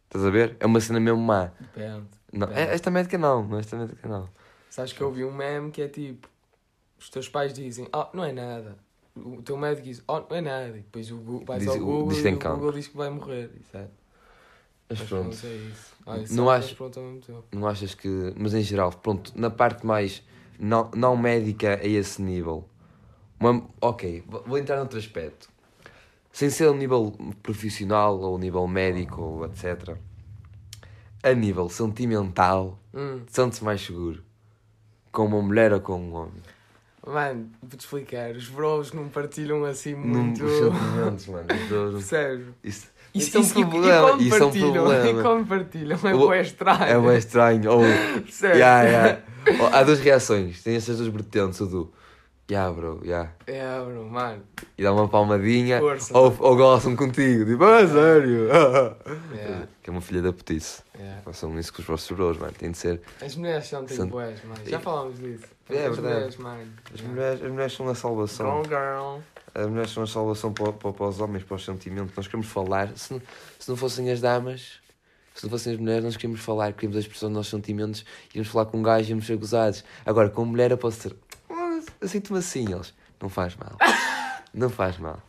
Estás 0.06 0.24
a 0.24 0.30
ver? 0.30 0.56
É 0.60 0.66
uma 0.66 0.80
cena 0.80 1.00
mesmo 1.00 1.18
má. 1.20 1.50
Depende. 1.58 2.06
Não, 2.32 2.46
Depende. 2.46 2.70
esta 2.70 2.90
médica 2.90 3.18
não, 3.18 3.58
esta 3.58 3.76
médica 3.76 4.08
não. 4.08 4.28
Sabes 4.70 4.92
que 4.92 5.00
eu 5.00 5.10
vi 5.12 5.24
um 5.24 5.32
meme 5.32 5.70
que 5.72 5.82
é 5.82 5.88
tipo: 5.88 6.28
os 6.98 7.10
teus 7.10 7.28
pais 7.28 7.52
dizem, 7.52 7.88
oh, 7.92 8.06
não 8.16 8.24
é 8.24 8.32
nada. 8.32 8.76
O 9.16 9.40
teu 9.42 9.56
médico 9.56 9.84
diz, 9.86 10.02
oh, 10.08 10.20
não 10.20 10.36
é 10.36 10.40
nada. 10.40 10.68
E 10.70 10.80
depois 10.80 11.10
o 11.10 11.16
Google, 11.18 11.44
vais 11.46 11.60
Diz- 11.62 11.70
ao 11.70 11.78
Google 11.78 12.08
diz 12.08 12.24
e 12.24 12.28
o 12.28 12.38
Google 12.38 12.72
diz 12.72 12.86
que 12.88 12.96
vai 12.96 13.10
morrer. 13.10 13.50
Exato. 13.60 13.90
Mas 14.88 14.98
Mas 14.98 15.08
pronto, 15.08 15.28
pronto, 15.30 15.46
é 15.46 15.54
isso. 15.56 15.92
Olha, 16.04 16.24
Não 16.30 16.50
acho- 16.50 16.76
não 17.52 17.66
achas 17.66 17.94
que. 17.94 18.08
Mas 18.36 18.52
em 18.54 18.62
geral, 18.62 18.92
pronto, 18.92 19.32
na 19.34 19.50
parte 19.50 19.86
mais 19.86 20.22
não, 20.58 20.90
não 20.94 21.16
médica 21.16 21.76
a 21.80 21.86
esse 21.86 22.20
nível. 22.20 22.68
Uma, 23.40 23.64
ok, 23.80 24.22
vou- 24.26 24.42
vou 24.46 24.58
entrar 24.58 24.76
noutro 24.76 24.98
aspecto. 24.98 25.48
Sem 26.32 26.50
ser 26.50 26.68
a 26.68 26.72
nível 26.72 27.12
profissional 27.42 28.18
ou 28.20 28.36
nível 28.38 28.66
médico 28.66 29.22
ou 29.22 29.44
etc. 29.46 29.96
A 31.22 31.32
nível 31.32 31.68
sentimental. 31.68 32.78
Hum. 32.92 33.22
Sente-se 33.28 33.62
mais 33.64 33.80
seguro 33.80 34.22
com 35.12 35.24
uma 35.26 35.40
mulher 35.40 35.72
ou 35.72 35.80
com 35.80 35.94
um 35.98 36.14
homem? 36.14 36.42
Mano, 37.06 37.50
vou-te 37.62 37.80
explicar. 37.80 38.30
Os 38.34 38.48
bros 38.48 38.92
não 38.92 39.08
partilham 39.08 39.64
assim 39.64 39.94
muito. 39.94 40.44
os 40.44 40.52
sentimentos, 40.52 41.26
mano. 41.26 41.46
Os 41.96 42.04
Sério. 42.04 42.54
Isso, 42.64 42.86
Isso, 43.14 43.38
isso 43.38 43.58
é 43.58 43.58
um 43.58 43.62
e- 43.62 43.70
problema. 43.70 44.08
E, 44.08 44.10
como 44.10 44.22
Isso 44.22 44.34
é 44.36 44.46
um 44.46 44.50
problema. 44.50 45.10
e 45.74 46.12
é 46.12 46.14
O- 46.14 46.34
estranho. 46.34 46.82
É 46.82 46.98
bem 47.00 47.18
estranho. 47.18 47.70
Ou, 47.72 47.80
Sério. 48.30 48.56
yeah, 48.58 48.82
yeah. 48.82 49.22
Há 49.72 49.82
duas 49.82 50.00
reações. 50.00 50.62
Tem 50.62 50.74
essas 50.76 50.96
duas 50.98 51.08
vertentes. 51.12 51.60
O 51.60 51.66
do, 51.66 51.92
yeah, 52.50 52.72
bro, 52.72 53.00
yeah. 53.04 53.30
É, 53.46 53.80
bro, 53.84 54.04
mano. 54.04 54.42
E 54.76 54.82
dá 54.82 54.92
uma 54.92 55.08
palmadinha. 55.08 55.80
Força. 55.80 56.16
Ou, 56.16 56.34
ou 56.40 56.56
gostam 56.56 56.94
contigo. 56.96 57.44
Tipo, 57.44 57.64
ah, 57.64 57.86
sério. 57.86 58.48
Yeah, 59.34 59.66
Que 59.82 59.90
é 59.90 59.92
uma 59.92 60.00
filha 60.00 60.22
da 60.22 60.32
petice. 60.32 60.82
yeah. 60.98 61.20
Façam 61.22 61.58
isso 61.58 61.72
com 61.72 61.80
os 61.82 61.86
vossos 61.88 62.10
bros, 62.16 62.38
mano. 62.38 62.52
Tem 62.52 62.70
de 62.70 62.78
ser. 62.78 63.00
As 63.20 63.36
mulheres 63.36 63.66
são 63.66 63.86
São- 63.88 63.96
tipo 64.06 64.16
boas, 64.18 64.42
mano. 64.44 64.60
Já 64.66 64.80
falámos 64.80 65.18
disso. 65.18 65.44
É 65.70 65.86
As 65.86 65.94
verdade. 65.96 66.00
mulheres, 66.02 66.36
mano. 66.36 66.72
As 66.92 67.00
mulheres, 67.00 67.42
as 67.42 67.50
mulheres 67.50 67.72
são 67.72 67.88
a 67.88 67.94
salvação. 67.94 68.46
Gone 68.62 68.68
girl. 68.68 69.18
As 69.54 69.66
mulheres 69.66 69.90
são 69.92 70.02
a 70.02 70.06
salvação 70.06 70.52
para, 70.52 70.72
para, 70.72 70.92
para 70.92 71.06
os 71.06 71.20
homens, 71.20 71.44
para 71.44 71.54
os 71.56 71.64
sentimentos. 71.64 72.14
Nós 72.16 72.26
queremos 72.26 72.48
falar. 72.48 72.90
Se 72.96 73.12
não, 73.14 73.22
se 73.58 73.68
não 73.70 73.76
fossem 73.76 74.10
as 74.10 74.20
damas, 74.20 74.80
se 75.34 75.44
não 75.44 75.50
fossem 75.50 75.72
as 75.74 75.78
mulheres, 75.80 76.04
nós 76.04 76.16
queríamos 76.16 76.40
falar, 76.44 76.72
queríamos 76.72 76.96
a 76.96 77.00
expressão 77.00 77.28
dos 77.28 77.36
nossos 77.36 77.50
sentimentos. 77.50 78.04
Íamos 78.34 78.48
falar 78.50 78.66
com 78.66 78.78
um 78.78 78.82
gajo 78.82 79.06
e 79.08 79.10
íamos 79.10 79.26
ser 79.26 79.36
gozados. 79.36 79.84
Agora, 80.04 80.28
com 80.28 80.44
mulher, 80.44 80.70
eu 80.70 80.78
posso 80.78 81.00
ser. 81.00 81.16
"Ah, 82.04 82.06
Eu 82.06 82.08
sinto-me 82.08 82.38
assim, 82.38 82.70
eles. 82.72 82.92
Não 83.20 83.28
faz 83.28 83.56
mal. 83.56 83.76
Não 84.52 84.68
faz 84.70 84.98
mal. 84.98 85.20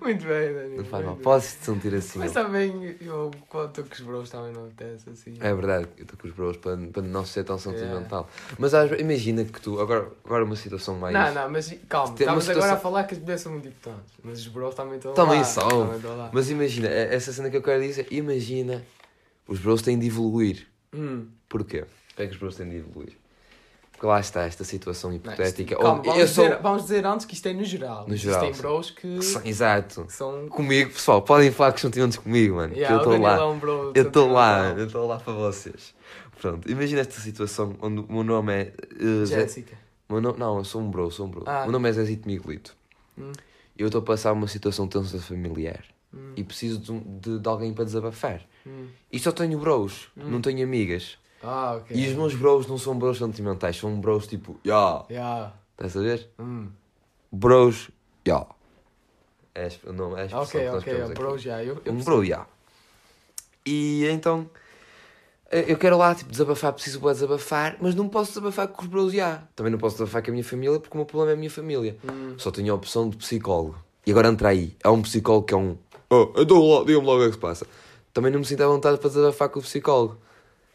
Muito 0.00 0.24
bem, 0.26 0.54
Daniel. 0.54 0.76
Não 0.78 0.84
faz 0.84 1.04
mal. 1.04 1.16
Podes 1.16 1.54
te 1.54 1.64
sentir 1.66 1.94
assim. 1.94 2.18
Mas 2.18 2.32
também, 2.32 2.96
eu, 3.00 3.30
quando 3.48 3.68
estou 3.68 3.84
com 3.84 3.92
os 3.92 4.00
bros, 4.00 4.30
também 4.30 4.52
não 4.52 4.62
acontece 4.64 5.10
assim. 5.10 5.34
É 5.40 5.54
verdade, 5.54 5.86
eu 5.98 6.02
estou 6.04 6.18
com 6.18 6.28
os 6.28 6.32
bros 6.34 6.56
para, 6.56 6.76
para 6.76 7.02
não 7.02 7.24
ser 7.26 7.44
tão 7.44 7.58
sentimental. 7.58 8.28
Mas 8.58 8.72
às 8.72 8.88
vezes, 8.88 9.04
imagina 9.04 9.44
que 9.44 9.60
tu, 9.60 9.78
agora, 9.80 10.10
agora 10.24 10.44
uma 10.44 10.56
situação 10.56 10.96
mais. 10.96 11.12
Não, 11.14 11.34
não, 11.34 11.50
mas 11.50 11.74
calma, 11.88 12.08
uma 12.08 12.14
estamos 12.20 12.20
agora 12.20 12.40
situação- 12.42 12.74
a 12.76 12.80
falar 12.80 13.04
que 13.04 13.14
as 13.14 13.20
mulheres 13.20 13.40
são 13.42 13.52
muito 13.52 13.68
importantes. 13.68 14.14
Mas 14.24 14.38
os 14.40 14.48
bros 14.48 14.74
também 14.74 14.96
estão 14.96 15.12
Também 15.14 15.38
lá. 15.38 15.44
são. 15.44 15.68
Também 15.68 15.96
estão 15.96 16.16
lá. 16.16 16.30
Mas 16.32 16.50
imagina, 16.50 16.88
é- 16.88 17.14
essa 17.14 17.32
cena 17.32 17.50
que 17.50 17.56
eu 17.56 17.62
quero 17.62 17.82
dizer, 17.82 18.06
imagina, 18.10 18.82
os 19.46 19.58
bros 19.60 19.82
têm 19.82 19.98
de 19.98 20.06
evoluir. 20.06 20.66
Hum. 20.94 21.26
Porquê? 21.48 21.84
Porquê 22.08 22.22
é 22.22 22.26
que 22.26 22.32
os 22.32 22.38
bros 22.38 22.56
têm 22.56 22.68
de 22.68 22.76
evoluir? 22.76 23.12
Porque 24.00 24.06
lá 24.06 24.18
está 24.18 24.44
esta 24.44 24.64
situação 24.64 25.10
Não, 25.10 25.16
hipotética. 25.18 25.74
isto- 25.74 25.82
calma, 25.82 26.02
vamos, 26.02 26.18
eu 26.20 26.26
sou. 26.26 26.44
dizer, 26.48 26.62
vamos 26.62 26.82
dizer 26.84 27.04
antes 27.04 27.26
que 27.26 27.34
isto 27.34 27.46
é 27.48 27.52
no 27.52 27.62
geral. 27.64 28.06
No 28.08 28.16
geral, 28.16 28.38
Existem 28.44 28.54
sim. 28.54 28.62
bros 28.62 28.90
que, 28.92 29.18
que 29.18 29.22
são- 29.22 29.42
exato. 29.44 30.04
que 30.06 30.12
são. 30.14 30.48
Comigo, 30.48 30.90
pessoal, 30.90 31.20
podem 31.20 31.50
falar 31.52 31.74
os 31.74 31.80
sentimentos 31.82 32.16
comigo, 32.16 32.56
mano. 32.56 32.72
Yeah, 32.72 32.98
que 32.98 33.06
eu 33.08 33.12
estou 33.12 33.22
lá. 33.22 33.36
é 33.36 33.44
um 33.44 33.58
bro 33.58 33.92
Eu 33.94 34.02
estou 34.06 34.32
lá, 34.32 34.68
eu 34.70 34.86
estou 34.86 35.06
lá 35.06 35.18
para 35.18 35.34
vocês. 35.34 35.94
Pronto, 36.40 36.70
imagina 36.70 37.02
esta 37.02 37.20
situação 37.20 37.76
onde 37.82 38.00
o 38.00 38.06
meu 38.10 38.24
nome 38.24 38.52
é. 38.54 38.72
Zé- 39.26 39.40
Jéssica. 39.42 39.76
o 40.08 40.14
meu 40.14 40.22
nome- 40.22 40.38
não, 40.38 40.56
eu 40.56 40.64
sou 40.64 40.80
um 40.80 40.90
bro, 40.90 41.10
sou 41.10 41.26
um 41.26 41.30
bro. 41.30 41.42
Ah. 41.46 41.58
O 41.60 41.62
meu 41.64 41.72
nome 41.72 41.90
é 41.90 41.92
Zezito 41.92 42.26
Miguelito. 42.26 42.74
Hum. 43.18 43.32
Eu 43.76 43.88
estou 43.88 44.00
a 44.00 44.04
passar 44.04 44.32
uma 44.32 44.48
situação 44.48 44.88
tensa 44.88 45.18
familiar 45.20 45.84
Hum. 46.14 46.32
e 46.36 46.42
preciso 46.42 46.78
de, 46.78 46.98
de- 47.20 47.38
de 47.38 47.48
alguém 47.50 47.74
para 47.74 47.84
desabafar. 47.84 48.40
Hum. 48.66 48.86
E 49.12 49.18
só 49.18 49.30
tenho 49.30 49.58
bros, 49.58 50.08
Hum. 50.16 50.30
não 50.30 50.40
tenho 50.40 50.64
amigas. 50.64 51.18
Ah, 51.42 51.76
ok. 51.80 51.96
E 51.96 52.08
os 52.08 52.14
meus 52.14 52.34
bros 52.34 52.66
não 52.66 52.76
são 52.78 52.98
bros 52.98 53.18
sentimentais, 53.18 53.76
são 53.76 53.98
bros 54.00 54.26
tipo, 54.26 54.58
ya, 54.66 55.04
Yeah. 55.10 55.52
estás 55.72 55.96
a 55.96 56.00
ver? 56.00 56.28
Hum. 56.38 56.68
Bros, 57.32 57.90
ya. 58.26 58.46
É 59.54 59.64
a 59.64 59.66
exp- 59.66 59.86
o 59.88 59.92
nome, 59.92 60.16
é 60.20 60.28
a 60.32 60.40
Ok, 60.40 60.68
ok, 60.68 60.92
é 60.92 61.02
aqui. 61.04 61.14
bro 61.14 61.38
já. 61.38 61.62
Eu, 61.64 61.80
eu 61.84 61.92
Um 61.92 62.02
bro, 62.04 62.24
ya. 62.24 62.46
E 63.66 64.06
então, 64.10 64.48
eu 65.50 65.76
quero 65.76 65.96
lá, 65.98 66.14
tipo, 66.14 66.30
desabafar, 66.30 66.72
preciso 66.72 67.00
bué 67.00 67.12
desabafar, 67.12 67.76
mas 67.80 67.94
não 67.94 68.08
posso 68.08 68.30
desabafar 68.32 68.68
com 68.68 68.82
os 68.82 68.88
bros, 68.88 69.12
ya. 69.12 69.42
Também 69.56 69.72
não 69.72 69.78
posso 69.78 69.96
desabafar 69.96 70.22
com 70.22 70.30
a 70.30 70.32
minha 70.32 70.44
família, 70.44 70.78
porque 70.78 70.94
o 70.94 70.98
meu 70.98 71.06
problema 71.06 71.32
é 71.32 71.34
a 71.34 71.36
minha 71.36 71.50
família. 71.50 71.96
Hum. 72.04 72.34
Só 72.38 72.50
tenho 72.50 72.72
a 72.72 72.76
opção 72.76 73.08
de 73.08 73.16
psicólogo. 73.16 73.76
E 74.06 74.10
agora 74.10 74.28
entra 74.28 74.48
aí. 74.50 74.76
Há 74.84 74.90
um 74.90 75.02
psicólogo 75.02 75.46
que 75.46 75.54
é 75.54 75.56
um. 75.56 75.76
Oh, 76.08 76.32
então 76.36 76.60
lá, 76.68 76.84
diga-me 76.84 77.06
logo 77.06 77.18
o 77.18 77.20
que 77.20 77.24
é 77.24 77.28
que 77.28 77.34
se 77.34 77.40
passa. 77.40 77.66
Também 78.12 78.32
não 78.32 78.40
me 78.40 78.44
sinto 78.46 78.62
à 78.62 78.66
vontade 78.66 78.98
para 78.98 79.08
desabafar 79.08 79.48
com 79.48 79.58
o 79.58 79.62
psicólogo. 79.62 80.18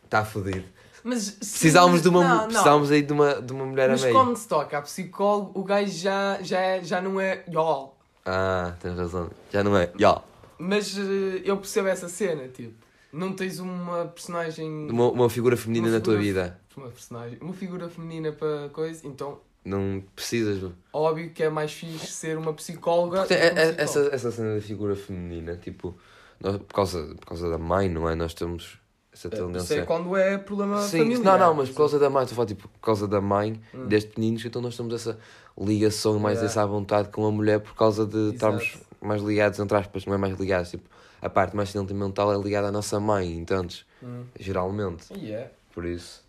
Está 0.06 0.24
foder. 0.24 0.64
Mas 1.04 1.20
se- 1.24 1.32
Precisávamos 1.38 2.02
de 2.02 2.10
uma, 2.10 2.24
Não, 2.24 2.38
não. 2.38 2.48
precisávamos 2.48 2.92
aí 2.92 3.02
de 3.04 3.14
uma, 3.14 3.42
de 3.42 3.52
uma 3.54 3.66
mulher 3.66 3.90
Mas 3.90 4.02
a 4.02 4.06
meio. 4.08 4.18
quando 4.18 4.36
se 4.38 4.48
toca 4.48 4.78
a 4.78 4.82
psicólogo, 4.82 5.60
o 5.60 5.64
gajo 5.64 5.92
já, 5.92 6.40
já, 6.42 6.60
é- 6.60 6.84
já 6.84 7.00
não 7.02 7.20
é. 7.20 7.44
Yo. 7.52 7.92
Ah, 8.26 8.74
tens 8.80 8.98
razão. 8.98 9.30
Já 9.52 9.64
não 9.64 9.78
é. 9.78 9.92
Ya. 10.00 10.20
Mas 10.58 10.98
eh, 10.98 11.42
eu 11.44 11.58
percebo 11.58 11.88
essa 11.90 12.10
cena, 12.10 12.48
tipo. 12.48 12.74
Não 13.14 13.34
tens 13.34 13.60
uma 13.60 14.06
personagem. 14.08 14.90
Uma, 14.90 15.10
uma 15.12 15.30
figura 15.30 15.56
feminina 15.56 15.88
Uma 15.88 15.96
na 15.98 16.02
tua 16.02 16.18
figura- 16.18 16.44
vida. 16.44 16.60
Uma 16.76 16.90
personagem. 16.90 17.38
Uma 17.40 17.54
figura 17.54 17.88
feminina 17.88 18.32
para 18.32 18.70
coisa, 18.70 19.06
então. 19.08 19.40
Não 19.64 20.04
precisas. 20.16 20.72
Óbvio 20.92 21.30
que 21.32 21.42
é 21.44 21.50
mais 21.50 21.72
fixe 21.72 22.08
ser 22.08 22.38
uma 22.38 22.54
psicóloga. 22.54 23.20
Porque 23.20 23.34
é- 23.36 23.54
é- 23.56 23.76
essa, 23.78 24.10
essa 24.12 24.32
cena 24.32 24.56
da 24.56 24.62
figura 24.62 24.96
feminina, 24.96 25.56
tipo, 25.56 25.96
nós, 26.42 26.58
por, 26.58 26.74
causa, 26.74 27.16
por 27.20 27.26
causa 27.28 27.50
da 27.50 27.58
mãe, 27.58 27.88
não 27.90 28.10
é? 28.10 28.16
Nós 28.16 28.34
temos 28.34 28.78
essa 29.16 29.28
é 29.28 29.32
tendência. 29.32 29.86
quando 29.86 30.16
é 30.16 30.38
problema 30.38 30.82
Sim, 30.82 30.98
familiar. 31.00 31.40
não, 31.40 31.48
não, 31.48 31.54
mas 31.56 31.70
por 31.70 31.78
causa 31.78 31.98
da 31.98 32.10
mãe, 32.10 32.24
estou 32.24 32.34
a 32.34 32.38
falar 32.38 32.48
tipo, 32.48 32.68
por 32.68 32.80
causa 32.80 33.08
da 33.08 33.22
mãe, 33.22 33.60
Hum. 33.74 33.88
desde 33.88 34.10
pequeninos, 34.10 34.44
então 34.46 34.62
nós 34.62 34.76
temos 34.76 34.94
essa 34.94 35.18
ligação 35.58 36.20
mais 36.20 36.36
Yeah. 36.40 36.52
essa 36.52 36.62
à 36.64 36.66
vontade 36.66 37.10
com 37.10 37.26
a 37.26 37.32
mulher 37.32 37.62
por 37.62 37.74
causa 37.76 38.06
de 38.06 38.18
Exato. 38.18 38.34
estarmos 38.36 38.78
mais 39.02 39.22
ligados, 39.22 39.58
entre 39.60 39.78
aspas, 39.78 40.06
não 40.06 40.14
é 40.14 40.18
mais 40.18 40.38
ligados, 40.38 40.70
tipo, 40.72 40.84
a 41.22 41.30
parte 41.30 41.56
mais 41.56 41.70
sentimental 41.70 42.32
é 42.34 42.38
ligada 42.38 42.68
à 42.68 42.72
nossa 42.72 43.00
mãe, 43.00 43.34
entendes? 43.38 43.86
Hum. 44.04 44.24
Geralmente, 44.40 45.06
Yeah. 45.14 45.50
por 45.74 45.86
isso, 45.86 46.22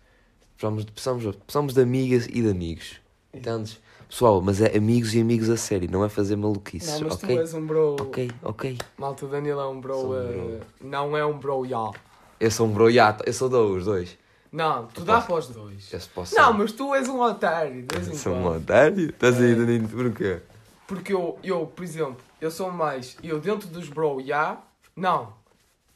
precisamos, 0.55 0.85
precisamos, 0.85 1.35
precisamos 1.35 1.73
de 1.73 1.81
amigas 1.81 2.25
e 2.27 2.41
de 2.41 2.49
amigos, 2.49 3.01
entendes? 3.33 3.79
Pessoal, 4.09 4.41
mas 4.41 4.61
é 4.61 4.77
amigos 4.77 5.13
e 5.13 5.19
amigos 5.19 5.49
a 5.49 5.57
sério, 5.57 5.89
não 5.91 6.05
é 6.05 6.07
fazer 6.07 6.37
maluquices, 6.37 7.01
Não, 7.01 7.09
mas 7.09 7.15
ok? 7.21 7.35
tu 7.35 7.41
és 7.41 7.53
um 7.53 7.65
bro. 7.67 7.97
Ok, 7.99 8.31
ok. 8.41 8.77
Malta, 8.97 9.25
o 9.25 9.27
Daniel 9.27 9.59
é 9.59 9.67
um 9.67 9.81
bro. 9.81 10.11
Um 10.11 10.15
eh, 10.15 10.31
bro. 10.31 10.89
Não 10.89 11.17
é 11.17 11.25
um 11.25 11.37
bro, 11.37 11.65
ya. 11.65 11.91
Eu 12.39 12.51
sou 12.51 12.67
um 12.67 12.71
bro, 12.71 12.91
já, 12.91 13.17
eu 13.25 13.33
sou 13.33 13.49
dois, 13.49 13.77
os 13.79 13.85
dois. 13.85 14.17
Não, 14.51 14.87
tu 14.87 15.01
Eu 15.01 15.05
dá 15.05 15.13
posso- 15.15 15.27
para 15.27 15.35
os 15.35 15.47
dois. 15.47 15.93
Eu 15.93 15.99
posso 16.13 16.35
Não, 16.35 16.53
mas 16.53 16.71
tu 16.71 16.93
és 16.95 17.07
um 17.09 17.19
otário, 17.21 17.83
de 17.85 17.95
vez 17.95 18.07
Eu 18.07 18.13
em 18.13 18.17
sou 18.17 18.33
um 18.33 18.47
otário? 18.55 19.09
Estás 19.09 19.39
aí, 19.41 19.51
É. 19.51 19.55
Danilo, 19.55 19.87
porquê? 19.89 20.39
Porque 20.87 21.13
eu, 21.13 21.37
eu, 21.43 21.65
por 21.67 21.83
exemplo, 21.83 22.17
eu 22.39 22.49
sou 22.49 22.71
mais. 22.71 23.17
Eu 23.21 23.39
dentro 23.39 23.67
dos 23.67 23.89
bro, 23.89 24.21
ya. 24.21 24.57
Não. 24.95 25.33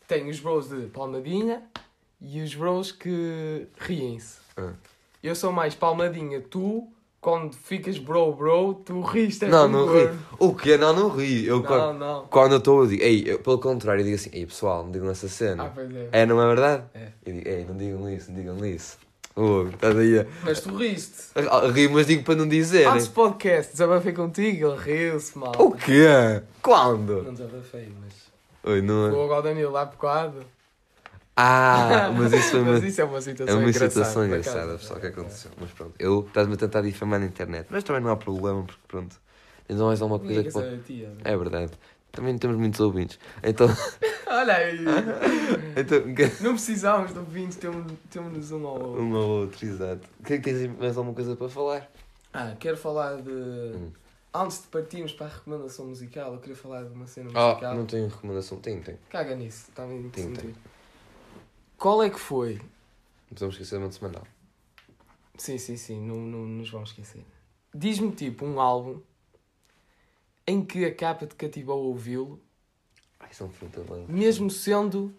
Tenho 0.08 0.30
os 0.30 0.40
bros 0.40 0.68
de 0.68 0.88
palmadinha 0.88 1.64
e 2.20 2.42
os 2.42 2.54
bros 2.54 2.92
que 2.92 3.68
riem-se. 3.80 4.40
Ah. 4.58 4.74
Eu 5.24 5.34
sou 5.34 5.52
mais 5.54 5.74
palmadinha, 5.76 6.42
tu. 6.42 6.88
Quando 7.22 7.54
ficas 7.56 8.00
bro, 8.00 8.34
bro, 8.34 8.74
tu 8.74 9.00
riste. 9.02 9.46
é 9.46 9.48
Não, 9.48 9.68
não 9.68 9.86
ri. 9.94 10.10
O 10.40 10.56
quê? 10.56 10.76
Não, 10.76 10.92
não 10.92 11.10
ri. 11.10 11.46
Eu, 11.46 11.62
quando, 11.62 11.80
Não, 11.80 11.94
não. 11.94 12.26
quando 12.26 12.54
eu 12.54 12.58
estou, 12.58 12.82
eu 12.82 12.88
digo, 12.88 13.04
ei, 13.04 13.24
eu, 13.28 13.38
pelo 13.38 13.60
contrário, 13.60 14.02
eu 14.02 14.06
digo 14.06 14.16
assim, 14.16 14.32
ei 14.34 14.44
pessoal, 14.44 14.84
não 14.84 14.92
digam 14.92 15.08
essa 15.12 15.28
Ah, 15.28 15.30
cena. 15.30 15.72
pois 15.74 15.96
é. 15.96 16.10
É, 16.12 16.26
não 16.26 16.42
é 16.42 16.48
verdade? 16.48 16.84
É. 16.96 17.10
Eu 17.24 17.34
digo, 17.36 17.48
ei, 17.48 17.66
não 17.66 17.78
digam 17.78 18.10
isso, 18.10 18.32
não 18.32 18.38
digam 18.40 18.66
isso. 18.66 18.98
Oh, 19.36 19.68
estás 19.72 19.96
aí. 19.98 20.26
Mas 20.44 20.62
tu 20.62 20.76
riste. 20.76 21.30
a 21.36 21.68
rir, 21.68 21.90
mas 21.90 22.08
digo 22.08 22.24
para 22.24 22.36
não 22.36 22.48
dizerem. 22.48 22.88
Antes 22.88 23.08
do 23.08 23.14
podcast, 23.14 23.72
desabafei 23.72 24.14
contigo, 24.14 24.68
ele 24.72 24.78
riu-se, 24.78 25.38
mal. 25.38 25.54
O 25.60 25.72
quê? 25.74 26.42
Quando? 26.62 27.22
Não 27.24 27.34
desabafei, 27.34 27.94
mas. 28.02 28.14
Oi, 28.64 28.82
não 28.82 29.08
é? 29.08 29.10
Vou 29.12 29.32
ao 29.32 29.42
Danilo 29.44 29.72
lá 29.72 29.86
bocado. 29.86 30.44
Ah, 31.44 32.12
mas 32.16 32.32
isso 32.34 32.52
foi 32.52 32.62
uma, 32.62 32.72
Mas 32.74 32.84
isso 32.84 33.02
é 33.02 33.04
uma 33.04 33.18
é 33.18 33.22
situação 33.22 33.58
uma 33.58 33.70
engraçada. 33.70 33.90
situação 33.90 34.26
engraçada, 34.26 34.78
pessoal, 34.78 35.00
que 35.00 35.08
aconteceu. 35.08 35.52
Mas 35.60 35.72
pronto, 35.72 35.94
eu 35.98 36.20
estás-me 36.28 36.54
a 36.54 36.58
tentar 36.58 36.82
difamar 36.82 37.20
na 37.20 37.26
internet, 37.26 37.68
mas 37.72 37.84
também 37.84 38.02
não 38.02 38.12
há 38.12 38.16
problema, 38.16 38.64
porque 38.64 38.82
pronto, 38.88 39.16
tens 39.68 39.80
mais 39.80 40.02
alguma 40.02 40.20
coisa 40.20 40.44
que 40.44 40.52
pode... 40.52 40.66
saber 40.66 40.78
de 40.78 40.84
ti, 40.84 41.04
Ana. 41.04 41.18
É 41.24 41.36
verdade. 41.38 41.72
Também 42.12 42.38
temos 42.38 42.58
muitos 42.58 42.80
ouvintes. 42.82 43.18
Então, 43.42 43.68
Olha 44.28 44.56
aí. 44.56 44.80
então 45.76 46.00
Não 46.42 46.54
precisávamos 46.54 47.14
de 47.14 47.20
ouvintes, 47.20 47.58
temos, 47.58 47.92
temos 48.10 48.52
um 48.52 48.68
ao 48.68 48.74
outro. 48.82 49.02
um 49.02 49.14
ou 49.14 49.30
outro, 49.42 49.66
exato. 49.66 50.08
Que- 50.24 50.40
Tens 50.40 50.68
mais 50.78 50.98
alguma 50.98 51.16
coisa 51.16 51.36
para 51.36 51.50
falar? 51.50 51.90
Ah, 52.34 52.54
quero 52.60 52.78
falar 52.78 53.22
de. 53.22 53.32
Hum. 53.32 53.92
Antes 54.34 54.62
de 54.62 54.68
partirmos 54.68 55.12
para 55.14 55.26
a 55.26 55.30
recomendação 55.30 55.86
musical, 55.88 56.34
eu 56.34 56.40
queria 56.40 56.56
falar 56.56 56.84
de 56.84 56.94
uma 56.94 57.06
cena 57.08 57.30
Ah, 57.34 57.50
musical. 57.50 57.76
não 57.76 57.86
tenho 57.86 58.08
recomendação. 58.08 58.58
Tem, 58.60 58.80
tem. 58.82 58.98
Caga 59.10 59.36
nisso, 59.36 59.66
está 59.70 59.86
bem 59.86 60.02
Tem, 60.10 60.24
sentido. 60.26 60.42
tem. 60.44 60.56
Qual 61.82 62.04
é 62.04 62.12
que 62.12 62.20
foi? 62.20 62.58
Não 62.58 63.30
podemos 63.34 63.56
esquecer 63.56 63.80
do 63.80 63.92
semanal. 63.92 64.28
Sim, 65.36 65.58
sim, 65.58 65.76
sim, 65.76 66.00
não, 66.00 66.18
não 66.18 66.46
nos 66.46 66.70
vamos 66.70 66.90
esquecer. 66.90 67.26
Diz-me 67.74 68.12
tipo 68.12 68.46
um 68.46 68.62
álbum 68.62 69.02
em 70.46 70.64
que 70.64 70.86
a 70.86 70.94
capa 70.94 71.26
te 71.26 71.34
cativou 71.34 71.80
a 71.80 71.88
ouvi-lo, 71.88 72.40
Ai, 73.20 73.34
são 73.34 73.50
fruta 73.50 73.82
bem. 73.82 74.06
mesmo 74.08 74.52
sendo 74.52 75.12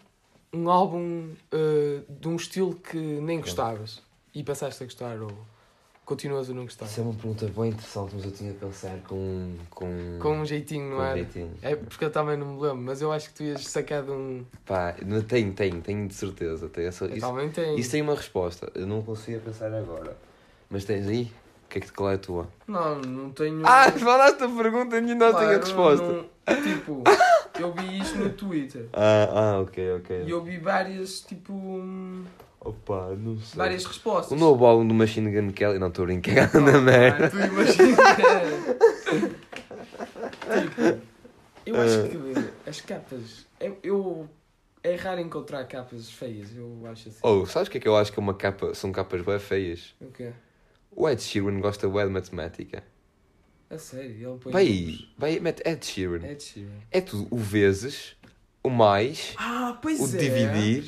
um 0.52 0.70
álbum 0.70 1.34
eh, 1.50 2.04
de 2.08 2.28
um 2.28 2.36
estilo 2.36 2.76
que 2.76 2.96
nem 2.96 3.40
gostavas 3.40 4.00
e 4.32 4.44
passaste 4.44 4.84
a 4.84 4.86
gostar 4.86 5.20
ou 5.20 5.36
continuas 6.04 6.50
a 6.50 6.52
não 6.54 6.64
gostar. 6.64 6.86
Isso 6.86 7.00
é 7.00 7.02
uma 7.02 7.14
pergunta 7.14 7.46
bem 7.46 7.70
interessante, 7.70 8.12
mas 8.14 8.24
eu 8.24 8.30
tinha 8.32 8.50
a 8.50 8.54
pensar 8.54 8.98
com. 9.08 9.54
com. 9.70 10.18
Com 10.20 10.38
um 10.40 10.44
jeitinho, 10.44 10.90
com 10.90 10.96
não 10.96 11.02
um 11.02 11.06
era? 11.06 11.16
jeitinho. 11.16 11.52
É 11.62 11.76
porque 11.76 12.04
eu 12.04 12.10
também 12.10 12.36
não 12.36 12.46
me 12.54 12.60
lembro, 12.62 12.78
mas 12.78 13.00
eu 13.02 13.12
acho 13.12 13.28
que 13.28 13.34
tu 13.34 13.42
ias 13.42 13.66
sacar 13.66 14.02
de 14.02 14.10
um. 14.10 14.44
Pá, 14.66 14.94
não- 15.06 15.22
tenho, 15.22 15.52
tenho, 15.52 15.80
tenho 15.80 16.08
de 16.08 16.14
certeza. 16.14 16.68
Tenho 16.68 16.88
essa, 16.88 17.06
isso, 17.06 17.20
também 17.20 17.48
tenho. 17.50 17.78
isso 17.78 17.90
tem 17.90 18.02
uma 18.02 18.14
resposta. 18.14 18.70
Eu 18.74 18.86
não 18.86 19.02
consigo 19.02 19.40
pensar 19.40 19.72
agora. 19.72 20.16
Mas 20.70 20.84
tens 20.84 21.06
aí? 21.08 21.30
que 21.68 21.78
é 21.78 21.80
que 21.80 21.90
qual 21.90 22.10
é 22.10 22.16
a 22.16 22.18
tua? 22.18 22.46
Não, 22.68 22.96
não 23.00 23.30
tenho. 23.30 23.62
Ah, 23.66 23.90
falaste 23.98 24.42
a 24.42 24.48
pergunta 24.48 24.94
e 24.96 24.98
ainda 24.98 25.14
não 25.14 25.38
tenho 25.38 25.56
a 25.56 25.58
Claro, 25.58 25.60
resposta. 25.60 26.06
não- 26.12 26.22
tipo, 26.62 27.02
eu 27.58 27.72
vi 27.72 27.98
isto 27.98 28.18
no 28.18 28.30
Twitter. 28.30 28.86
Ah, 28.92 29.28
ah, 29.56 29.60
ok, 29.60 29.92
ok. 29.96 30.24
E 30.26 30.30
eu 30.30 30.42
vi 30.42 30.58
várias, 30.58 31.20
tipo. 31.20 31.52
Opa, 32.60 33.10
não 33.18 33.36
sei. 33.38 33.56
Várias 33.58 33.84
respostas. 33.84 34.30
O 34.32 34.36
novo 34.40 34.64
álbum 34.64 34.86
do 34.86 34.94
Machine 34.94 35.30
Gun 35.32 35.50
Kelly, 35.52 35.78
não 35.78 35.88
estou 35.88 36.04
Oh, 36.06 36.60
na 36.60 36.80
merda. 36.80 37.28
Tu 37.30 37.36
imaginas. 37.38 37.98
tipo, 40.60 41.00
eu 41.66 41.76
acho 41.80 42.00
Ah. 42.04 42.08
que 42.08 42.70
as 42.70 42.80
capas. 42.80 43.46
Eu, 43.60 43.78
eu- 43.82 44.28
é 44.82 44.94
raro 44.96 45.20
encontrar 45.20 45.64
capas 45.64 46.10
feias, 46.10 46.54
eu 46.56 46.80
acho 46.86 47.08
assim. 47.08 47.18
Oh, 47.22 47.46
sabes 47.46 47.68
o 47.68 47.70
que 47.70 47.78
é 47.78 47.80
que 47.80 47.88
eu 47.88 47.96
acho 47.96 48.12
que 48.12 48.18
é 48.18 48.22
uma 48.22 48.34
capa, 48.34 48.74
são 48.74 48.90
capas 48.92 49.20
bem 49.22 49.38
feias? 49.38 49.94
O 50.00 50.06
quê? 50.06 50.32
O 50.94 51.08
Ed 51.08 51.22
Sheeran 51.22 51.60
gosta 51.60 51.88
bem 51.88 52.04
de 52.06 52.10
matemática. 52.12 52.82
A 53.72 53.78
sério, 53.78 54.10
ele 54.30 54.38
põe. 54.38 54.52
Vai, 54.52 54.98
vai, 55.16 55.40
mete 55.40 55.62
Ed 55.66 55.84
Sheeran. 55.84 56.20
É 56.26 56.34
de 56.34 56.42
Sheeran. 56.42 56.70
É 56.90 57.00
tudo 57.00 57.26
o 57.30 57.38
vezes, 57.38 58.14
o 58.62 58.68
mais, 58.68 59.34
Ah, 59.38 59.78
pois 59.80 59.98
o 60.00 60.16
é. 60.16 60.18
dividir. 60.20 60.84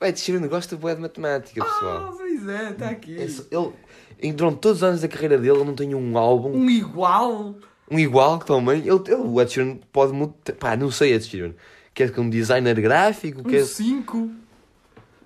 O 0.00 0.04
Ed 0.04 0.18
Sheeran 0.20 0.46
gosta 0.48 0.76
bem 0.76 0.94
de 0.94 1.00
matemática, 1.00 1.64
pessoal. 1.64 2.10
Ah, 2.12 2.14
pois 2.16 2.46
é, 2.48 2.70
está 2.70 2.90
aqui. 2.90 3.16
É 3.16 3.22
Ele, 3.24 3.72
em- 4.20 4.34
durante 4.34 4.58
todos 4.58 4.78
os 4.78 4.84
anos 4.84 5.00
da 5.00 5.08
carreira 5.08 5.38
dele, 5.38 5.56
ele 5.56 5.64
não 5.64 5.74
tem 5.74 5.94
um 5.94 6.18
álbum, 6.18 6.50
Um 6.54 6.68
igual. 6.68 7.54
um 7.90 7.98
igual 7.98 8.38
que 8.38 8.46
também. 8.46 8.80
Ele, 8.80 8.90
ele, 9.06 9.14
o 9.14 9.40
Ed 9.40 9.50
Sheeran 9.50 9.76
pode 9.90 10.12
mudar. 10.12 10.52
Pá, 10.58 10.76
não 10.76 10.90
sei, 10.90 11.14
Ed 11.14 11.24
Sheeran. 11.24 11.54
Quer 11.94 12.12
que 12.12 12.20
um 12.20 12.28
designer 12.28 12.78
gráfico? 12.80 13.40
Um 13.40 13.44
Quer... 13.44 13.64
5. 13.64 14.30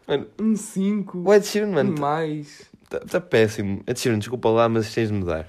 Mano, 0.06 0.26
Um 0.38 0.54
5. 0.54 1.18
o 1.26 1.34
Ed 1.34 1.44
Sheeran, 1.44 1.72
mano, 1.72 1.98
Mais. 1.98 2.62
está 2.84 3.00
tá 3.00 3.20
péssimo. 3.20 3.82
Ed 3.86 3.98
Sheeran, 3.98 4.18
desculpa 4.20 4.48
lá, 4.50 4.68
mas 4.68 4.94
tens 4.94 5.08
de 5.08 5.14
mudar. 5.14 5.48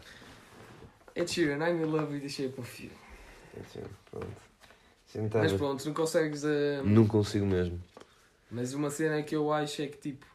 Ed 1.20 1.28
Sheeran, 1.28 1.62
I'm 1.62 1.82
in 1.84 1.92
love 1.92 2.12
with 2.14 2.22
the 2.22 2.30
shape 2.30 2.60
of 2.60 2.80
you. 2.84 2.90
Ed 3.58 3.66
Sheeran, 3.74 3.90
pronto. 4.10 4.28
Sentar- 5.06 5.42
Mas 5.44 5.54
pronto, 5.54 5.86
não 5.86 5.94
consegues. 5.94 6.44
ah, 6.46 6.82
Não 6.84 7.08
consigo 7.08 7.46
mesmo. 7.46 7.80
Mas 8.52 8.74
uma 8.74 8.90
cena 8.90 9.22
que 9.24 9.36
eu 9.36 9.52
acho 9.52 9.82
é 9.82 9.88
que 9.88 9.98
tipo, 9.98 10.26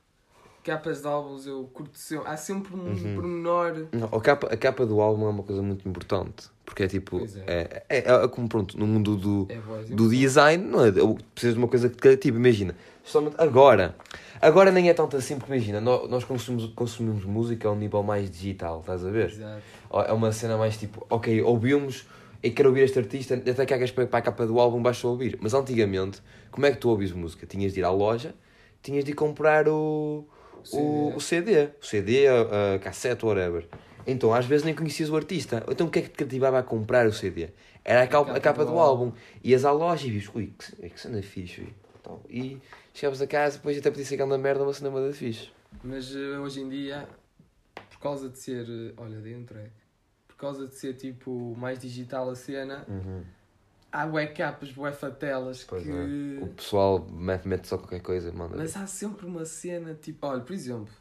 capas 0.65 1.03
de 1.03 1.07
álbuns 1.07 1.47
eu 1.47 1.65
curto 1.73 1.97
sempre. 1.99 2.27
Há 2.29 2.37
sempre 2.37 2.75
um 2.75 2.87
Uhum. 2.89 3.15
pormenor. 3.15 3.87
Não, 3.93 4.09
a, 4.11 4.21
capa, 4.21 4.47
a 4.49 4.57
capa 4.57 4.85
do 4.87 5.01
álbum 5.01 5.27
é 5.27 5.31
uma 5.31 5.43
coisa 5.43 5.63
muito 5.63 5.89
importante. 5.89 6.49
Porque 6.65 6.83
é 6.85 6.89
tipo. 6.89 7.19
Pois 7.19 7.37
é. 7.37 7.45
É, 7.47 7.85
é, 7.89 7.99
é 8.25 8.29
como 8.29 8.49
pronto, 8.49 8.79
no 8.79 8.87
mundo 8.87 9.17
do, 9.17 9.47
É 9.51 9.59
voz. 9.59 9.89
do 9.91 10.09
design, 10.09 10.65
não 10.65 10.85
é? 10.85 10.89
Eu 10.89 11.19
preciso 11.35 11.55
de 11.55 11.59
uma 11.59 11.69
coisa 11.69 11.89
que, 11.91 12.17
tipo, 12.17 12.39
imagina, 12.39 12.75
somente 13.05 13.37
agora. 13.39 13.95
Agora 14.41 14.71
nem 14.73 14.89
é 14.89 14.95
tanto 14.95 15.17
assim, 15.17 15.37
porque 15.39 15.53
imagina, 15.53 15.81
nós, 15.81 16.25
consumimos, 16.25 16.73
consumimos 16.75 17.25
música 17.25 17.69
a 17.69 17.73
um 17.73 17.77
nível 17.77 18.03
mais 18.03 18.31
digital, 18.31 18.81
estás 18.81 19.05
a 19.05 19.11
ver? 19.11 19.29
Exato. 19.31 19.63
É 20.07 20.13
uma 20.13 20.33
cena 20.33 20.57
mais 20.57 20.77
tipo, 20.77 21.07
ok, 21.09 21.41
ouvimos 21.43 22.07
e 22.43 22.51
quero 22.51 22.69
ouvir 22.71 22.83
este 22.83 22.99
artista, 22.99 23.35
até 23.35 23.65
cagas 23.65 23.91
para 23.91 24.07
para 24.07 24.19
a 24.19 24.23
capa 24.23 24.47
do 24.47 24.59
álbum, 24.61 24.83
basta 24.83 25.07
ouvir. 25.07 25.39
Mas 25.41 25.55
antigamente, 25.55 26.21
como 26.51 26.67
é 26.67 26.73
que 26.73 26.79
tu 26.79 26.89
ouvis 26.91 27.13
música? 27.13 27.47
Tinhas 27.47 27.73
de 27.73 27.81
ir 27.81 27.85
à 27.85 27.91
loja, 27.91 28.35
tinhas 28.83 29.05
de 29.05 29.13
ir 29.13 29.15
comprar 29.15 29.67
o, 29.69 30.27
o, 30.73 31.13
o 31.17 31.21
CD, 31.21 31.69
o 31.81 31.85
CD, 31.85 32.27
a, 32.27 32.75
a 32.75 32.79
cassete, 32.79 33.25
whatever. 33.25 33.67
Então, 34.07 34.35
às 34.35 34.45
vezes 34.47 34.65
nem 34.65 34.75
conhecias 34.75 35.09
o 35.11 35.17
artista. 35.17 35.65
Então, 35.69 35.87
o 35.87 35.91
que 35.91 35.99
é 35.99 36.03
que 36.03 36.09
te 36.11 36.17
cativava 36.17 36.59
a 36.59 36.63
comprar 36.63 37.07
o 37.07 37.13
CD? 37.13 37.49
Era 37.85 38.03
a, 38.03 38.07
capa, 38.07 38.37
a 38.37 38.41
capa 38.41 38.65
do 38.65 38.79
álbum. 38.79 39.13
Ias 39.43 39.65
à 39.65 39.73
loja 39.73 40.07
e 40.07 40.11
vias, 40.11 40.29
ui, 40.35 40.53
que, 40.59 40.91
que 40.91 41.01
cena 41.01 41.23
fixe. 41.23 41.67
Então, 42.01 42.21
e 42.29 42.59
chegavas 42.93 43.21
a 43.23 43.27
casa, 43.27 43.57
depois 43.57 43.79
até 43.79 43.91
podia 43.91 44.05
ser 44.05 44.15
aquela 44.15 44.37
merda, 44.37 44.63
uma 44.63 44.73
cena 44.75 44.91
da 44.91 45.13
fixe. 45.13 45.49
Mas 45.83 46.15
eh, 46.15 46.39
hoje 46.39 46.61
em 46.61 46.69
dia, 46.69 47.09
por 47.91 47.99
causa 47.99 48.29
de 48.29 48.39
ser. 48.39 48.67
eh, 48.69 48.93
Olha, 48.97 49.19
dentro 49.21 49.59
é. 49.59 49.69
Por 50.29 50.37
causa 50.37 50.67
de 50.67 50.75
ser 50.75 50.95
tipo 50.95 51.55
mais 51.57 51.79
digital 51.79 52.29
a 52.29 52.35
cena, 52.35 52.87
há 53.95 54.07
bué 54.07 54.27
capas, 54.27 54.71
bué 54.73 54.93
fatelas 54.93 55.63
Pois 55.65 55.85
que. 55.85 55.91
é. 55.91 56.43
O 56.43 56.49
pessoal 56.49 57.07
mete, 57.11 57.69
só 57.69 57.79
qualquer 57.79 58.01
coisa, 58.01 58.33
manda. 58.33 58.57
Mas 58.57 58.77
há 58.77 58.87
sempre 58.87 59.27
uma 59.27 59.45
cena 59.45 59.95
tipo. 59.95 60.27
Olha, 60.27 60.41
por 60.41 60.53
exemplo. 60.53 60.93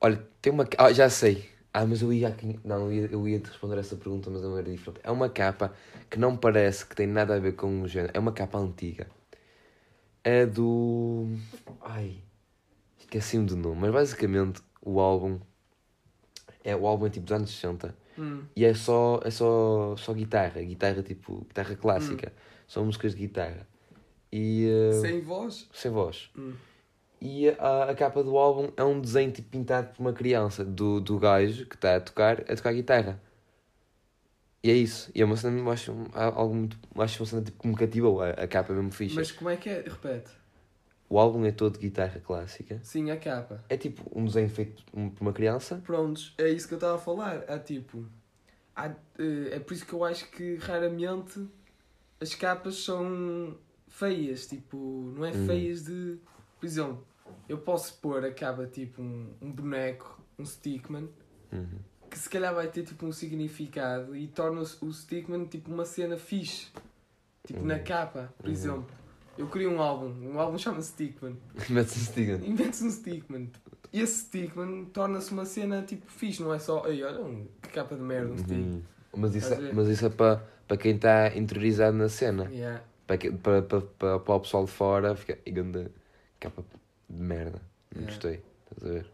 Olha, 0.00 0.22
tem 0.42 0.52
uma. 0.52 0.68
Ah, 0.76 0.92
já 0.92 1.08
sei. 1.08 1.48
Ah, 1.72 1.86
mas 1.86 2.02
eu 2.02 2.12
ia 2.12 2.28
aqui. 2.28 2.58
Não, 2.64 2.86
eu 2.86 2.92
ia, 2.92 3.08
eu 3.10 3.28
ia 3.28 3.40
te 3.40 3.46
responder 3.48 3.78
essa 3.78 3.96
pergunta, 3.96 4.30
mas 4.30 4.42
não 4.42 4.56
era 4.56 4.70
diferente. 4.70 5.00
É 5.02 5.10
uma 5.10 5.28
capa 5.28 5.74
que 6.10 6.18
não 6.18 6.36
parece 6.36 6.84
que 6.86 6.94
tem 6.94 7.06
nada 7.06 7.34
a 7.34 7.38
ver 7.38 7.52
com 7.52 7.82
o 7.82 7.88
género. 7.88 8.12
É 8.14 8.18
uma 8.18 8.32
capa 8.32 8.58
antiga. 8.58 9.06
É 10.22 10.44
do. 10.44 11.28
Ai. 11.80 12.22
Esqueci-me 12.98 13.46
do 13.46 13.56
nome. 13.56 13.80
Mas 13.80 13.92
basicamente 13.92 14.60
o 14.82 15.00
álbum. 15.00 15.40
É, 16.62 16.76
o 16.76 16.86
álbum 16.86 17.06
é 17.06 17.10
tipo 17.10 17.24
dos 17.24 17.32
anos 17.32 17.50
60. 17.50 17.94
Hum, 18.18 18.42
E 18.56 18.64
é 18.64 18.74
só, 18.74 19.20
é 19.24 19.30
só, 19.30 19.94
só 19.96 20.12
guitarra. 20.12 20.60
Guitarra 20.62 21.02
tipo. 21.02 21.44
Guitarra 21.48 21.76
clássica. 21.76 22.32
São 22.66 22.84
músicas 22.84 23.12
de 23.14 23.20
guitarra. 23.20 23.66
E. 24.32 24.66
eh, 24.68 24.92
sem 25.00 25.20
voz. 25.20 25.68
sem 25.72 25.90
voz. 25.90 26.30
Hum. 26.36 26.52
E 27.20 27.48
a, 27.48 27.84
a 27.90 27.94
capa 27.94 28.22
do 28.22 28.36
álbum 28.36 28.70
é 28.76 28.84
um 28.84 29.00
desenho 29.00 29.32
tipo 29.32 29.48
pintado 29.48 29.88
por 29.94 30.00
uma 30.02 30.12
criança, 30.12 30.64
do, 30.64 31.00
do 31.00 31.18
gajo 31.18 31.66
que 31.66 31.74
está 31.74 31.96
a 31.96 32.00
tocar, 32.00 32.40
a 32.42 32.54
tocar 32.56 32.72
guitarra. 32.72 33.20
E 34.62 34.70
é 34.70 34.74
isso. 34.74 35.10
E 35.14 35.22
é 35.22 35.24
uma 35.24 35.36
cena, 35.36 35.70
acho, 35.70 35.94
algo 36.14 36.54
muito, 36.54 36.78
acho 36.96 37.20
uma 37.22 37.26
cena 37.26 37.42
tipo, 37.42 37.60
que 37.62 37.68
me 37.68 37.76
cativou, 37.76 38.20
a, 38.20 38.30
a 38.30 38.46
capa 38.46 38.72
é 38.72 38.76
mesmo 38.76 38.90
fixe. 38.92 39.14
Mas 39.14 39.32
como 39.32 39.50
é 39.50 39.56
que 39.56 39.68
é? 39.68 39.82
Repete. 39.86 40.30
O 41.08 41.18
álbum 41.18 41.44
é 41.46 41.52
todo 41.52 41.74
de 41.74 41.78
guitarra 41.88 42.20
clássica. 42.20 42.80
Sim, 42.82 43.10
a 43.10 43.16
capa. 43.16 43.64
É 43.68 43.76
tipo 43.76 44.04
um 44.14 44.24
desenho 44.26 44.50
feito 44.50 44.84
por 44.92 45.20
uma 45.22 45.32
criança. 45.32 45.76
Prontos, 45.84 46.34
é 46.38 46.48
isso 46.50 46.68
que 46.68 46.74
eu 46.74 46.78
estava 46.78 46.96
a 46.96 46.98
falar. 47.00 47.44
Há 47.48 47.58
tipo. 47.58 48.04
há, 48.76 48.88
eh, 49.18 49.48
é 49.52 49.58
por 49.58 49.72
isso 49.72 49.86
que 49.86 49.92
eu 49.94 50.04
acho 50.04 50.30
que 50.30 50.56
raramente 50.56 51.48
as 52.20 52.34
capas 52.34 52.76
são 52.84 53.56
feias. 53.88 54.46
Tipo, 54.46 54.76
não 55.16 55.24
é 55.24 55.30
Hum. 55.30 55.46
feias 55.46 55.84
de. 55.84 56.18
Por 56.60 56.66
exemplo, 56.66 57.06
eu 57.48 57.58
posso 57.58 57.94
pôr 58.00 58.24
a 58.24 58.30
capa 58.32 58.66
tipo 58.66 59.00
um, 59.00 59.32
um 59.40 59.50
boneco, 59.50 60.20
um 60.38 60.44
stickman, 60.44 61.08
Uhum. 61.50 61.78
que 62.10 62.18
se 62.18 62.28
calhar 62.28 62.54
vai 62.54 62.68
ter 62.68 62.82
tipo 62.84 63.06
um 63.06 63.12
significado 63.12 64.14
e 64.14 64.26
torna 64.28 64.60
o 64.60 64.92
stickman 64.92 65.46
tipo 65.46 65.72
uma 65.72 65.86
cena 65.86 66.18
fixe. 66.18 66.68
Tipo 67.46 67.64
na 67.64 67.76
Uhum. 67.76 67.84
capa, 67.84 68.34
por 68.36 68.46
Uhum. 68.48 68.52
exemplo. 68.52 68.97
Eu 69.38 69.46
queria 69.46 69.70
um 69.70 69.80
álbum, 69.80 70.12
um 70.28 70.38
álbum 70.40 70.58
chama-se 70.58 70.88
Stickman. 70.88 71.36
Mete-se 71.70 72.06
sticker. 72.06 72.42
Inventes 72.44 72.82
um 72.82 72.90
stickman. 72.90 73.50
E 73.92 74.00
esse 74.00 74.22
stickman 74.24 74.86
torna-se 74.86 75.32
uma 75.32 75.44
cena 75.44 75.82
tipo 75.82 76.10
fixe, 76.10 76.42
não 76.42 76.52
é 76.52 76.58
só, 76.58 76.86
ei, 76.86 77.02
olha, 77.04 77.20
um, 77.22 77.46
que 77.62 77.68
capa 77.70 77.94
de 77.94 78.02
merda, 78.02 78.32
um 78.32 78.36
stick. 78.38 78.50
Uhum. 78.58 78.82
Mas 79.16 79.34
isso, 79.34 79.54
é, 79.54 79.72
mas 79.72 79.88
isso 79.88 80.04
é 80.06 80.10
para 80.10 80.42
para 80.66 80.76
quem 80.76 80.96
está 80.96 81.34
interiorizado 81.34 81.96
na 81.96 82.10
cena. 82.10 82.44
Yeah. 82.50 82.82
Para, 83.06 83.16
para, 83.32 83.62
para, 83.62 83.80
para, 83.80 84.18
para 84.18 84.34
o 84.34 84.40
pessoal 84.40 84.64
de 84.66 84.70
fora 84.70 85.16
fica. 85.16 85.38
"Ih, 85.46 85.50
ganda 85.50 85.90
capa 86.38 86.62
de 87.08 87.22
merda. 87.22 87.62
Não 87.94 88.02
Yeah. 88.02 88.12
gostei. 88.12 88.42
Estás 88.70 88.90
a 88.90 88.94
ver? 88.94 89.06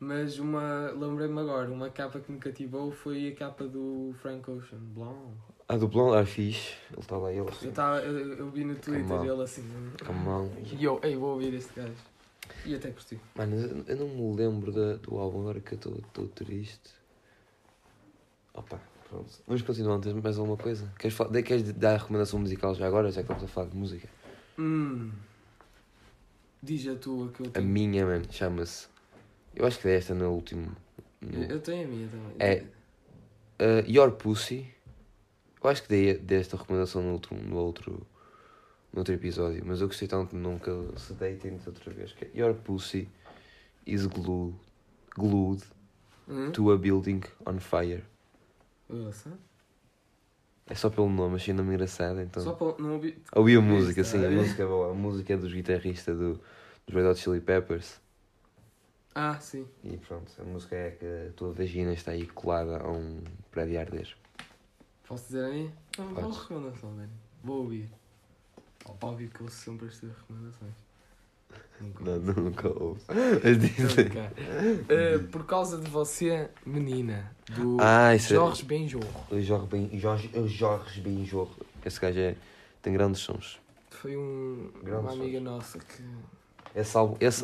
Mas 0.00 0.38
uma, 0.38 0.90
lembrei-me 0.96 1.38
agora, 1.40 1.70
uma 1.70 1.90
capa 1.90 2.18
que 2.20 2.32
me 2.32 2.38
cativou 2.38 2.90
foi 2.92 3.28
a 3.28 3.34
capa 3.34 3.64
do 3.64 4.14
Frank 4.22 4.50
Ocean, 4.50 4.78
Blonde. 4.78 5.36
Ah, 5.68 5.76
do 5.76 5.88
plano, 5.88 6.14
ah, 6.14 6.24
fixe. 6.24 6.74
Ele 6.92 7.00
está 7.00 7.16
lá, 7.16 7.30
ele 7.30 7.40
Eu, 7.40 7.48
assim, 7.48 7.70
tava, 7.72 7.98
eu, 8.00 8.34
eu 8.34 8.50
vi 8.50 8.64
no 8.64 8.76
Twitter 8.76 9.20
ele 9.22 9.42
assim, 9.42 9.64
a 10.06 10.12
mão. 10.12 10.50
e 10.78 10.84
eu, 10.84 11.00
ei, 11.02 11.16
vou 11.16 11.30
ouvir 11.32 11.52
este 11.54 11.72
gajo. 11.74 11.92
E 12.64 12.74
até 12.74 12.90
curti. 12.90 13.18
Mano, 13.34 13.56
eu- 13.56 13.84
eu 13.88 13.96
não 13.96 14.08
me 14.08 14.36
lembro 14.36 14.70
da, 14.72 14.94
do 14.96 15.18
álbum 15.18 15.40
agora 15.40 15.60
que 15.60 15.72
eu 15.74 15.96
estou 15.98 16.28
triste. 16.28 16.90
Opa, 18.54 18.80
pronto. 19.08 19.30
Vamos 19.46 19.62
continuar, 19.62 19.98
tens 19.98 20.14
mais 20.14 20.38
alguma 20.38 20.56
coisa? 20.56 20.92
Queres, 20.98 21.16
falar, 21.16 21.42
queres 21.42 21.72
dar 21.72 21.94
a 21.94 21.98
recomendação 21.98 22.38
musical 22.38 22.74
já 22.74 22.86
agora, 22.86 23.10
já 23.10 23.22
que 23.22 23.32
estamos 23.32 23.44
a 23.44 23.48
falar 23.52 23.68
de 23.68 23.76
música? 23.76 24.08
Hum. 24.58 25.10
Diz 26.62 26.86
a 26.88 26.94
tua 26.94 27.28
que 27.32 27.40
eu 27.42 27.46
A 27.46 27.50
tenho. 27.50 27.66
minha, 27.66 28.06
mano, 28.06 28.24
chama-se. 28.30 28.86
Eu 29.54 29.66
acho 29.66 29.78
que 29.78 29.84
dei 29.84 29.96
esta 29.96 30.14
no 30.14 30.30
último. 30.30 30.74
no- 31.20 31.42
Eu 31.44 31.60
tenho 31.60 31.84
a 31.84 31.88
minha 31.88 32.08
também. 32.08 32.34
É. 32.38 32.64
Uh, 33.60 33.90
Your 33.90 34.12
Pussy. 34.12 34.72
Eu 35.66 35.70
acho 35.70 35.82
que 35.82 35.88
dei, 35.88 36.16
dei 36.16 36.38
esta 36.38 36.56
recomendação 36.56 37.02
no 37.02 37.12
outro, 37.14 37.34
no, 37.34 37.56
outro, 37.56 38.06
no 38.92 39.00
outro 39.00 39.12
episódio, 39.12 39.64
mas 39.66 39.80
eu 39.80 39.88
gostei 39.88 40.06
tanto 40.06 40.36
nunca 40.36 40.70
se 40.96 41.12
dei 41.14 41.34
tanto 41.34 41.66
outra 41.66 41.92
vez. 41.92 42.12
Que 42.12 42.26
é 42.26 42.30
Your 42.38 42.54
Pussy 42.54 43.08
is 43.84 44.06
glued, 44.06 44.54
glued 45.16 45.64
Hum? 46.28 46.52
to 46.52 46.70
a 46.70 46.78
building 46.78 47.20
on 47.44 47.58
fire. 47.58 48.04
Ouça. 48.88 49.36
É 50.68 50.74
só 50.76 50.88
pelo 50.88 51.08
nome, 51.10 51.34
achei 51.34 51.52
o 51.52 51.56
nome 51.56 51.74
engraçado, 51.74 52.20
então. 52.20 52.44
Só 52.44 52.52
para 52.52 52.80
não 52.80 52.92
ouvir. 52.94 53.20
Ouvi 53.34 53.56
a 53.56 53.60
música, 53.60 54.04
sim, 54.04 54.24
a 54.24 54.30
música 54.30 54.62
é 54.62 54.66
boa. 54.66 54.92
A 54.92 54.94
música 54.94 55.34
é 55.34 55.36
dos 55.36 55.52
guitarristas 55.52 56.16
do, 56.16 56.40
dos 56.86 56.94
Red 56.94 57.08
Hot 57.08 57.18
Chili 57.20 57.40
Peppers. 57.40 58.00
Ah, 59.16 59.36
sim. 59.40 59.66
E 59.82 59.96
pronto, 59.96 60.30
a 60.40 60.44
música 60.44 60.76
é 60.76 60.90
que 60.92 61.04
a 61.04 61.32
tua 61.34 61.52
vagina 61.52 61.92
está 61.92 62.12
aí 62.12 62.24
colada 62.24 62.78
a 62.78 62.88
um 62.88 63.20
prédio 63.50 63.80
arder. 63.80 64.16
Posso 65.06 65.24
dizer 65.26 65.44
a 65.44 65.48
mim? 65.50 65.70
Não, 65.98 66.06
boa 66.08 66.20
Podes. 66.22 66.38
recomendação, 66.38 66.94
velho. 66.96 67.10
Vou 67.44 67.58
ouvir. 67.62 67.88
Óbvio 69.00 69.28
que 69.30 69.40
eu 69.40 69.48
sempre 69.48 69.86
estas 69.88 70.10
recomendações. 70.10 70.72
Nunca 71.80 72.04
Não, 72.04 72.12
ouvi. 72.14 72.40
nunca. 72.40 72.68
Mas 73.44 73.58
dizem. 73.60 74.06
Eh, 74.88 75.18
por 75.30 75.44
causa 75.46 75.78
de 75.78 75.88
você, 75.90 76.48
menina, 76.64 77.30
do 77.54 77.76
Ah, 77.80 78.14
é- 78.14 78.18
Jorge 78.18 78.64
Benjorro. 78.64 79.26
O 79.30 79.40
Jorge, 79.40 79.66
ben, 79.66 79.98
Jorge, 79.98 80.30
o 80.34 80.46
Jorge 80.48 81.00
Benjor. 81.00 81.48
Esse 81.84 82.00
gajo 82.00 82.18
é, 82.18 82.34
tem 82.82 82.92
grandes 82.92 83.20
sons. 83.20 83.60
Foi 83.90 84.16
um, 84.16 84.70
Grandes 84.82 85.04
uma 85.04 85.12
amiga 85.22 85.40
nossa 85.40 85.78
que 85.78 86.02
Esse 86.76 86.94
álbum, 86.94 87.16
esse, 87.18 87.42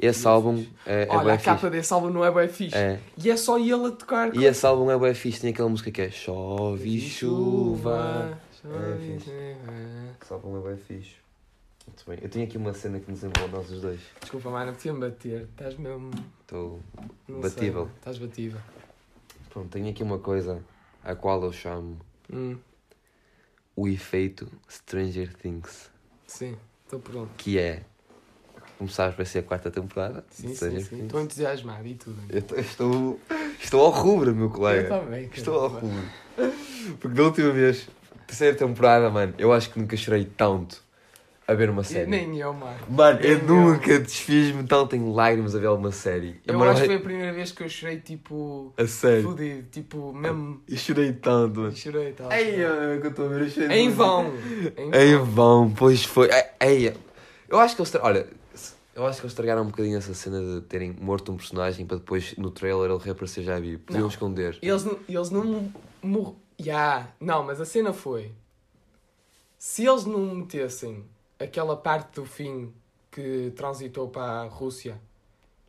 esse 0.00 0.26
álbum 0.26 0.64
é, 0.86 1.02
é 1.04 1.06
Olha, 1.10 1.34
a 1.34 1.36
capa 1.38 1.58
fixe. 1.58 1.70
desse 1.70 1.92
álbum 1.92 2.08
não 2.08 2.24
é 2.24 2.30
bem 2.30 2.48
fixe. 2.48 2.74
É. 2.74 2.98
E 3.22 3.30
é 3.30 3.36
só 3.36 3.58
ele 3.58 3.72
a 3.86 3.90
tocar. 3.90 4.34
E 4.34 4.46
esse 4.46 4.64
álbum 4.66 4.90
é 4.90 4.96
bué 4.96 5.12
fixe. 5.12 5.42
Tem 5.42 5.50
aquela 5.50 5.68
música 5.68 5.90
que 5.90 6.00
é 6.00 6.10
Chove 6.10 6.98
Chuva. 7.00 8.38
Chove 8.62 8.74
É 8.74 8.96
fixe. 8.96 9.24
chuva. 9.26 10.16
Esse 10.22 10.32
álbum 10.32 10.56
é 10.56 10.60
bué 10.60 10.76
fixe. 10.76 11.16
Muito 11.86 12.04
bem. 12.08 12.18
Eu 12.22 12.28
tenho 12.30 12.46
aqui 12.46 12.56
uma 12.56 12.72
cena 12.72 12.98
que 12.98 13.10
nos 13.10 13.22
envolve 13.22 13.52
nós 13.52 13.70
os 13.70 13.82
dois. 13.82 14.00
Desculpa, 14.20 14.48
mano, 14.50 14.72
podia-me 14.72 15.00
bater. 15.00 15.42
Estás 15.50 15.76
mesmo. 15.76 16.10
Estou... 16.40 16.80
não 17.28 17.40
Batível. 17.40 17.90
Estás 17.98 18.16
batível. 18.18 18.60
Pronto, 19.50 19.68
tenho 19.68 19.90
aqui 19.90 20.02
uma 20.02 20.18
coisa 20.18 20.62
a 21.04 21.14
qual 21.14 21.42
eu 21.44 21.52
chamo 21.52 21.98
Hum, 22.32 22.56
o 23.76 23.86
efeito 23.86 24.48
Stranger 24.70 25.34
Things. 25.34 25.90
sim, 26.26 26.56
estou 26.84 27.00
pronto. 27.00 27.30
Que 27.36 27.58
é... 27.58 27.82
Começares 28.78 29.14
para 29.14 29.24
ser 29.24 29.38
a 29.38 29.42
quarta 29.42 29.70
temporada. 29.70 30.24
Sim, 30.30 30.54
sim, 30.54 30.80
sim. 30.80 31.04
Estou 31.04 31.20
entusiasmado 31.20 31.86
e 31.86 31.94
tudo. 31.94 32.18
Eu 32.28 32.60
estou, 32.60 33.20
estou 33.62 33.80
ao 33.84 33.90
rubro, 33.90 34.34
meu 34.34 34.46
Eu 34.46 34.50
colega. 34.50 34.88
também. 34.88 35.30
Estou 35.32 35.60
ao 35.60 35.68
rubro. 35.68 36.02
Porque 37.00 37.16
da 37.16 37.22
última 37.22 37.50
vez, 37.52 37.88
terceira 38.26 38.56
temporada, 38.56 39.08
mano, 39.10 39.34
eu 39.38 39.52
acho 39.52 39.70
que 39.70 39.78
nunca 39.78 39.96
chorei 39.96 40.24
tanto 40.24 40.82
a 41.46 41.54
ver 41.54 41.70
uma 41.70 41.84
série. 41.84 42.08
Nem 42.10 42.38
eu, 42.38 42.52
mano. 42.52 42.76
Mano, 42.88 43.20
eu 43.20 43.38
nem 43.38 43.46
nunca 43.46 43.98
desfiz-me 43.98 44.64
tanto 44.64 44.96
em 44.96 45.12
lágrimas 45.12 45.54
a 45.54 45.58
ver 45.58 45.68
uma 45.68 45.92
série. 45.92 46.40
Eu 46.46 46.62
acho 46.64 46.80
que 46.80 46.86
foi 46.86 46.96
a 46.96 47.00
primeira 47.00 47.32
vez 47.32 47.52
que 47.52 47.62
eu 47.62 47.68
chorei, 47.68 47.98
tipo. 47.98 48.72
A 48.76 48.86
sério. 48.86 49.22
Fudido. 49.22 49.66
Tipo, 49.70 50.12
mesmo. 50.12 50.60
Eu 50.68 50.76
chorei 50.76 51.12
tanto, 51.12 51.60
mano. 51.60 51.76
Chorei 51.76 52.08
e 52.08 52.12
tal. 52.12 52.32
Ei, 52.32 52.64
é 52.64 52.98
que 53.00 53.06
eu 53.06 53.10
estou 53.10 53.26
a 53.26 53.28
ver, 53.28 53.42
eu 53.42 53.50
chorei 53.50 53.78
Em 53.78 53.90
vão. 53.90 54.32
Em 54.76 55.16
vão, 55.18 55.70
pois 55.70 56.04
foi. 56.04 56.28
Ei, 56.60 56.92
eu 57.48 57.58
acho 57.58 57.76
que 57.76 57.82
eles. 57.82 57.94
Olha, 57.96 58.26
eu 58.94 59.06
acho 59.06 59.20
que 59.20 59.24
eles 59.26 59.32
estragaram 59.32 59.62
um 59.62 59.66
bocadinho 59.66 59.96
essa 59.96 60.14
cena 60.14 60.40
de 60.40 60.66
terem 60.66 60.92
morto 60.92 61.32
um 61.32 61.36
personagem 61.36 61.86
para 61.86 61.96
depois 61.98 62.36
no 62.36 62.50
trailer 62.50 62.90
ele 62.90 62.98
reaparecer 63.02 63.42
já 63.44 63.58
vivo. 63.58 63.82
Podiam 63.84 64.02
Não. 64.02 64.08
esconder. 64.08 64.58
Eles, 64.62 64.84
não- 64.84 64.98
eles 65.08 65.30
não 65.30 65.72
morreram. 66.02 66.36
Ya, 66.60 67.08
Não, 67.18 67.42
mas 67.42 67.60
a 67.60 67.64
cena 67.64 67.92
foi. 67.92 68.30
Se 69.58 69.84
eles 69.86 70.04
não 70.04 70.34
metessem 70.36 71.04
aquela 71.38 71.76
parte 71.76 72.14
do 72.16 72.24
fim 72.26 72.72
que 73.10 73.52
transitou 73.56 74.08
para 74.08 74.42
a 74.42 74.44
Rússia, 74.44 75.00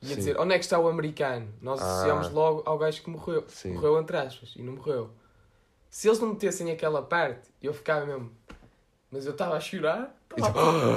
ia 0.02 0.10
Sim. 0.10 0.16
dizer 0.16 0.40
onde 0.40 0.54
é 0.54 0.58
que 0.60 0.66
está 0.66 0.78
o 0.80 0.88
americano? 0.88 1.48
Nós 1.62 1.82
Ah. 1.82 1.86
associamos 1.86 2.32
logo 2.32 2.62
ao 2.66 2.78
gajo 2.78 3.02
que 3.02 3.10
morreu. 3.10 3.44
Sim. 3.48 3.74
Morreu 3.74 4.00
entre 4.00 4.18
aspas 4.18 4.54
e 4.56 4.62
não 4.62 4.74
morreu. 4.74 5.10
Se 5.90 6.08
eles 6.08 6.20
não 6.20 6.30
metessem 6.30 6.72
aquela 6.72 7.02
parte, 7.02 7.50
eu 7.62 7.74
ficava 7.74 8.06
mesmo. 8.06 8.32
Mas 9.12 9.26
eu 9.26 9.32
estava 9.32 9.56
a 9.56 9.60
chorar. 9.60 10.16
E 10.36 10.42
tava- 10.42 10.54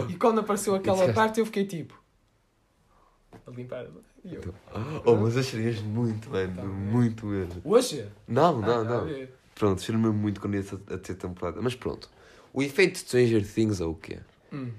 tu- 0.07 0.11
E 0.11 0.17
quando 0.17 0.41
apareceu 0.41 0.75
aquela 0.77 1.13
parte, 1.13 1.39
eu 1.41 1.47
fiquei 1.47 1.67
tipo. 1.67 1.99
A 3.47 3.51
limpar. 3.51 3.87
E 4.25 4.35
eu, 4.35 4.55
Oh, 5.05 5.17
mas 5.17 5.37
chorei 5.43 5.73
muito, 5.83 6.31
mano. 6.31 6.55
Tá 6.55 6.63
bem. 6.63 6.71
muito 6.71 7.27
mesmo. 7.27 7.61
Hoje? 7.65 8.09
Não, 8.27 8.59
Ah, 8.59 8.61
não, 8.61 8.63
tá 8.63 8.81
a 8.81 8.85
não. 8.85 9.05
ver. 9.07 9.35
Pronto, 9.55 9.81
mesmo 9.99 10.13
muito 10.13 10.41
quando 10.41 10.55
ia 10.55 10.63
a 10.63 10.95
a 10.95 10.99
ter 10.99 11.15
temporada. 11.15 11.61
Mas 11.63 11.75
pronto. 11.75 12.11
O 12.53 12.63
efeito 12.63 12.93
de 12.93 12.99
Stranger 13.01 13.47
Things 13.47 13.81
é 13.81 13.85
o 13.85 13.95
quê? 13.95 14.19
Hum. 14.53 14.71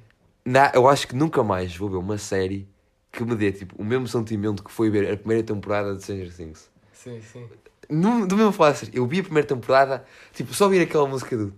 Na, 0.45 0.71
eu 0.73 0.87
acho 0.87 1.07
que 1.07 1.15
nunca 1.15 1.43
mais 1.43 1.75
vou 1.75 1.89
ver 1.89 1.97
uma 1.97 2.17
série 2.17 2.67
que 3.11 3.23
me 3.23 3.35
dê 3.35 3.51
tipo, 3.51 3.75
o 3.81 3.83
mesmo 3.85 4.07
sentimento 4.07 4.63
que 4.63 4.71
foi 4.71 4.89
ver 4.89 5.11
a 5.11 5.17
primeira 5.17 5.43
temporada 5.43 5.95
de 5.95 6.01
Stranger 6.03 6.33
Things. 6.33 6.69
Sim, 6.93 7.21
sim. 7.21 7.47
No, 7.89 8.27
do 8.27 8.35
mesmo 8.35 8.63
assim, 8.65 8.87
eu 8.93 9.07
vi 9.07 9.19
a 9.19 9.23
primeira 9.23 9.47
temporada, 9.47 10.03
tipo, 10.33 10.53
só 10.53 10.65
ouvir 10.65 10.81
aquela 10.81 11.07
música 11.07 11.37
do. 11.37 11.53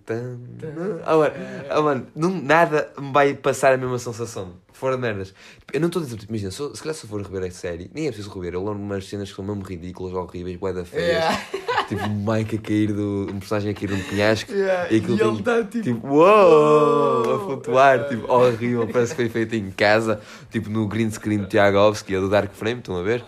Ah, 1.04 1.16
mano, 1.16 1.34
ah, 1.68 1.82
mano 1.82 2.06
não, 2.14 2.30
nada 2.30 2.92
me 2.96 3.12
vai 3.12 3.34
passar 3.34 3.72
a 3.72 3.76
mesma 3.76 3.98
sensação. 3.98 4.54
Fora 4.72 4.94
de 4.94 5.02
merdas. 5.02 5.34
Tipo, 5.58 5.74
eu 5.74 5.80
não 5.80 5.88
estou 5.88 6.00
a 6.00 6.04
dizer, 6.04 6.16
tipo, 6.18 6.32
imagina, 6.32 6.52
se, 6.52 6.56
se 6.56 6.80
calhar 6.80 6.94
se 6.94 7.04
eu 7.04 7.10
for 7.10 7.20
rever 7.20 7.48
a 7.48 7.50
série, 7.50 7.90
nem 7.92 8.06
é 8.06 8.12
preciso 8.12 8.32
rever. 8.32 8.54
Eu 8.54 8.60
lembro 8.60 8.80
umas 8.80 9.08
cenas 9.08 9.28
que 9.28 9.34
são 9.34 9.44
mesmo 9.44 9.62
ridículas, 9.62 10.14
horríveis, 10.14 10.56
bué 10.56 10.72
da 10.72 10.84
feias. 10.84 11.08
Yeah. 11.08 11.40
Tipo, 11.90 12.04
um 12.04 12.24
Mike 12.24 12.54
a 12.54 12.58
cair 12.60 12.92
do. 12.92 13.26
um 13.32 13.40
personagem 13.40 13.72
a 13.72 13.74
cair 13.74 13.88
de 13.88 13.94
um 13.94 14.02
penhasco. 14.04 14.52
Yeah. 14.52 14.92
E 14.92 14.98
aquilo 14.98 15.18
E 15.18 15.20
ele 15.20 15.38
está 15.40 15.64
tipo. 15.64 15.82
Tipo, 15.82 16.06
uou! 16.06 17.34
A 17.34 17.38
flutuar, 17.40 18.08
tipo, 18.08 18.32
horrível, 18.32 18.86
parece 18.86 19.10
que 19.10 19.22
foi 19.22 19.28
feito 19.28 19.56
em 19.56 19.72
casa, 19.72 20.20
tipo 20.52 20.70
no 20.70 20.86
green 20.86 21.10
screen 21.10 21.40
de 21.40 21.48
Tiagovski, 21.48 22.14
do 22.14 22.28
Dark 22.28 22.52
Frame, 22.52 22.78
estão 22.78 22.96
a 22.96 23.02
ver? 23.02 23.24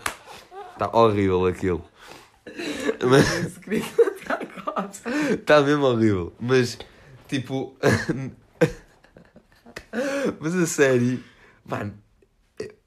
Está 0.71 0.89
horrível 0.97 1.45
aquilo. 1.45 1.83
Mas, 3.09 3.59
está 5.31 5.61
mesmo 5.61 5.85
horrível. 5.85 6.33
Mas, 6.39 6.77
tipo. 7.27 7.75
mas 10.39 10.55
a 10.55 10.67
série. 10.67 11.23
Mano. 11.65 11.93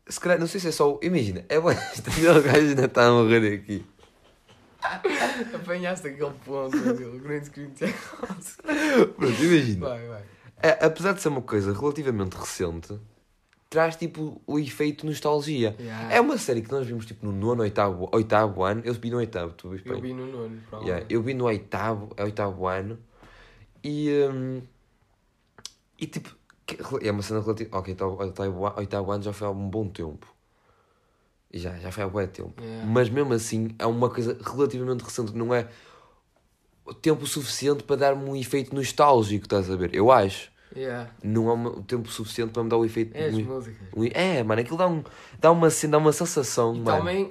Se 0.09 0.21
calhar, 0.21 0.39
não 0.39 0.47
sei 0.47 0.61
se 0.61 0.69
é 0.69 0.73
só. 0.73 0.99
Imagina, 1.03 1.45
é 1.49 1.59
bom. 1.59 1.71
Este 1.71 2.03
gajo 2.23 2.49
ainda 2.49 2.85
está 2.85 3.07
a 3.07 3.11
morrer 3.11 3.55
aqui. 3.55 3.85
Apanhaste 5.53 6.09
aquele 6.09 6.31
ponto, 6.45 6.77
aquele 6.77 7.19
green 7.19 7.45
screen. 7.45 7.71
Pronto, 9.17 9.43
imagina. 9.43 9.89
Vai, 9.89 10.07
vai. 10.07 10.23
A- 10.63 10.87
apesar 10.87 11.13
de 11.13 11.23
ser 11.23 11.29
uma 11.29 11.43
coisa 11.43 11.73
relativamente 11.73 12.35
recente, 12.35 12.99
traz 13.69 13.97
tipo 13.97 14.41
o 14.47 14.59
efeito 14.59 15.07
nostalgia. 15.07 15.77
Yeah. 15.79 16.15
É 16.15 16.21
uma 16.21 16.39
série 16.39 16.63
que 16.63 16.71
nós 16.71 16.87
vimos 16.87 17.07
tipo 17.07 17.27
no 17.27 17.33
nono, 17.33 17.63
oitavo, 17.63 18.09
oitavo 18.13 18.63
ano. 18.63 18.83
Eu 18.85 18.95
vi 18.95 19.11
no 19.11 19.19
oitavo, 19.19 19.53
tu 19.55 19.71
viste 19.71 19.89
Eu 19.89 20.01
vi 20.01 20.13
no 20.13 20.27
nono, 20.27 20.61
Yeah, 20.83 21.05
eu 21.09 21.23
vi 21.23 21.35
no 21.35 21.45
oitavo, 21.45 22.11
oitavo 22.19 22.67
ano 22.67 22.99
e. 23.83 24.11
hum, 24.33 24.63
e 25.99 26.07
tipo. 26.07 26.35
É 27.01 27.13
uma 27.13 27.23
cena 27.23 27.41
relativa. 27.41 27.79
Ok, 27.79 27.93
oitavo, 27.93 28.17
oitavo, 28.21 28.73
oitavo 28.77 29.13
ano 29.13 29.23
já 29.23 29.33
foi 29.33 29.47
há 29.47 29.51
um 29.51 29.69
bom 29.69 29.89
tempo. 29.89 30.27
Já, 31.53 31.77
já 31.79 31.93
foi 31.93 32.03
há 32.05 32.09
bom 32.09 32.27
tempo. 32.27 32.61
Yeah. 32.61 32.87
Mas 32.87 33.09
mesmo 33.09 33.33
assim 33.33 33.69
é 33.79 33.87
uma 33.87 34.11
coisa 34.11 34.37
relativamente 34.45 35.03
recente, 35.03 35.33
que 35.33 35.39
não 35.39 35.55
é 35.55 35.69
tempo 36.95 37.27
suficiente 37.27 37.83
para 37.83 37.97
dar-me 37.97 38.29
um 38.29 38.37
efeito 38.37 38.75
nostálgico, 38.75 39.45
estás 39.45 39.71
a 39.71 39.77
ver? 39.77 39.95
Eu 39.95 40.11
acho. 40.11 40.51
Yeah. 40.75 41.11
Não 41.23 41.49
é 41.49 41.53
uma- 41.53 41.71
o 41.71 41.83
tempo 41.83 42.09
suficiente 42.11 42.53
para 42.53 42.63
me 42.65 42.69
dar 42.71 42.77
o 42.77 42.85
efeito. 42.85 43.15
É 43.17 43.27
as 43.27 43.35
músicas. 43.35 43.87
é, 44.15 44.43
mano, 44.43 44.61
aquilo 44.61 44.77
dá, 44.77 44.87
um, 44.89 45.03
dá, 45.39 45.51
uma, 45.53 45.71
cena- 45.71 45.93
dá 45.93 45.99
uma 45.99 46.13
sensação, 46.13 46.75
E 46.75 46.81
mano. 46.81 46.99
também 46.99 47.31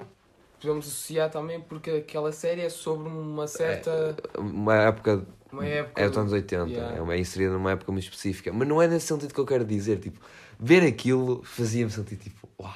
podemos 0.60 0.86
associar 0.86 1.30
também 1.30 1.60
porque 1.60 1.90
aquela 1.90 2.32
série 2.32 2.62
é 2.62 2.68
sobre 2.68 3.08
uma 3.08 3.46
certa. 3.46 4.16
Uma 4.38 4.74
época. 4.74 5.26
Uma 5.52 5.64
época. 5.64 6.00
É 6.02 6.08
dos 6.08 6.18
anos 6.18 6.32
80, 6.32 6.68
Yeah. 6.70 6.96
é 6.96 7.00
uma, 7.00 7.14
é 7.14 7.18
inserida 7.20 7.52
numa 7.52 7.70
época 7.72 7.92
muito 7.92 8.04
específica. 8.04 8.52
Mas 8.52 8.66
não 8.66 8.80
é 8.82 8.88
nesse 8.88 9.06
sentido 9.06 9.32
que 9.32 9.40
eu 9.40 9.46
quero 9.46 9.64
dizer. 9.64 9.98
Tipo, 10.00 10.18
ver 10.58 10.82
aquilo 10.82 11.42
fazia-me 11.44 11.90
sentir 11.90 12.16
tipo, 12.16 12.48
uau. 12.60 12.72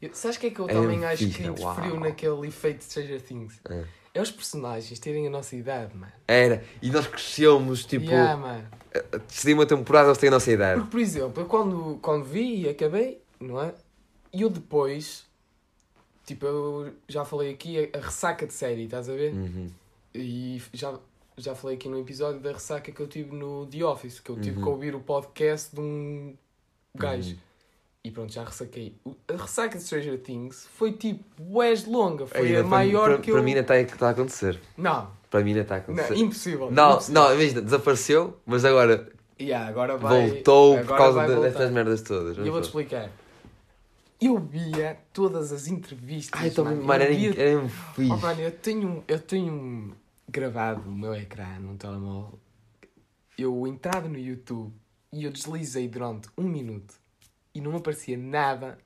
Eu- 0.00 0.10
Sabes 0.14 0.36
o 0.38 0.40
que 0.40 0.46
é 0.46 0.50
que 0.50 0.60
eu 0.60 0.66
É 0.68 0.72
também 0.72 1.04
acho 1.04 1.18
que 1.18 1.42
interferiu 1.42 1.92
uau. 1.94 2.00
naquele 2.00 2.46
efeito 2.48 2.78
de 2.78 2.84
Stranger 2.84 3.20
Things? 3.20 3.60
É. 3.68 3.84
É 4.14 4.20
os 4.22 4.30
personagens 4.30 4.98
terem 4.98 5.26
a 5.26 5.30
nossa 5.30 5.54
idade, 5.54 5.94
mano. 5.94 6.10
Era. 6.26 6.64
E 6.80 6.90
nós 6.90 7.06
crescemos, 7.06 7.84
tipo, 7.84 8.06
Yeah, 8.06 8.36
mano. 8.36 8.64
Decidi 9.28 9.52
uma 9.54 9.66
temporada, 9.66 10.08
eles 10.08 10.18
têm 10.18 10.28
a 10.28 10.32
nossa 10.32 10.50
idade. 10.50 10.80
Porque, 10.80 10.90
por 10.90 11.00
exemplo, 11.00 11.42
eu 11.42 11.46
quando, 11.46 11.98
quando 12.02 12.24
vi 12.24 12.62
e 12.62 12.68
acabei, 12.68 13.20
não 13.38 13.60
é? 13.60 13.72
E 14.32 14.42
eu 14.42 14.50
depois, 14.50 15.24
tipo, 16.24 16.46
eu 16.46 16.92
já 17.08 17.24
falei 17.24 17.52
aqui 17.52 17.90
a, 17.92 17.98
a 17.98 18.00
ressaca 18.00 18.46
de 18.46 18.52
série, 18.52 18.84
estás 18.84 19.08
a 19.08 19.14
ver? 19.14 19.32
Uhum. 19.32 19.68
E 20.14 20.60
já, 20.72 20.94
já 21.36 21.54
falei 21.54 21.76
aqui 21.76 21.88
no 21.88 21.98
episódio 21.98 22.40
da 22.40 22.52
ressaca 22.52 22.90
que 22.90 23.00
eu 23.00 23.06
tive 23.06 23.34
no 23.34 23.66
The 23.66 23.84
Office, 23.84 24.20
que 24.20 24.30
eu 24.30 24.40
tive 24.40 24.56
Uhum. 24.58 24.62
que 24.64 24.68
ouvir 24.68 24.94
o 24.94 25.00
podcast 25.00 25.74
de 25.74 25.80
um 25.80 26.34
gajo. 26.94 27.30
Uhum. 27.32 27.38
E 28.02 28.10
pronto, 28.10 28.32
já 28.32 28.42
ressaquei. 28.44 28.94
A 29.28 29.36
ressaca 29.36 29.76
de 29.76 29.84
Stranger 29.84 30.18
Things 30.18 30.66
foi 30.74 30.92
tipo, 30.92 31.22
bués 31.38 31.84
longa, 31.84 32.26
foi 32.26 32.46
Ainda 32.46 32.60
a 32.60 32.64
maior 32.64 33.10
para, 33.10 33.18
que 33.18 33.30
eu... 33.30 33.34
Para 33.34 33.42
mim 33.42 33.50
ainda 33.50 33.60
está 33.60 33.78
está 33.78 34.08
a 34.08 34.10
acontecer. 34.10 34.58
Não, 34.76 35.10
Para 35.30 35.40
mim 35.44 35.50
ainda 35.50 35.60
está 35.62 35.76
a 35.76 35.78
não 35.78 35.84
acontecer. 35.84 36.16
impossível. 36.16 36.70
Não, 36.70 36.92
impossível. 36.92 37.22
não, 37.22 37.32
imagina, 37.34 37.62
desapareceu, 37.62 38.36
mas 38.44 38.64
agora 38.64 39.10
Yeah, 39.40 39.66
agora 39.68 39.96
vai, 39.96 40.28
voltou 40.28 40.74
por 40.74 40.80
agora 40.82 40.98
causa 40.98 41.18
vai 41.26 41.28
de- 41.34 41.40
destas 41.40 41.70
merdas 41.70 42.02
todas. 42.02 42.36
E 42.36 42.40
eu 42.40 42.52
vou-te 42.52 42.64
explicar. 42.64 43.10
Eu 44.20 44.38
via 44.38 44.98
todas 45.14 45.50
as 45.50 45.66
entrevistas. 45.66 46.38
Ai, 46.38 46.48
então, 46.48 46.64
mano. 46.64 46.82
mano, 46.84 47.02
eu 47.04 47.06
era, 47.06 47.14
via... 47.14 47.42
era 47.42 47.58
um 47.58 47.64
Oh, 47.64 47.68
fixe. 47.94 48.16
mano, 48.22 48.40
eu 48.42 48.50
tenho, 48.52 49.04
eu 49.08 49.18
tenho 49.18 49.96
gravado 50.28 50.82
no 50.82 50.94
meu 50.94 51.14
ecrã, 51.14 51.58
num 51.58 51.76
telemóvel. 51.76 52.38
Eu 53.38 53.66
entrava 53.66 54.08
no 54.08 54.18
YouTube 54.18 54.74
e 55.12 55.24
eu 55.24 55.30
deslizei 55.32 55.88
durante 55.88 56.28
um 56.36 56.42
minuto 56.42 56.94
e 57.54 57.60
não 57.62 57.74
aparecia 57.76 58.18
nada 58.18 58.76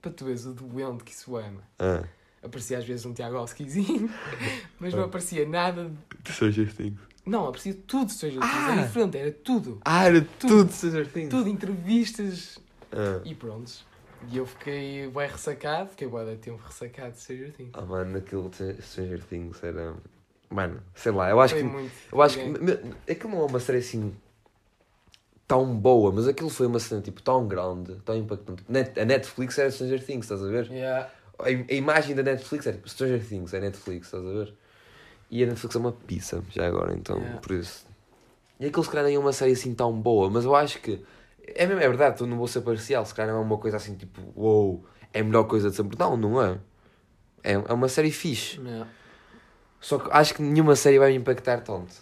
para 0.00 0.12
tu 0.12 0.26
veres 0.26 0.44
o 0.46 0.52
doente 0.52 1.02
que 1.02 1.10
isso 1.12 1.32
mano. 1.32 1.60
Ah, 1.78 2.04
Aparecia 2.44 2.78
às 2.78 2.84
vezes 2.84 3.06
um 3.06 3.12
Tiagovskizinho, 3.14 4.10
mas 4.78 4.92
não 4.92 5.04
aparecia 5.04 5.48
nada. 5.48 5.90
de 6.22 6.32
Stranger 6.32 6.72
Things. 6.74 6.98
Não, 7.24 7.44
aparecia 7.44 7.74
tudo, 7.86 8.10
seja 8.12 8.38
Ah! 8.42 8.72
era 8.72 8.82
diferente, 8.82 9.16
era 9.16 9.32
tudo. 9.32 9.80
Ah, 9.84 10.04
era 10.04 10.20
Tudo. 10.38 10.58
tudo 10.64 10.72
Stranger 10.72 11.06
Things. 11.10 11.30
Tudo, 11.30 11.48
entrevistas 11.48 12.58
Ah. 12.92 13.20
e 13.24 13.34
prontos. 13.34 13.82
E 14.30 14.36
eu 14.36 14.44
fiquei 14.46 15.08
bem 15.08 15.28
ressacado, 15.28 15.90
fiquei 15.90 16.06
bué 16.06 16.24
de 16.24 16.36
tempo 16.36 16.60
ressacado 16.66 17.12
de 17.12 17.20
Stranger 17.20 17.52
Things. 17.52 17.70
Ah, 17.72 17.80
mano, 17.82 18.18
aquilo 18.18 18.50
de 18.50 18.80
Stranger 18.82 19.22
Things 19.24 19.62
era. 19.64 19.94
Mano, 20.50 20.80
sei 20.94 21.12
lá, 21.12 21.30
eu 21.30 21.40
acho 21.40 21.54
Foi 21.54 21.62
que. 21.62 21.68
muito. 21.68 21.92
Eu 22.12 22.22
acho 22.22 22.38
que. 22.38 22.44
me- 22.44 22.58
me- 22.58 22.94
Aquilo 23.10 23.32
não 23.32 23.40
é 23.40 23.44
uma 23.46 23.60
série 23.60 23.78
assim. 23.78 24.14
tão 25.46 25.74
boa, 25.74 26.10
mas 26.12 26.26
aquilo 26.26 26.48
foi 26.48 26.66
uma 26.66 26.78
cena 26.78 27.00
tipo 27.02 27.20
tão 27.22 27.46
grande, 27.46 27.96
tão 28.04 28.16
impactante. 28.16 28.64
Net- 28.68 28.98
A 28.98 29.04
Netflix 29.04 29.58
era 29.58 29.70
Stranger 29.70 30.02
Things, 30.04 30.24
estás 30.24 30.42
a 30.42 30.46
ver? 30.48 30.70
Yeah. 30.70 31.10
A, 31.38 31.50
im- 31.50 31.66
a 31.68 31.74
imagem 31.74 32.14
da 32.14 32.22
Netflix 32.22 32.66
é 32.66 32.72
tipo 32.72 32.88
Stranger 32.88 33.24
Things, 33.26 33.52
é 33.54 33.60
Netflix, 33.60 34.06
estás 34.06 34.24
a 34.24 34.30
ver? 34.30 34.54
E 35.30 35.42
a 35.42 35.46
Netflix 35.46 35.74
é 35.74 35.78
uma 35.78 35.92
pizza, 35.92 36.42
já 36.50 36.66
agora, 36.66 36.94
então, 36.94 37.16
Yeah. 37.18 37.40
por 37.40 37.52
isso. 37.52 37.86
E 38.60 38.66
aquilo 38.66 38.84
se 38.84 38.90
calhar 38.90 39.04
nem 39.06 39.16
é 39.16 39.18
uma 39.18 39.32
série 39.32 39.52
assim 39.52 39.74
tão 39.74 39.92
boa, 39.92 40.30
mas 40.30 40.44
eu 40.44 40.54
acho 40.54 40.80
que. 40.80 41.04
É 41.46 41.66
mesmo, 41.66 41.80
é 41.82 41.88
verdade, 41.88 42.16
tu 42.18 42.26
não 42.26 42.36
vou 42.38 42.46
ser 42.48 42.60
parcial, 42.62 43.04
se 43.04 43.14
calhar 43.14 43.32
não 43.34 43.42
é 43.42 43.44
uma 43.44 43.58
coisa 43.58 43.76
assim 43.76 43.94
tipo, 43.96 44.20
uou, 44.36 44.84
é 45.12 45.20
a 45.20 45.24
melhor 45.24 45.44
coisa 45.44 45.70
de 45.70 45.76
sempre. 45.76 45.98
Não, 45.98 46.16
não 46.16 46.40
é. 46.42 46.58
É, 47.42 47.52
é 47.52 47.72
uma 47.72 47.88
série 47.88 48.10
fixe. 48.10 48.60
Yeah. 48.60 48.88
Só 49.80 49.98
que 49.98 50.08
acho 50.12 50.34
que 50.34 50.42
nenhuma 50.42 50.76
série 50.76 50.98
vai 50.98 51.10
me 51.10 51.18
impactar 51.18 51.60
tanto. 51.60 51.92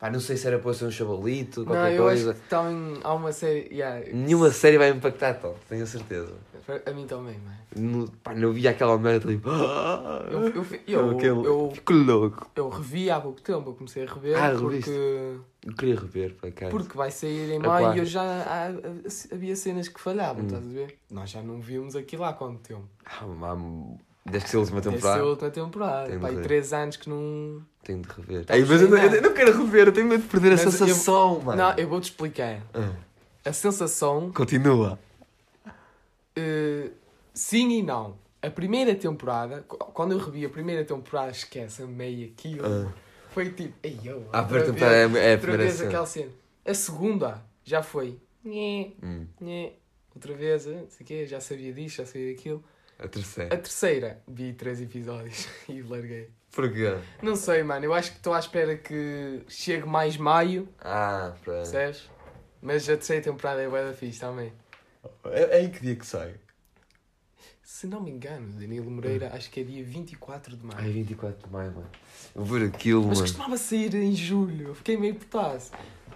Pá, 0.00 0.08
não 0.10 0.18
sei 0.18 0.34
se 0.38 0.46
era 0.46 0.58
para 0.58 0.72
ser 0.72 0.86
um 0.86 0.90
chavalito, 0.90 1.60
Não, 1.60 1.66
qualquer 1.66 1.92
eu 1.92 2.02
coisa. 2.04 2.30
acho 2.30 2.40
que 2.40 2.48
também 2.48 2.98
há 3.04 3.12
uma 3.12 3.32
série. 3.32 3.68
Yeah, 3.70 4.06
Nenhuma 4.14 4.50
série 4.50 4.78
vai 4.78 4.88
impactar 4.88 5.34
tanto, 5.34 5.58
tenho 5.68 5.82
a 5.82 5.86
certeza. 5.86 6.32
A 6.86 6.90
mim 6.92 7.06
também, 7.06 7.36
mano. 7.38 7.58
Não, 7.76 8.06
pá, 8.22 8.32
não 8.34 8.52
vi 8.52 8.66
aquela 8.66 8.96
merda 8.96 9.28
tipo. 9.30 9.50
"Ah, 9.50 10.24
Eu, 10.30 10.40
eu, 10.48 10.66
eu, 10.86 11.10
aquele- 11.10 11.46
eu, 11.46 11.70
Fico 11.74 11.92
louco. 11.92 12.50
eu 12.56 12.68
revi 12.70 13.10
há 13.10 13.20
pouco 13.20 13.42
tempo, 13.42 13.68
eu 13.70 13.74
comecei 13.74 14.04
a 14.04 14.12
rever 14.14 14.36
Ah, 14.38 14.50
porque, 14.52 14.64
reviste? 14.68 14.90
Eu 15.66 15.74
queria 15.76 15.96
rever, 16.00 16.34
para 16.36 16.50
cá. 16.52 16.68
porque 16.70 16.96
vai 16.96 17.10
sair 17.10 17.50
em 17.50 17.56
É 17.56 17.58
maio 17.58 17.94
e 17.96 17.98
eu 17.98 18.04
já 18.06 18.22
há- 18.22 18.72
havia 19.34 19.54
cenas 19.56 19.88
que 19.88 20.00
falhavam, 20.00 20.42
Hum. 20.44 20.46
estás 20.46 20.64
a 20.64 20.68
ver? 20.70 20.98
Nós 21.10 21.28
já 21.28 21.42
não 21.42 21.60
vimos 21.60 21.94
aquilo 21.94 22.24
há 22.24 22.32
quanto 22.32 22.60
tempo? 22.60 22.88
Ah, 23.04 23.26
Que 24.38 24.48
ser 24.50 24.56
a 24.56 24.60
última 24.60 24.80
Deve 24.80 24.96
ser 25.00 25.08
a 25.08 25.10
temporada, 25.10 25.24
última 25.30 25.50
temporada. 25.50 26.18
Pai, 26.20 26.36
três 26.42 26.72
anos 26.72 26.96
que 26.96 27.08
não. 27.08 27.62
tenho 27.82 28.02
de 28.02 28.08
rever. 28.08 28.44
Ei, 28.50 28.64
mas 28.64 28.82
eu 28.82 28.96
eu 28.96 29.22
não 29.22 29.32
quero 29.34 29.56
rever, 29.64 29.88
eu 29.88 29.92
tenho 29.92 30.06
medo 30.06 30.22
de 30.22 30.28
perder 30.28 30.50
Mas 30.50 30.60
a 30.60 30.64
eu- 30.64 30.70
sensação, 30.72 31.40
mano. 31.40 31.60
Não, 31.62 31.74
eu 31.76 31.88
vou-te 31.88 32.04
explicar. 32.04 32.60
Ah, 32.74 32.92
A 33.44 33.52
sensação, 33.52 34.30
continua. 34.32 34.98
eh, 36.36 36.90
sim 37.34 37.70
e 37.78 37.82
não. 37.82 38.16
A 38.42 38.48
primeira 38.50 38.94
temporada, 38.94 39.64
qu- 39.68 39.76
quando 39.92 40.12
eu 40.12 40.18
revi 40.18 40.44
a 40.44 40.48
primeira 40.48 40.84
temporada, 40.84 41.30
esquece, 41.30 41.82
amei 41.82 42.32
aquilo. 42.34 42.64
Ah. 42.66 42.92
Foi 43.32 43.50
tipo, 43.50 43.74
ei 43.82 43.98
eu. 44.04 44.26
A 44.32 44.42
primeira 44.42 44.72
temporada 44.72 44.96
é, 44.96 45.30
é 45.30 45.34
a 45.34 45.38
primeira 45.38 45.62
vez 45.64 45.80
aquela 45.80 46.06
cena. 46.06 46.30
A 46.64 46.74
segunda 46.74 47.42
já 47.64 47.82
foi. 47.82 48.18
Hum. 48.44 49.26
Outra 50.14 50.34
vez, 50.34 50.66
eh, 50.66 50.70
não 50.70 50.88
sei 50.90 51.04
o 51.04 51.06
quê, 51.06 51.26
já 51.26 51.40
sabia 51.40 51.72
disto, 51.72 51.96
já 51.98 52.06
sabia 52.06 52.34
daquilo. 52.34 52.64
A 53.00 53.04
A 53.04 53.08
terceira. 53.08 53.56
terceira, 53.56 54.22
vi 54.28 54.52
três 54.52 54.80
episódios 54.80 55.48
e 55.68 55.82
larguei. 55.82 56.28
Porquê? 56.52 56.96
Não 57.22 57.36
sei, 57.36 57.62
mano, 57.62 57.84
eu 57.84 57.94
acho 57.94 58.10
que 58.10 58.16
estou 58.18 58.34
à 58.34 58.38
espera 58.38 58.76
que 58.76 59.42
chegue 59.48 59.86
mais 59.86 60.16
maio, 60.16 60.68
Ah, 60.80 61.32
para. 61.44 61.54
percebes? 61.54 62.08
Mas 62.60 62.82
a 62.88 62.94
terceira 62.96 63.22
temporada 63.22 63.62
é 63.62 63.68
bué 63.68 63.84
da 63.84 63.92
fixe 63.92 64.20
também. 64.20 64.52
É, 65.26 65.58
é 65.58 65.62
em 65.62 65.70
que 65.70 65.80
dia 65.80 65.96
que 65.96 66.04
sai? 66.06 66.34
Se 67.62 67.86
não 67.86 68.00
me 68.02 68.10
engano, 68.10 68.48
Danilo 68.60 68.90
Moreira, 68.90 69.30
acho 69.32 69.48
que 69.50 69.60
é 69.60 69.62
dia 69.62 69.82
24 69.84 70.56
de 70.56 70.66
Ai, 70.74 70.82
maio. 70.82 70.92
24 70.92 71.46
de 71.46 71.52
maio, 71.52 71.72
mano. 71.72 71.90
Eu 72.34 72.44
vou 72.44 72.58
ver 72.58 72.66
aquilo, 72.66 73.00
Mas 73.06 73.18
mano. 73.18 73.20
costumava 73.22 73.56
sair 73.56 73.94
em 73.94 74.14
julho, 74.14 74.68
eu 74.68 74.74
fiquei 74.74 74.96
meio 74.96 75.14
putaço. 75.14 75.70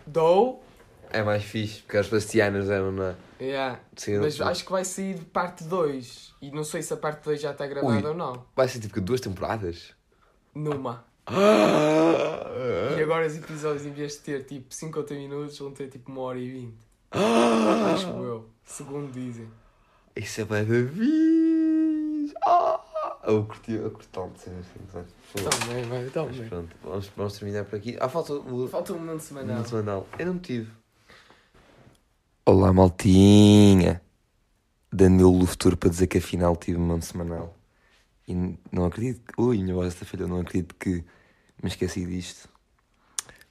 Dou, 0.07 0.62
É 1.11 1.23
mais 1.23 1.44
fixe, 1.44 1.81
porque 1.83 1.97
as 1.97 2.09
plastianas 2.09 2.68
eram 2.68 2.90
na. 2.92 3.14
Yeah. 3.44 3.80
Sim, 3.96 4.18
mas 4.18 4.38
não- 4.38 4.48
acho 4.48 4.64
que 4.64 4.70
vai 4.72 4.85
sair 4.85 5.18
parte 5.26 5.64
2. 5.64 6.35
E 6.42 6.50
não 6.50 6.64
sei 6.64 6.83
se 6.83 6.92
a 6.92 6.96
parte 6.96 7.22
2 7.24 7.40
já 7.40 7.50
está 7.52 7.66
gravada 7.66 7.94
Ui. 7.96 8.07
ou 8.07 8.14
não. 8.14 8.44
Vai 8.54 8.68
ser 8.68 8.80
tipo 8.80 9.00
duas 9.00 9.20
temporadas? 9.20 9.92
Numa. 10.54 11.04
E 12.96 13.02
agora 13.02 13.26
os 13.26 13.37
episódios, 13.37 13.87
em 13.87 13.92
vez 13.92 14.12
de 14.14 14.18
ter 14.20 14.44
tipo 14.44 14.72
50 14.74 15.14
minutos, 15.14 15.59
vão 15.59 15.72
ter 15.72 15.88
tipo 15.88 16.11
1 16.12 16.18
hora 16.18 16.38
e 16.38 16.50
20. 16.50 16.74
Acho 17.94 18.09
eu. 18.09 18.48
Segundo 18.64 19.11
dizem. 19.12 19.48
Isso 20.16 20.40
é 20.40 20.44
bem 20.44 20.64
da! 20.64 20.74
Ah! 22.46 22.80
Eu 23.26 23.44
curti, 23.44 23.72
eu 23.72 23.90
curti 23.90 24.09
tanto 24.09 24.38
ser 24.38 24.50
assim. 24.50 25.02
Também, 25.35 25.83
vai, 25.85 26.02
Mas 26.04 26.12
também. 26.12 26.48
pronto, 26.48 26.76
vamos, 26.83 27.11
vamos 27.16 27.38
terminar 27.38 27.64
por 27.64 27.76
aqui. 27.76 27.96
Ah, 27.98 28.09
falta 28.09 28.35
o 28.35 28.68
Falta 28.68 28.92
um 28.92 28.98
momento 28.98 29.20
semanal. 29.22 29.59
no 29.59 29.66
semanal. 29.66 30.07
Eu 30.18 30.26
não 30.26 30.38
tive. 30.38 30.70
Olá, 32.46 32.74
maltinha! 32.74 34.02
Danilo 34.92 35.38
do 35.38 35.46
futuro 35.46 35.78
para 35.78 35.88
dizer 35.88 36.09
que 36.09 36.18
afinal 36.18 36.54
tive 36.54 36.76
um 36.76 36.83
momento 36.83 37.07
semanal. 37.07 37.57
E 38.28 38.35
não 38.70 38.85
acredito. 38.85 39.22
Ui, 39.38 39.62
minha 39.62 39.74
voz 39.74 39.94
esta 39.94 40.04
falhou, 40.04 40.28
não 40.28 40.40
acredito 40.40 40.74
que 40.74 41.02
me 41.62 41.70
esqueci 41.70 42.04
disto. 42.04 42.46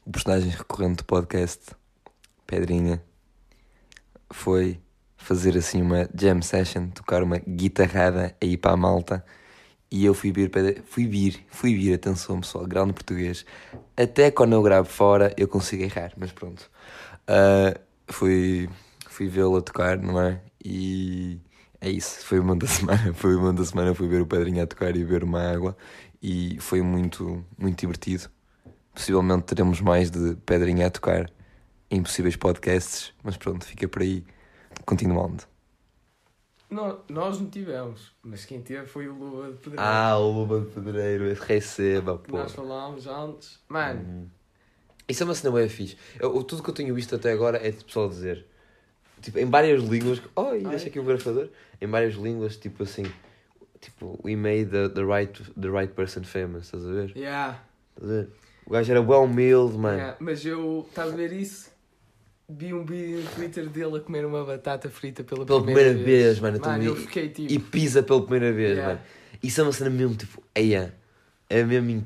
O 0.06 0.12
personagem 0.12 0.52
recorrente 0.52 0.98
do 0.98 1.06
podcast, 1.06 1.76
Pedrinha, 2.46 3.04
foi 4.32 4.80
fazer 5.18 5.58
assim 5.58 5.82
uma 5.82 6.08
jam 6.14 6.44
session, 6.44 6.90
tocar 6.90 7.24
uma 7.24 7.40
guitarrada 7.40 8.38
aí 8.40 8.56
para 8.56 8.74
a 8.74 8.78
malta. 8.78 9.26
E 9.90 10.06
eu 10.06 10.14
fui 10.14 10.32
vir, 10.32 10.52
fui 10.86 11.08
vir, 11.08 11.44
fui 11.50 11.74
vir, 11.76 11.96
atenção 11.96 12.42
pessoal, 12.42 12.68
grande 12.68 12.94
português. 12.94 13.44
Até 13.98 14.30
quando 14.30 14.54
eu 14.54 14.62
gravo 14.62 14.88
fora 14.88 15.34
eu 15.36 15.48
consigo 15.48 15.82
errar, 15.82 16.14
mas 16.16 16.32
pronto. 16.32 16.70
Ah, 17.28 17.74
fui 18.10 18.70
fui 19.08 19.28
vê-lo 19.28 19.58
a 19.58 19.62
tocar, 19.62 19.98
não 19.98 20.20
é? 20.22 20.42
E 20.64 21.40
é 21.82 21.90
isso, 21.90 22.26
foi 22.26 22.40
o 22.40 22.44
momento 22.44 22.62
da 22.62 22.68
semana. 22.72 23.14
Foi 23.14 23.36
o 23.36 23.40
momento 23.40 23.58
da 23.60 23.66
semana, 23.66 23.96
fui 23.96 24.08
ver 24.08 24.22
o 24.22 24.28
Pedrinho 24.28 24.64
a 24.64 24.68
tocar 24.68 24.96
e 24.96 25.00
beber 25.04 25.24
uma 25.24 25.42
água. 25.42 25.78
E 26.22 26.58
foi 26.60 26.82
muito, 26.82 27.46
muito 27.58 27.80
divertido. 27.80 28.30
Possivelmente 28.94 29.44
teremos 29.46 29.82
mais 29.82 30.10
de 30.12 30.36
Pedrinho 30.46 30.86
a 30.86 30.90
tocar 30.90 31.32
em 31.92 32.02
possíveis 32.04 32.36
podcasts, 32.36 33.14
mas 33.24 33.38
pronto, 33.38 33.66
fica 33.66 33.88
por 33.88 34.02
aí. 34.02 34.24
Continuando. 34.86 35.44
Nó- 36.70 37.00
nós 37.08 37.40
não 37.40 37.50
tivemos, 37.50 38.12
mas 38.24 38.46
quem 38.46 38.62
teve 38.62 38.88
foi 38.88 39.08
o 39.08 39.14
Lua 39.14 39.52
de 39.52 39.58
Pedreiro. 39.58 39.82
Ah, 39.84 40.18
o 40.18 40.32
Luba 40.32 40.62
de 40.62 40.72
Pedreiro, 40.74 41.34
receba, 41.40 42.18
pô. 42.18 42.38
nós 42.38 42.52
falámos 42.52 43.06
antes. 43.06 43.60
Mano, 43.70 44.00
Hum. 44.02 44.28
Isso 45.08 45.24
é 45.24 45.26
uma 45.26 45.36
cena 45.36 45.54
bem 45.56 45.68
fixe. 45.70 45.98
Eu, 46.20 46.44
tudo 46.44 46.64
que 46.64 46.70
eu 46.70 46.74
tenho 46.74 46.94
visto 46.96 47.16
até 47.16 47.32
agora 47.32 47.58
é 47.58 47.72
de 47.72 47.84
pessoal 47.84 48.08
dizer, 48.10 48.46
tipo, 49.22 49.38
em 49.40 49.46
várias 49.46 49.84
línguas, 49.84 50.22
oh, 50.36 50.54
e 50.56 50.64
deixa 50.64 50.88
aqui 50.88 51.00
o 51.00 51.04
grafador, 51.04 51.50
em 51.82 51.88
várias 51.88 52.16
línguas, 52.16 52.56
tipo 52.58 52.84
assim, 52.84 53.04
tipo, 53.82 54.20
we 54.24 54.36
made 54.36 54.66
the, 54.68 54.88
the, 54.90 55.02
right, 55.04 55.42
the 55.60 55.68
right 55.70 55.94
person 55.94 56.24
famous, 56.24 56.66
estás 56.66 56.86
a 56.86 56.92
ver? 56.92 57.12
yeah, 57.18 57.60
Estás 57.96 58.10
a 58.12 58.14
ver? 58.22 58.30
O 58.66 58.72
gajo 58.72 58.92
era 58.92 59.02
bem 59.02 59.16
humilde, 59.18 59.78
mano. 59.78 59.98
yeah. 59.98 60.18
Mas 60.22 60.46
eu, 60.46 60.86
estás 60.88 61.12
a 61.12 61.16
ver 61.16 61.34
isso? 61.34 61.70
Vi 62.48 62.74
um 62.74 62.86
vídeo 62.86 63.22
no 63.24 63.30
Twitter 63.32 63.68
dele 63.68 63.98
a 63.98 64.00
comer 64.00 64.26
uma 64.26 64.44
batata 64.46 64.90
frita 64.90 65.24
pela, 65.24 65.46
Pela 65.46 65.64
primeira 65.64 65.94
vez, 65.94 66.40
mano, 66.40 66.58
eu 66.58 66.62
Mano, 66.62 66.74
também- 66.74 66.88
eu 66.88 66.96
fiquei 66.96 67.30
tipo. 67.30 67.52
E 67.52 67.60
pisa 67.60 68.02
pela 68.04 68.22
primeira 68.22 68.54
vez, 68.54 68.72
Yeah. 68.78 68.94
mano. 68.94 69.06
Isso 69.42 69.60
é 69.60 69.64
uma 69.66 69.72
cena 69.74 69.90
mesmo, 69.90 70.16
tipo, 70.16 70.42
eia, 70.56 70.94
é 71.50 71.62
mesmo... 71.64 72.06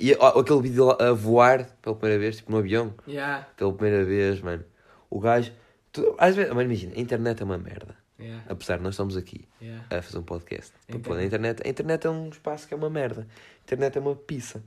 E 0.00 0.14
ó, 0.18 0.38
aquele 0.38 0.62
vídeo 0.62 0.84
lá 0.84 0.96
a 1.00 1.12
voar 1.12 1.66
pela 1.82 1.96
primeira 1.96 2.20
vez, 2.20 2.36
tipo, 2.36 2.52
no 2.52 2.58
avião, 2.58 2.94
Yeah, 3.06 3.48
pela 3.56 3.72
primeira 3.72 4.04
vez, 4.04 4.40
mano. 4.40 4.64
O 5.10 5.18
gajo... 5.18 5.52
Tu, 5.90 6.14
às 6.18 6.36
vezes, 6.36 6.52
mano, 6.52 6.62
imagina, 6.70 6.92
a 6.96 7.00
internet 7.00 7.40
é 7.42 7.44
uma 7.44 7.58
merda. 7.58 7.96
yeah, 8.20 8.44
Apesar 8.48 8.76
de 8.76 8.84
nós 8.84 8.94
estamos 8.94 9.16
aqui 9.16 9.48
yeah. 9.60 9.84
a 9.90 10.00
fazer 10.00 10.18
um 10.18 10.22
podcast. 10.22 10.72
A 10.88 10.92
Tipo, 10.92 11.14
na 11.14 11.24
internet, 11.24 11.62
a 11.64 11.68
internet 11.68 12.06
é 12.06 12.10
um 12.10 12.28
espaço 12.28 12.68
que 12.68 12.74
é 12.74 12.76
uma 12.76 12.90
merda. 12.90 13.22
A 13.22 13.62
internet 13.64 13.96
é 13.96 14.00
uma 14.00 14.14
pizza. 14.14 14.62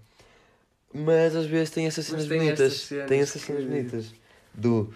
Mas 0.93 1.35
às 1.35 1.45
vezes 1.45 1.69
tem 1.69 1.85
essas 1.87 2.05
cenas 2.05 2.27
tem 2.27 2.39
bonitas. 2.39 2.73
cenas 2.73 3.07
tem 3.07 3.21
essas 3.21 3.41
cenas 3.41 3.63
bonitas. 3.63 4.13
Do. 4.53 4.93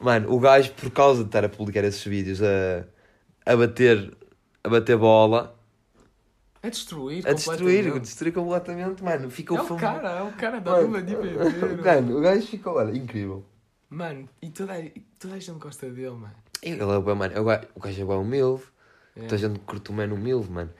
Mano, 0.00 0.32
o 0.32 0.40
gajo, 0.40 0.72
por 0.72 0.90
causa 0.90 1.22
de 1.22 1.28
estar 1.28 1.44
a 1.44 1.48
publicar 1.48 1.84
esses 1.84 2.02
vídeos 2.04 2.40
a, 2.42 2.84
a 3.44 3.54
bater. 3.56 4.16
A 4.62 4.68
bater 4.70 4.96
bola, 4.96 5.53
A 6.64 6.68
destruir, 6.70 7.26
a 7.28 7.32
destruir, 7.32 7.56
a 7.58 7.58
completamente. 7.58 8.02
destruir 8.02 8.32
completamente, 8.32 9.04
mano, 9.04 9.30
ficou 9.30 9.58
É 9.58 9.62
o 9.62 9.76
cara, 9.76 10.10
é 10.10 10.22
o 10.22 10.32
cara 10.32 10.60
da 10.60 10.70
Mano, 10.70 11.02
de 11.02 11.14
beber. 11.14 11.36
mano, 11.84 12.18
o 12.18 12.20
gajo 12.20 12.46
ficou, 12.46 12.76
olha, 12.76 12.96
incrível. 12.96 13.44
Mano, 13.90 14.28
e 14.40 14.48
toda, 14.50 14.80
e 14.80 14.90
toda 15.18 15.34
a 15.34 15.38
gente 15.38 15.58
gosta 15.58 15.90
dele, 15.90 16.10
mano. 16.10 16.34
Ele 16.62 16.80
é 16.82 17.00
bem, 17.00 17.14
mano, 17.14 17.40
o 17.40 17.44
gajo, 17.80 18.02
é 18.02 18.04
bem 18.04 18.16
humilde, 18.16 18.62
Yeah. 19.16 19.28
toda 19.28 19.46
a 19.46 19.48
gente 19.48 19.60
curte 19.60 19.90
o 19.90 19.92
mano 19.94 20.16
humilde, 20.16 20.50
mano. 20.50 20.70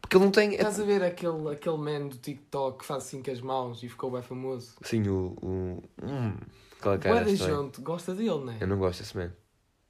Porque 0.00 0.16
ele 0.16 0.24
não 0.24 0.32
tem. 0.32 0.54
Estás 0.54 0.80
a 0.80 0.84
ver 0.84 1.02
aquele, 1.04 1.52
aquele 1.52 1.76
man 1.76 2.08
do 2.08 2.16
TikTok 2.16 2.78
que 2.78 2.84
faz 2.84 3.04
assim 3.04 3.22
com 3.22 3.30
as 3.30 3.40
mãos 3.40 3.82
e 3.82 3.88
ficou 3.88 4.10
bem 4.10 4.22
famoso? 4.22 4.72
Sim, 4.82 5.06
o. 5.08 5.36
o 5.42 5.82
hum, 6.02 6.36
cara 6.80 6.98
Boa 6.98 7.24
da 7.24 7.30
estranha. 7.30 7.62
gente 7.62 7.80
gosta 7.80 8.14
dele, 8.14 8.44
né? 8.44 8.56
Eu 8.60 8.66
não 8.66 8.78
gosto 8.78 9.00
desse 9.00 9.16
man. 9.16 9.30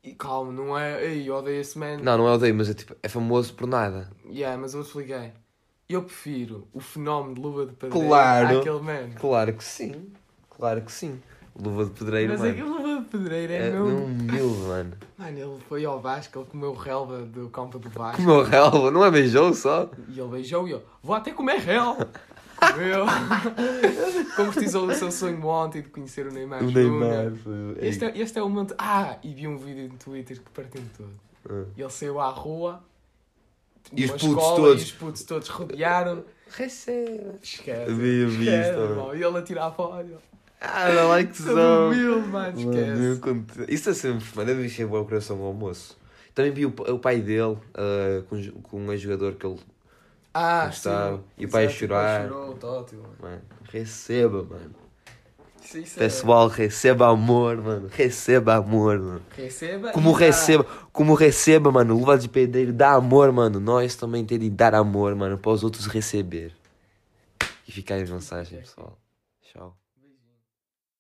E 0.06 0.14
calma, 0.14 0.52
não 0.52 0.78
é. 0.78 1.04
Ei, 1.04 1.28
eu 1.28 1.34
odeio 1.34 1.60
esse 1.60 1.76
man. 1.76 1.96
Não, 1.98 2.16
não 2.16 2.28
é 2.28 2.32
odeio, 2.32 2.54
mas 2.54 2.70
é, 2.70 2.74
tipo, 2.74 2.94
é 3.02 3.08
famoso 3.08 3.52
por 3.54 3.66
nada. 3.66 4.08
Yeah, 4.30 4.56
mas 4.56 4.72
eu 4.72 4.82
te 4.82 4.86
expliquei. 4.86 5.32
Eu 5.88 6.02
prefiro 6.04 6.68
o 6.72 6.78
fenómeno 6.80 7.34
de 7.34 7.40
luva 7.40 7.66
de 7.66 7.72
pedreiro 7.72 8.06
Claro. 8.08 8.58
àquele 8.60 8.80
man. 8.80 9.10
Claro 9.16 9.52
que 9.54 9.64
sim. 9.64 10.06
Claro 10.48 10.80
que 10.82 10.92
sim. 10.92 11.20
Luva 11.58 11.86
de 11.86 11.90
pedreiro, 11.90 12.32
Mas 12.32 12.40
mano. 12.40 12.52
aquele 12.52 12.68
luva 12.68 13.00
de 13.02 13.08
pedreiro 13.08 13.52
é, 13.52 13.56
É 13.68 13.70
meu. 13.70 13.86
humilde, 13.86 14.60
mano. 14.68 14.92
Mano, 15.18 15.38
ele 15.38 15.60
foi 15.68 15.84
ao 15.86 15.98
Vasco, 16.00 16.38
ele 16.38 16.46
comeu 16.46 16.74
relva 16.74 17.22
do 17.22 17.48
campo 17.48 17.78
do 17.78 17.88
Vasco. 17.88 18.22
Comeu 18.22 18.42
relva, 18.44 18.90
não 18.90 19.02
é 19.04 19.10
beijou 19.10 19.52
só? 19.54 19.90
E 20.08 20.20
ele 20.20 20.28
beijou 20.28 20.68
e 20.68 20.72
eu, 20.72 20.82
vou 21.02 21.16
até 21.16 21.30
comer 21.32 21.58
relva. 21.60 22.08
Comeu. 22.56 23.04
Concretizou 24.36 24.86
o 24.88 24.94
seu 24.94 25.10
sonho 25.10 25.44
ontem 25.46 25.82
de 25.82 25.88
conhecer 25.88 26.26
o 26.26 26.32
Neymar 26.32 26.62
O. 26.62 26.70
Neymar. 26.70 27.32
foi- 27.42 27.76
Este 27.80 28.04
é, 28.06 28.18
este 28.18 28.38
é 28.38 28.42
o 28.42 28.48
momento. 28.48 28.74
Ah, 28.78 29.18
e 29.22 29.32
vi 29.34 29.46
um 29.46 29.56
vídeo 29.58 29.88
no 29.92 29.98
Twitter 29.98 30.36
que 30.40 30.50
partiu-me 30.50 30.88
todo. 30.96 31.10
Ah. 31.48 31.64
Ele 31.76 31.90
saiu 31.90 32.20
à 32.20 32.28
rua. 32.30 32.82
E 33.92 34.04
os 34.04 34.10
putos 34.12 34.28
escola, 34.28 34.56
todos. 34.56 34.82
E 34.82 34.84
os 34.84 34.92
putos 34.92 35.22
todos 35.24 35.48
rodearam. 35.48 36.24
Receba. 36.50 37.34
Esquece. 37.42 37.92
Vi, 37.92 38.20
eu 38.22 38.28
vi. 38.28 38.46
E 38.48 39.22
ele 39.22 39.38
a 39.38 39.42
tirar 39.42 39.70
fora. 39.72 40.06
Ah, 40.60 40.88
mano. 41.52 42.26
Mano, 42.28 42.58
Esquece. 42.58 43.02
eu 43.04 43.18
conto- 43.20 43.64
Isso 43.72 43.90
é 43.90 43.94
sempre, 43.94 44.24
mano, 44.34 44.46
deve 44.48 44.64
encher 44.66 44.86
o 44.86 45.04
coração 45.04 45.38
ao 45.38 45.46
almoço. 45.46 45.96
Também 46.34 46.50
vi 46.52 46.66
o, 46.66 46.70
o 46.70 46.98
pai 46.98 47.20
dele 47.20 47.56
ah, 47.74 48.22
com, 48.28 48.42
com 48.62 48.80
um 48.80 48.96
jogador 48.96 49.34
que 49.34 49.46
ele. 49.46 49.60
Ah, 50.38 50.66
Gostava. 50.66 51.16
sim. 51.16 51.22
E 51.38 51.46
o 51.46 51.48
pai 51.48 51.68
chorar. 51.70 52.26
O 52.26 52.28
pai 52.28 52.28
chorou, 52.28 52.54
Tótil. 52.56 52.98
mano. 53.00 53.14
Mano, 53.22 53.42
receba, 53.72 54.42
mano. 54.42 54.74
Isso, 55.64 55.78
isso 55.78 55.96
é- 55.98 56.02
Pessoal, 56.04 56.46
receba 56.48 57.08
amor, 57.08 57.56
mano. 57.56 57.88
Receba 57.90 58.54
amor, 58.56 58.98
mano. 58.98 59.22
Receba. 59.34 59.92
Como 59.92 60.10
e 60.10 60.12
dá. 60.12 60.18
receba, 60.18 60.64
como 60.92 61.14
receba, 61.14 61.72
mano. 61.72 61.94
Luva 61.96 62.18
de 62.18 62.28
pedreiro 62.28 62.72
dá 62.72 62.92
amor, 62.92 63.32
mano. 63.32 63.58
Nós 63.58 63.96
também 63.96 64.24
temos 64.24 64.44
de 64.44 64.50
dar 64.50 64.74
amor, 64.74 65.14
mano, 65.14 65.38
para 65.38 65.50
os 65.50 65.64
outros 65.64 65.86
receber. 65.86 66.52
E 67.66 67.72
fica 67.72 67.94
aí 67.94 68.02
a 68.02 68.06
mensagem, 68.06 68.58
pessoal. 68.60 68.96
Tchau. 69.42 69.74